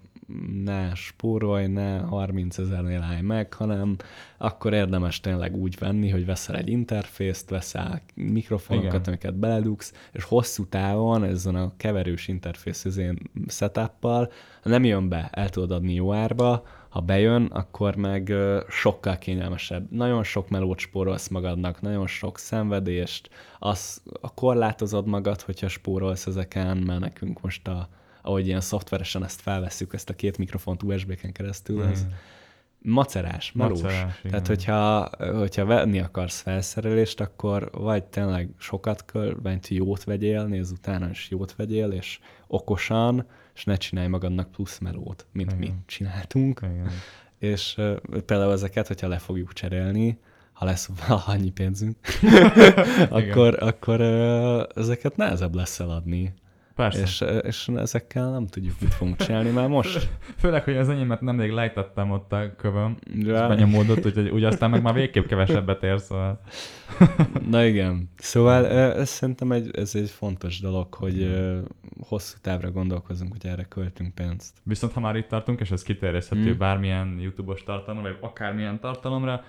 ne 0.64 0.96
spórolj, 0.96 1.68
ne 1.68 2.00
30 2.00 2.58
ezernél 2.58 3.02
állj 3.02 3.22
meg, 3.22 3.54
hanem 3.54 3.96
akkor 4.38 4.74
érdemes 4.74 5.20
tényleg 5.20 5.56
úgy 5.56 5.78
venni, 5.80 6.10
hogy 6.10 6.26
veszel 6.26 6.56
egy 6.56 6.70
interfészt, 6.70 7.50
veszel 7.50 8.02
mikrofonokat, 8.16 8.92
Igen. 8.94 9.04
amiket 9.06 9.36
beledugsz, 9.36 9.94
és 10.12 10.24
hosszú 10.24 10.66
távon 10.66 11.24
ezen 11.24 11.56
a 11.56 11.74
keverős 11.78 12.28
interfész 12.28 12.86
izén 12.86 13.18
setuppal, 13.48 14.32
ha 14.64 14.70
nem 14.70 14.84
jön 14.84 15.10
be, 15.10 15.30
el 15.32 15.50
tudod 15.50 15.72
adni 15.72 15.94
jó 15.94 16.14
árba, 16.14 16.64
ha 16.90 17.00
bejön, 17.00 17.46
akkor 17.46 17.96
meg 17.96 18.34
sokkal 18.70 19.18
kényelmesebb. 19.18 19.92
Nagyon 19.92 20.24
sok 20.24 20.50
melót 20.50 20.80
spórolsz 20.80 21.28
magadnak, 21.28 21.82
nagyon 21.82 22.08
sok 22.08 22.38
szenvedést, 22.38 23.30
az, 23.60 24.02
a 24.22 24.34
korlátozod 24.34 25.08
magad, 25.08 25.42
hogyha 25.42 25.68
spórolsz 25.68 26.26
ezeken, 26.26 26.78
mert 26.78 27.00
nekünk 27.00 27.42
most 27.42 27.68
a, 27.68 27.90
ahogy 28.22 28.48
ilyen 28.48 28.62
szoftveresen 28.62 29.24
ezt 29.24 29.42
felveszünk, 29.42 29.94
ezt 29.94 30.10
a 30.10 30.14
két 30.14 30.38
mikrofont 30.38 30.84
USB-ken 30.84 31.32
keresztül, 31.32 31.84
ez 31.84 32.06
macerás, 32.82 33.52
melós. 33.52 33.82
Macerás, 33.82 34.20
igen. 34.20 34.32
Tehát, 34.32 34.48
hogyha, 34.48 35.10
hogyha 35.38 35.66
venni 35.66 36.00
akarsz 36.00 36.42
felszerelést, 36.42 37.20
akkor 37.20 37.70
vagy 37.72 38.04
tényleg 38.04 38.50
sokat 38.58 39.06
kell, 39.06 39.36
vagy 39.42 39.60
jót 39.76 40.04
vegyél, 40.04 40.44
nézz 40.44 40.72
utána, 40.72 41.10
és 41.10 41.30
jót 41.30 41.56
vegyél, 41.56 41.92
és 41.92 42.20
okosan, 42.48 43.26
és 43.56 43.64
ne 43.64 43.76
csinálj 43.76 44.08
magadnak 44.08 44.52
plusz 44.52 44.78
melót, 44.78 45.26
mint 45.32 45.58
mi 45.58 45.66
Igen. 45.66 45.84
csináltunk. 45.86 46.60
Igen. 46.64 46.90
És 47.40 47.76
uh, 47.78 47.98
például 48.26 48.52
ezeket, 48.52 48.88
hogyha 48.88 49.08
le 49.08 49.18
fogjuk 49.18 49.54
cserélni, 49.54 50.20
ha 50.54 50.66
lesz 50.66 50.90
valaha 50.98 51.32
annyi 51.32 51.52
pénzünk, 51.52 51.98
akkor, 53.10 53.64
akkor 53.64 54.02
uh, 54.02 54.64
ezeket 54.76 55.16
nehezebb 55.16 55.56
lesz 55.56 55.80
eladni. 55.80 56.34
Persze. 56.82 57.02
És, 57.02 57.24
és 57.48 57.68
ezekkel 57.76 58.32
nem 58.32 58.48
tudjuk, 58.48 58.76
mit 58.82 58.94
fogunk 58.94 59.16
csinálni 59.16 59.50
már 59.50 59.68
most. 59.68 60.10
Főleg, 60.42 60.64
hogy 60.64 60.78
az 60.78 60.90
enyémet 60.90 61.22
nemrég 61.22 61.52
lejtettem 61.52 62.12
ott 62.12 62.34
a 62.34 62.56
kövöm, 62.56 62.98
és 63.14 63.26
Ja. 63.26 63.48
benyomódott, 63.48 64.06
úgyhogy 64.06 64.30
úgy 64.30 64.44
aztán 64.44 64.70
meg 64.70 64.82
már 64.82 64.94
végképp 64.94 65.26
kevesebbet 65.26 65.84
ér, 65.84 66.00
szóval. 66.00 66.42
Na 67.50 67.66
igen. 67.66 68.10
Szóval 68.18 68.68
ez 68.68 69.10
szerintem 69.10 69.52
egy, 69.52 69.78
ez 69.78 69.96
egy 69.96 70.10
fontos 70.10 70.60
dolog, 70.60 70.94
hogy 70.94 71.38
hosszú 72.08 72.38
távra 72.42 72.72
gondolkozunk, 72.72 73.32
hogy 73.32 73.52
erre 73.52 73.64
költünk 73.64 74.14
pénzt. 74.14 74.58
Viszont 74.64 74.94
ha 74.94 75.00
már 75.00 75.16
itt 75.16 75.28
tartunk, 75.28 75.60
és 75.60 75.72
ez 75.72 75.84
kiterjeszthető 75.84 76.54
Mm. 76.54 76.58
bármilyen 76.58 77.18
YouTube-os 77.20 77.64
tartalomra, 77.64 78.10
vagy 78.10 78.18
akármilyen 78.22 78.80
tartalomra, 78.80 79.44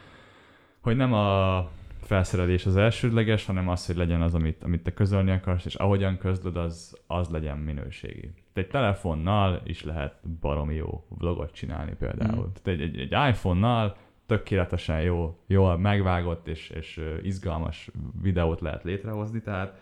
hogy 0.81 0.97
nem 0.97 1.13
a 1.13 1.59
felszerelés 2.05 2.67
az 2.67 2.77
elsődleges, 2.77 3.47
hanem 3.47 3.69
az, 3.69 3.87
hogy 3.87 3.97
legyen 3.97 4.23
az, 4.23 4.35
amit, 4.35 4.65
amit 4.65 4.83
te 4.83 4.93
közölni 4.93 5.31
akarsz, 5.31 5.65
és 5.65 5.75
ahogyan 5.75 6.19
közlöd, 6.19 6.57
az, 6.57 7.01
az 7.07 7.29
legyen 7.29 7.59
minőségi. 7.59 8.33
Egy 8.53 8.69
telefonnal 8.69 9.61
is 9.65 9.85
lehet 9.85 10.15
baromi 10.41 10.75
jó 10.75 11.05
vlogot 11.09 11.53
csinálni 11.53 11.95
például. 11.99 12.47
Mm. 12.47 12.53
Tehát 12.53 12.81
egy, 12.81 12.81
egy, 12.81 12.99
egy 12.99 13.29
iPhone-nal 13.29 13.97
tökéletesen 14.27 15.01
jó, 15.01 15.39
jól 15.47 15.79
megvágott 15.79 16.49
és, 16.49 16.71
és 16.71 17.01
izgalmas 17.23 17.91
videót 18.23 18.61
lehet 18.61 18.83
létrehozni, 18.85 19.41
tehát 19.41 19.81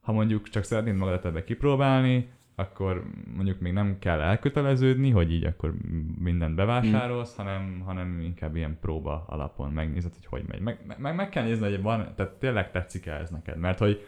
ha 0.00 0.12
mondjuk 0.12 0.48
csak 0.48 0.64
szeretnéd 0.64 0.94
magadat 0.94 1.24
ebbe 1.24 1.44
kipróbálni, 1.44 2.28
akkor 2.54 3.04
mondjuk 3.34 3.60
még 3.60 3.72
nem 3.72 3.96
kell 3.98 4.20
elköteleződni, 4.20 5.10
hogy 5.10 5.32
így 5.32 5.44
akkor 5.44 5.74
mindent 6.18 6.54
bevásárolsz, 6.54 7.36
hmm. 7.36 7.46
hanem, 7.46 7.82
hanem 7.84 8.20
inkább 8.20 8.56
ilyen 8.56 8.78
próba 8.80 9.24
alapon 9.28 9.70
megnézed, 9.70 10.12
hogy 10.12 10.26
hogy 10.26 10.42
megy. 10.48 10.60
Meg, 10.60 10.96
meg, 10.98 11.14
meg 11.14 11.28
kell 11.28 11.44
nézni, 11.44 11.70
hogy 11.70 11.82
van, 11.82 12.12
tehát 12.16 12.32
tényleg 12.32 12.70
tetszik 12.70 13.06
ez 13.06 13.30
neked, 13.30 13.58
mert 13.58 13.78
hogy, 13.78 14.06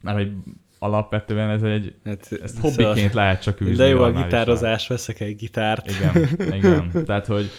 mert 0.00 0.16
hogy 0.16 0.32
alapvetően 0.78 1.50
ez 1.50 1.62
egy, 1.62 1.94
hát, 2.04 2.32
ezt 2.42 2.58
hobbiként 2.58 2.96
szóval, 2.96 3.24
lehet 3.24 3.42
csak 3.42 3.60
űzni. 3.60 3.74
De 3.74 3.86
jó 3.86 4.02
a 4.02 4.12
gitározás, 4.12 4.88
veszek 4.88 5.20
egy 5.20 5.36
gitárt. 5.36 5.90
Igen, 5.90 6.28
igen. 6.52 6.90
Tehát, 7.06 7.26
hogy 7.26 7.50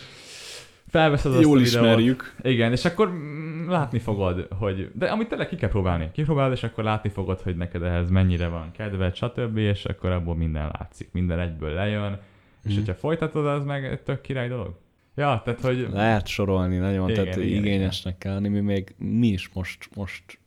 felveszed 0.93 1.31
azt 1.31 1.41
Jól 1.41 1.57
a 1.57 1.61
ismerjük. 1.61 2.35
Igen, 2.41 2.71
és 2.71 2.85
akkor 2.85 3.13
látni 3.67 3.99
fogod, 3.99 4.47
hogy... 4.59 4.91
De 4.93 5.05
amit 5.05 5.27
tényleg 5.27 5.47
ki 5.47 5.55
kell 5.55 5.69
próbálni. 5.69 6.09
Kipróbálod, 6.11 6.51
és 6.51 6.63
akkor 6.63 6.83
látni 6.83 7.09
fogod, 7.09 7.41
hogy 7.41 7.55
neked 7.55 7.83
ehhez 7.83 8.09
mennyire 8.09 8.47
van 8.47 8.71
kedved, 8.71 9.15
stb. 9.15 9.57
És 9.57 9.85
akkor 9.85 10.11
abból 10.11 10.35
minden 10.35 10.71
látszik. 10.79 11.09
Minden 11.11 11.39
egyből 11.39 11.73
lejön. 11.73 12.11
Mm. 12.11 12.15
És 12.63 12.69
mhm. 12.69 12.75
hogyha 12.75 12.93
folytatod, 12.93 13.45
az 13.45 13.63
meg 13.63 14.03
tök 14.03 14.21
király 14.21 14.47
dolog. 14.47 14.73
Ja, 15.15 15.41
tehát 15.45 15.61
hogy... 15.61 15.87
Lehet 15.91 16.27
sorolni 16.27 16.77
nagyon, 16.77 17.09
igen, 17.09 17.23
tehát 17.23 17.39
igen, 17.39 17.63
igényesnek 17.63 18.15
igen. 18.15 18.17
kell 18.17 18.33
lenni. 18.33 18.47
Mi 18.47 18.59
még 18.59 18.95
mi 18.97 19.27
is 19.27 19.49
most, 19.53 19.89
most 19.95 20.39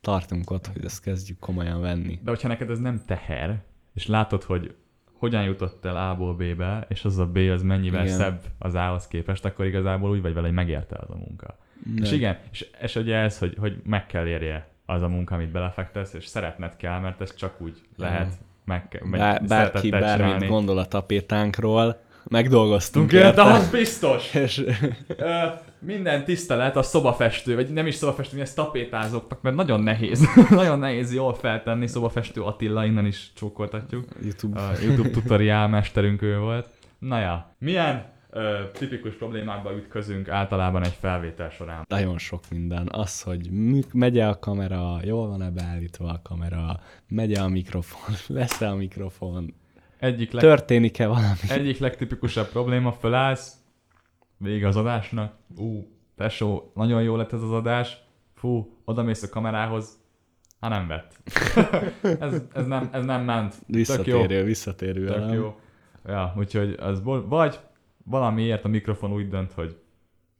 tartunk 0.00 0.50
ott, 0.50 0.66
hogy 0.66 0.84
ezt 0.84 1.02
kezdjük 1.02 1.38
komolyan 1.38 1.80
venni. 1.80 2.18
De 2.22 2.30
hogyha 2.30 2.48
neked 2.48 2.70
ez 2.70 2.78
nem 2.78 3.02
teher, 3.06 3.62
és 3.94 4.06
látod, 4.06 4.42
hogy 4.42 4.74
hogyan 5.18 5.42
jutott 5.42 5.84
el 5.84 5.96
A-ból 5.96 6.34
B-be, 6.34 6.86
és 6.88 7.04
az 7.04 7.18
a 7.18 7.26
B 7.26 7.36
az 7.36 7.62
mennyivel 7.62 8.04
igen. 8.04 8.16
szebb 8.16 8.40
az 8.58 8.74
A-hoz 8.74 9.06
képest, 9.06 9.44
akkor 9.44 9.66
igazából 9.66 10.10
úgy 10.10 10.22
vagy 10.22 10.34
vele, 10.34 10.46
hogy 10.46 10.56
megérte 10.56 10.96
az 11.00 11.10
a 11.10 11.16
munka. 11.16 11.56
Ne. 11.94 12.02
És 12.02 12.12
igen, 12.12 12.38
és, 12.50 12.66
és 12.80 12.94
ugye 12.94 13.16
ez, 13.16 13.38
hogy, 13.38 13.56
hogy 13.58 13.76
meg 13.84 14.06
kell 14.06 14.26
érje 14.26 14.68
az 14.86 15.02
a 15.02 15.08
munka, 15.08 15.34
amit 15.34 15.50
belefektesz, 15.50 16.14
és 16.14 16.26
szeretned 16.26 16.76
kell, 16.76 16.98
mert 16.98 17.20
ez 17.20 17.34
csak 17.34 17.60
úgy 17.60 17.82
lehet, 17.96 18.32
meg, 18.64 19.02
meg 19.04 19.20
Bár, 19.20 19.44
bárki 19.44 19.90
bármit 19.90 20.48
gondol 20.48 20.78
a 20.78 20.86
tapétánkról, 20.86 22.00
megdolgoztunk 22.28 23.12
érte. 23.12 23.30
De 23.30 23.42
az 23.42 23.70
biztos! 23.70 24.34
és... 24.44 24.64
Minden 25.80 26.24
tisztelet 26.24 26.76
a 26.76 26.82
szobafestő, 26.82 27.54
vagy 27.54 27.72
nem 27.72 27.86
is 27.86 27.94
szobafestő, 27.94 28.36
mi 28.36 28.42
ezt 28.42 28.56
tapétázoknak, 28.56 29.42
mert 29.42 29.56
nagyon 29.56 29.82
nehéz. 29.82 30.28
nagyon 30.50 30.78
nehéz 30.78 31.14
jól 31.14 31.34
feltenni, 31.34 31.86
szobafestő 31.86 32.42
Attila, 32.42 32.84
innen 32.84 33.06
is 33.06 33.32
csókoltatjuk. 33.34 34.04
YouTube. 34.22 34.60
A 34.60 34.72
YouTube 34.82 35.10
tutoriál 35.10 35.68
mesterünk 35.68 36.22
ő 36.22 36.38
volt. 36.38 36.68
Na 36.98 37.20
ja, 37.20 37.54
milyen 37.58 38.12
ö, 38.30 38.58
tipikus 38.72 39.14
problémákba 39.14 39.76
ütközünk 39.76 40.28
általában 40.28 40.84
egy 40.84 40.96
felvétel 41.00 41.50
során? 41.50 41.84
Nagyon 41.88 42.18
sok 42.18 42.40
minden. 42.50 42.88
Az, 42.92 43.22
hogy 43.22 43.48
megy 43.92 44.18
a 44.18 44.38
kamera, 44.38 44.98
jól 45.02 45.28
van-e 45.28 45.50
beállítva 45.50 46.08
a 46.08 46.20
kamera, 46.22 46.80
megy 47.08 47.32
a 47.32 47.48
mikrofon, 47.48 48.14
lesz-e 48.38 48.68
a 48.68 48.74
mikrofon, 48.74 49.54
egyik 49.98 50.32
leg... 50.32 50.42
történik-e 50.42 51.06
valami. 51.06 51.36
Egyik 51.48 51.78
legtipikusabb 51.78 52.48
probléma, 52.48 52.92
fölállsz, 52.92 53.52
vége 54.38 54.66
az 54.66 54.76
adásnak, 54.76 55.34
ú, 55.56 55.88
tesó, 56.16 56.72
nagyon 56.74 57.02
jó 57.02 57.16
lett 57.16 57.32
ez 57.32 57.42
az 57.42 57.52
adás, 57.52 57.96
fú, 58.34 58.78
oda 58.84 59.02
mész 59.02 59.22
a 59.22 59.28
kamerához, 59.28 60.00
hát 60.60 60.70
nem 60.70 60.86
vett. 60.86 61.20
ez, 62.20 62.42
ez, 62.52 62.66
nem, 62.66 62.88
ez 62.92 63.04
nem 63.04 63.24
ment. 63.24 63.54
Visszatérő, 63.66 64.38
jó. 64.38 64.44
visszatérő. 64.44 65.06
Tök 65.06 65.32
jó. 65.32 65.56
Ja, 66.06 66.34
úgyhogy 66.36 66.76
az 66.80 67.02
vagy 67.28 67.60
valamiért 68.04 68.64
a 68.64 68.68
mikrofon 68.68 69.12
úgy 69.12 69.28
dönt, 69.28 69.52
hogy 69.52 69.76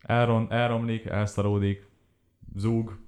elron, 0.00 0.46
elromlik, 0.50 1.04
elszaródik, 1.04 1.88
zúg, 2.56 2.98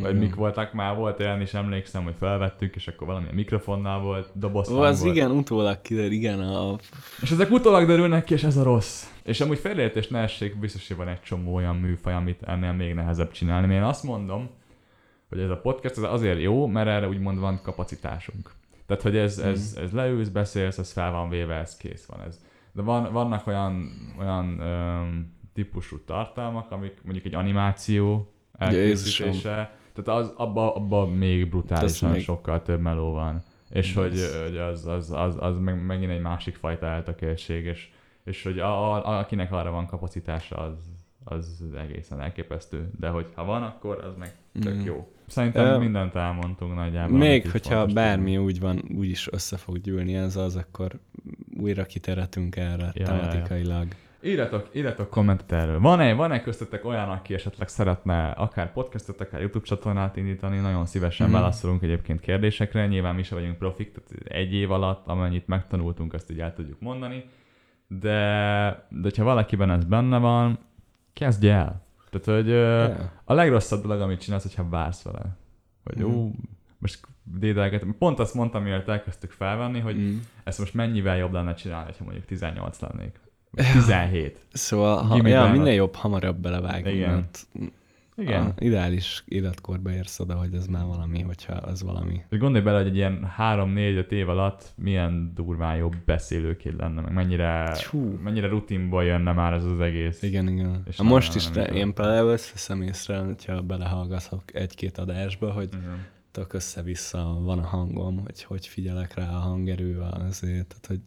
Vagy 0.00 0.18
mik 0.18 0.34
voltak 0.34 0.72
már, 0.72 0.96
volt 0.96 1.20
olyan 1.20 1.40
is 1.40 1.54
emlékszem, 1.54 2.04
hogy 2.04 2.14
felvettük, 2.18 2.74
és 2.74 2.88
akkor 2.88 3.06
valami 3.06 3.26
a 3.30 3.34
mikrofonnál 3.34 3.98
volt, 3.98 4.30
doboz 4.34 4.70
Ó, 4.70 4.80
az 4.80 5.02
volt. 5.02 5.14
igen, 5.14 5.30
utólag 5.30 5.82
kiderül, 5.82 6.10
igen. 6.10 6.40
A... 6.40 6.76
És 7.20 7.30
ezek 7.30 7.50
utólag 7.50 7.86
derülnek 7.86 8.24
ki, 8.24 8.34
és 8.34 8.42
ez 8.42 8.56
a 8.56 8.62
rossz. 8.62 9.04
És 9.22 9.40
amúgy 9.40 9.58
felértés 9.58 10.08
ne 10.08 10.18
essék, 10.18 10.58
biztos, 10.58 10.88
hogy 10.88 10.96
van 10.96 11.08
egy 11.08 11.20
csomó 11.20 11.54
olyan 11.54 11.76
műfaj, 11.76 12.14
amit 12.14 12.42
ennél 12.42 12.72
még 12.72 12.94
nehezebb 12.94 13.30
csinálni. 13.30 13.74
Én 13.74 13.82
azt 13.82 14.02
mondom, 14.02 14.50
hogy 15.28 15.40
ez 15.40 15.50
a 15.50 15.60
podcast 15.60 15.96
ez 15.96 16.02
azért 16.02 16.40
jó, 16.40 16.66
mert 16.66 16.88
erre 16.88 17.08
úgymond 17.08 17.38
van 17.38 17.60
kapacitásunk. 17.62 18.50
Tehát, 18.86 19.02
hogy 19.02 19.16
ez, 19.16 19.38
ez, 19.38 19.76
mm. 19.78 19.82
ez 19.82 19.92
leülsz, 19.92 20.28
beszélsz, 20.28 20.78
ez 20.78 20.92
fel 20.92 21.10
van 21.12 21.28
véve, 21.28 21.54
ez 21.54 21.76
kész 21.76 22.06
van. 22.06 22.20
Ez. 22.26 22.40
De 22.72 22.82
van, 22.82 23.12
vannak 23.12 23.46
olyan, 23.46 23.90
olyan 24.18 24.60
öm, 24.60 25.32
típusú 25.54 26.04
tartalmak, 26.04 26.70
amik 26.70 27.00
mondjuk 27.02 27.24
egy 27.24 27.34
animáció 27.34 28.32
elkészítése, 28.58 29.72
tehát 29.94 30.20
az, 30.20 30.32
abban 30.36 30.68
abba 30.68 31.06
még 31.06 31.48
brutálisan 31.48 32.10
még... 32.10 32.22
sokkal 32.22 32.62
több 32.62 32.80
meló 32.80 33.12
van. 33.12 33.42
És 33.70 33.94
hogy, 33.94 34.20
hogy 34.46 34.56
az, 34.56 34.86
az, 34.86 35.10
az, 35.10 35.36
az 35.38 35.58
meg, 35.58 35.84
megint 35.84 36.10
egy 36.10 36.20
másik 36.20 36.54
fajta 36.54 36.86
eltökéltség, 36.86 37.64
és, 37.64 37.88
és 38.24 38.42
hogy 38.42 38.58
a, 38.58 38.92
a, 38.94 39.18
akinek 39.18 39.52
arra 39.52 39.70
van 39.70 39.86
kapacitása, 39.86 40.56
az, 40.56 40.74
az 41.24 41.62
egészen 41.78 42.20
elképesztő. 42.20 42.90
De 42.98 43.08
hogy 43.08 43.26
ha 43.34 43.44
van, 43.44 43.62
akkor 43.62 44.04
az 44.04 44.16
meg 44.18 44.34
tök 44.60 44.74
mm. 44.74 44.84
jó. 44.84 45.12
Szerintem 45.26 45.74
uh, 45.74 45.80
mindent 45.80 46.14
elmondtunk 46.14 46.74
nagyjából. 46.74 47.18
Még 47.18 47.50
hogyha 47.50 47.86
bármi 47.86 48.36
úgy 48.36 48.60
van, 48.60 48.82
úgy 48.96 49.08
is 49.08 49.28
össze 49.30 49.56
fog 49.56 49.80
gyűlni 49.80 50.14
ez 50.14 50.36
az, 50.36 50.56
akkor 50.56 50.98
újra 51.56 51.84
kiteretünk 51.84 52.56
erre 52.56 52.90
ja, 52.94 53.04
tematikailag. 53.04 53.82
Ja, 53.82 53.88
ja. 53.90 54.09
Írjatok, 54.22 54.68
írjatok 54.72 55.10
kommentet 55.10 55.52
erről. 55.52 55.80
Van-e, 55.80 56.14
van-e 56.14 56.42
köztetek 56.42 56.84
olyan, 56.84 57.08
aki 57.08 57.34
esetleg 57.34 57.68
szeretne 57.68 58.28
akár 58.30 58.72
podcastot, 58.72 59.20
akár 59.20 59.40
YouTube 59.40 59.66
csatornát 59.66 60.16
indítani? 60.16 60.58
Nagyon 60.58 60.86
szívesen 60.86 61.28
mm. 61.28 61.32
válaszolunk 61.32 61.82
egyébként 61.82 62.20
kérdésekre. 62.20 62.86
Nyilván 62.86 63.14
mi 63.14 63.22
sem 63.22 63.38
vagyunk 63.38 63.58
profik, 63.58 63.92
tehát 63.92 64.26
egy 64.28 64.54
év 64.54 64.70
alatt, 64.70 65.06
amennyit 65.06 65.46
megtanultunk, 65.46 66.14
azt 66.14 66.30
így 66.30 66.40
el 66.40 66.54
tudjuk 66.54 66.80
mondani. 66.80 67.24
De, 67.86 68.86
de 68.88 69.10
ha 69.16 69.24
valakiben 69.24 69.70
ez 69.70 69.84
benne 69.84 70.18
van, 70.18 70.58
kezdj 71.12 71.48
el. 71.48 71.82
Tehát, 72.10 72.42
hogy 72.42 72.48
yeah. 72.48 72.98
a 73.24 73.34
legrosszabb 73.34 73.82
dolog, 73.82 74.00
amit 74.00 74.20
csinálsz, 74.20 74.42
hogyha 74.42 74.68
vársz 74.68 75.02
vele. 75.02 75.36
Hogy 75.84 75.96
mm. 75.96 76.00
jó, 76.00 76.30
most 76.78 77.00
dédelgetem. 77.22 77.94
Pont 77.98 78.18
azt 78.18 78.34
mondtam, 78.34 78.62
mielőtt 78.62 78.88
elkezdtük 78.88 79.30
felvenni, 79.30 79.80
hogy 79.80 79.96
mm. 79.96 80.16
ezt 80.44 80.58
most 80.58 80.74
mennyivel 80.74 81.16
jobb 81.16 81.32
lenne 81.32 81.54
csinálni, 81.54 81.92
ha 81.98 82.04
mondjuk 82.04 82.24
18 82.24 82.80
lennék. 82.80 83.20
17. 83.54 84.46
Szóval 84.52 85.02
ha, 85.02 85.28
ja, 85.28 85.50
minél 85.50 85.72
jobb 85.72 85.94
hamarabb 85.94 86.36
belevágni, 86.36 86.90
Igen. 86.90 87.10
mert 87.10 87.46
igen. 88.20 88.42
A 88.42 88.54
ideális 88.58 89.24
életkorba 89.28 89.92
érsz 89.92 90.20
oda, 90.20 90.34
hogy 90.34 90.54
ez 90.54 90.66
már 90.66 90.84
valami, 90.84 91.20
hogyha 91.20 91.52
az 91.52 91.82
valami. 91.82 92.22
És 92.28 92.38
gondolj 92.38 92.64
bele, 92.64 92.78
hogy 92.78 92.86
egy 92.86 92.96
ilyen 92.96 93.32
3-4-5 93.38 94.10
év 94.10 94.28
alatt 94.28 94.72
milyen 94.76 95.32
durván 95.34 95.76
jobb 95.76 95.96
beszélőként 96.04 96.76
lenne, 96.76 97.00
meg 97.00 97.12
mennyire, 97.12 97.76
Hú. 97.90 98.18
mennyire 98.22 98.48
rutinból 98.48 99.04
jönne 99.04 99.32
már 99.32 99.52
ez 99.52 99.64
az 99.64 99.80
egész. 99.80 100.22
Igen, 100.22 100.48
igen. 100.48 100.82
És 100.86 101.02
most 101.02 101.34
is 101.34 101.50
te, 101.50 101.64
én 101.64 101.94
például 101.94 102.26
veszem 102.26 102.82
észre, 102.82 103.18
hogyha 103.18 103.62
belehallgatok 103.62 104.54
egy-két 104.54 104.98
adásba, 104.98 105.52
hogy 105.52 105.68
igen. 105.72 106.06
tök 106.30 106.52
össze-vissza 106.52 107.38
van 107.42 107.58
a 107.58 107.66
hangom, 107.66 108.18
hogy 108.24 108.42
hogy 108.42 108.66
figyelek 108.66 109.14
rá 109.14 109.28
a 109.28 109.38
hangerő 109.38 109.98
azért, 110.00 110.66
tehát 110.66 110.86
hogy 110.86 111.00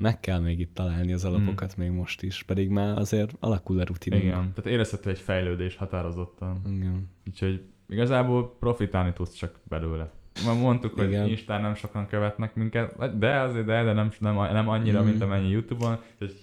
meg 0.00 0.20
kell 0.20 0.38
még 0.38 0.60
itt 0.60 0.74
találni 0.74 1.12
az 1.12 1.24
alapokat 1.24 1.74
mm. 1.78 1.82
még 1.82 1.90
most 1.90 2.22
is, 2.22 2.42
pedig 2.42 2.68
már 2.68 2.98
azért 2.98 3.36
alakul 3.40 3.80
a 3.80 3.84
rutinunk. 3.84 4.22
Igen, 4.22 4.52
tehát 4.54 4.70
érezhető 4.70 5.10
egy 5.10 5.18
fejlődés 5.18 5.76
határozottan. 5.76 6.60
Igen. 6.66 7.08
Úgyhogy 7.26 7.62
igazából 7.88 8.56
profitálni 8.58 9.12
tudsz 9.12 9.34
csak 9.34 9.60
belőle. 9.68 10.10
Már 10.46 10.56
mondtuk, 10.56 10.94
hogy 10.94 11.08
Igen. 11.08 11.28
Instán 11.28 11.60
nem 11.60 11.74
sokan 11.74 12.06
követnek 12.06 12.54
minket, 12.54 13.18
de 13.18 13.40
azért, 13.40 13.64
de, 13.64 13.82
de 13.82 13.92
nem, 13.92 14.10
nem, 14.18 14.34
nem 14.34 14.68
annyira, 14.68 15.02
mm. 15.02 15.04
mint 15.04 15.22
amennyi 15.22 15.50
Youtube-on. 15.50 15.98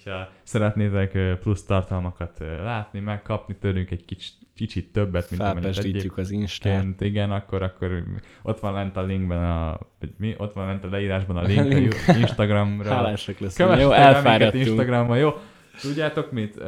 Ha 0.06 0.30
szeretnétek 0.44 1.40
plusz 1.40 1.64
tartalmakat 1.64 2.40
látni, 2.40 3.00
megkapni 3.00 3.56
tőlünk 3.56 3.92
egy 3.92 4.06
kicsit, 4.06 4.34
kicsit 4.58 4.92
többet, 4.92 5.30
mint 5.30 5.42
amennyit 5.42 5.78
egyébként. 5.78 6.18
az 6.18 6.32
Instán. 6.32 6.96
Igen, 7.00 7.32
akkor, 7.32 7.62
akkor 7.62 8.04
ott 8.44 8.60
van 8.60 8.74
lent 8.74 8.98
a 8.98 9.04
linkben, 9.04 9.44
a, 9.44 9.80
mi? 10.18 10.36
Ott 10.38 10.54
van 10.54 10.66
lent 10.68 10.84
a 10.84 10.90
leírásban 10.90 11.38
a 11.38 11.42
link 11.48 11.96
a 12.08 12.12
Instagramra. 12.12 12.94
Hálásak 12.94 13.40
leszünk. 13.40 13.80
Jó, 13.80 13.92
elfáradtunk. 13.92 14.66
Instagramon, 14.66 15.18
jó? 15.18 15.34
Tudjátok 15.82 16.32
mit? 16.32 16.62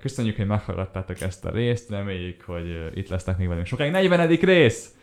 Köszönjük, 0.00 0.36
hogy 0.36 0.46
meghallgattátok 0.46 1.20
ezt 1.20 1.44
a 1.44 1.50
részt, 1.50 1.90
reméljük, 1.90 2.42
hogy 2.42 2.90
itt 2.94 3.08
lesznek 3.08 3.38
még 3.38 3.48
velünk 3.48 3.66
sokáig. 3.66 3.92
40. 3.92 4.28
rész! 4.28 4.94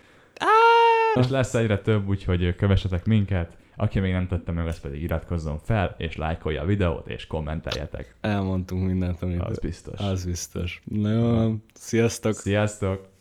És 1.20 1.28
lesz 1.30 1.54
egyre 1.54 1.78
több, 1.78 2.08
úgyhogy 2.08 2.56
kövessetek 2.56 3.06
minket. 3.06 3.58
Aki 3.76 3.99
még 3.99 4.11
nem 4.11 4.28
tette 4.28 4.51
meg, 4.51 4.67
az 4.67 4.80
pedig 4.80 5.01
iratkozzon 5.01 5.57
fel, 5.57 5.95
és 5.97 6.15
lájkolja 6.15 6.61
a 6.61 6.65
videót, 6.65 7.07
és 7.07 7.28
kommenteljetek. 7.28 8.15
Elmondtunk 8.22 8.86
mindent, 8.86 9.22
amit... 9.22 9.41
Az 9.41 9.59
biztos. 9.59 9.99
Az 9.99 10.26
biztos. 10.26 10.82
Na 10.86 11.11
jó, 11.11 11.55
sziasztok! 11.74 12.34
Sziasztok! 12.34 13.09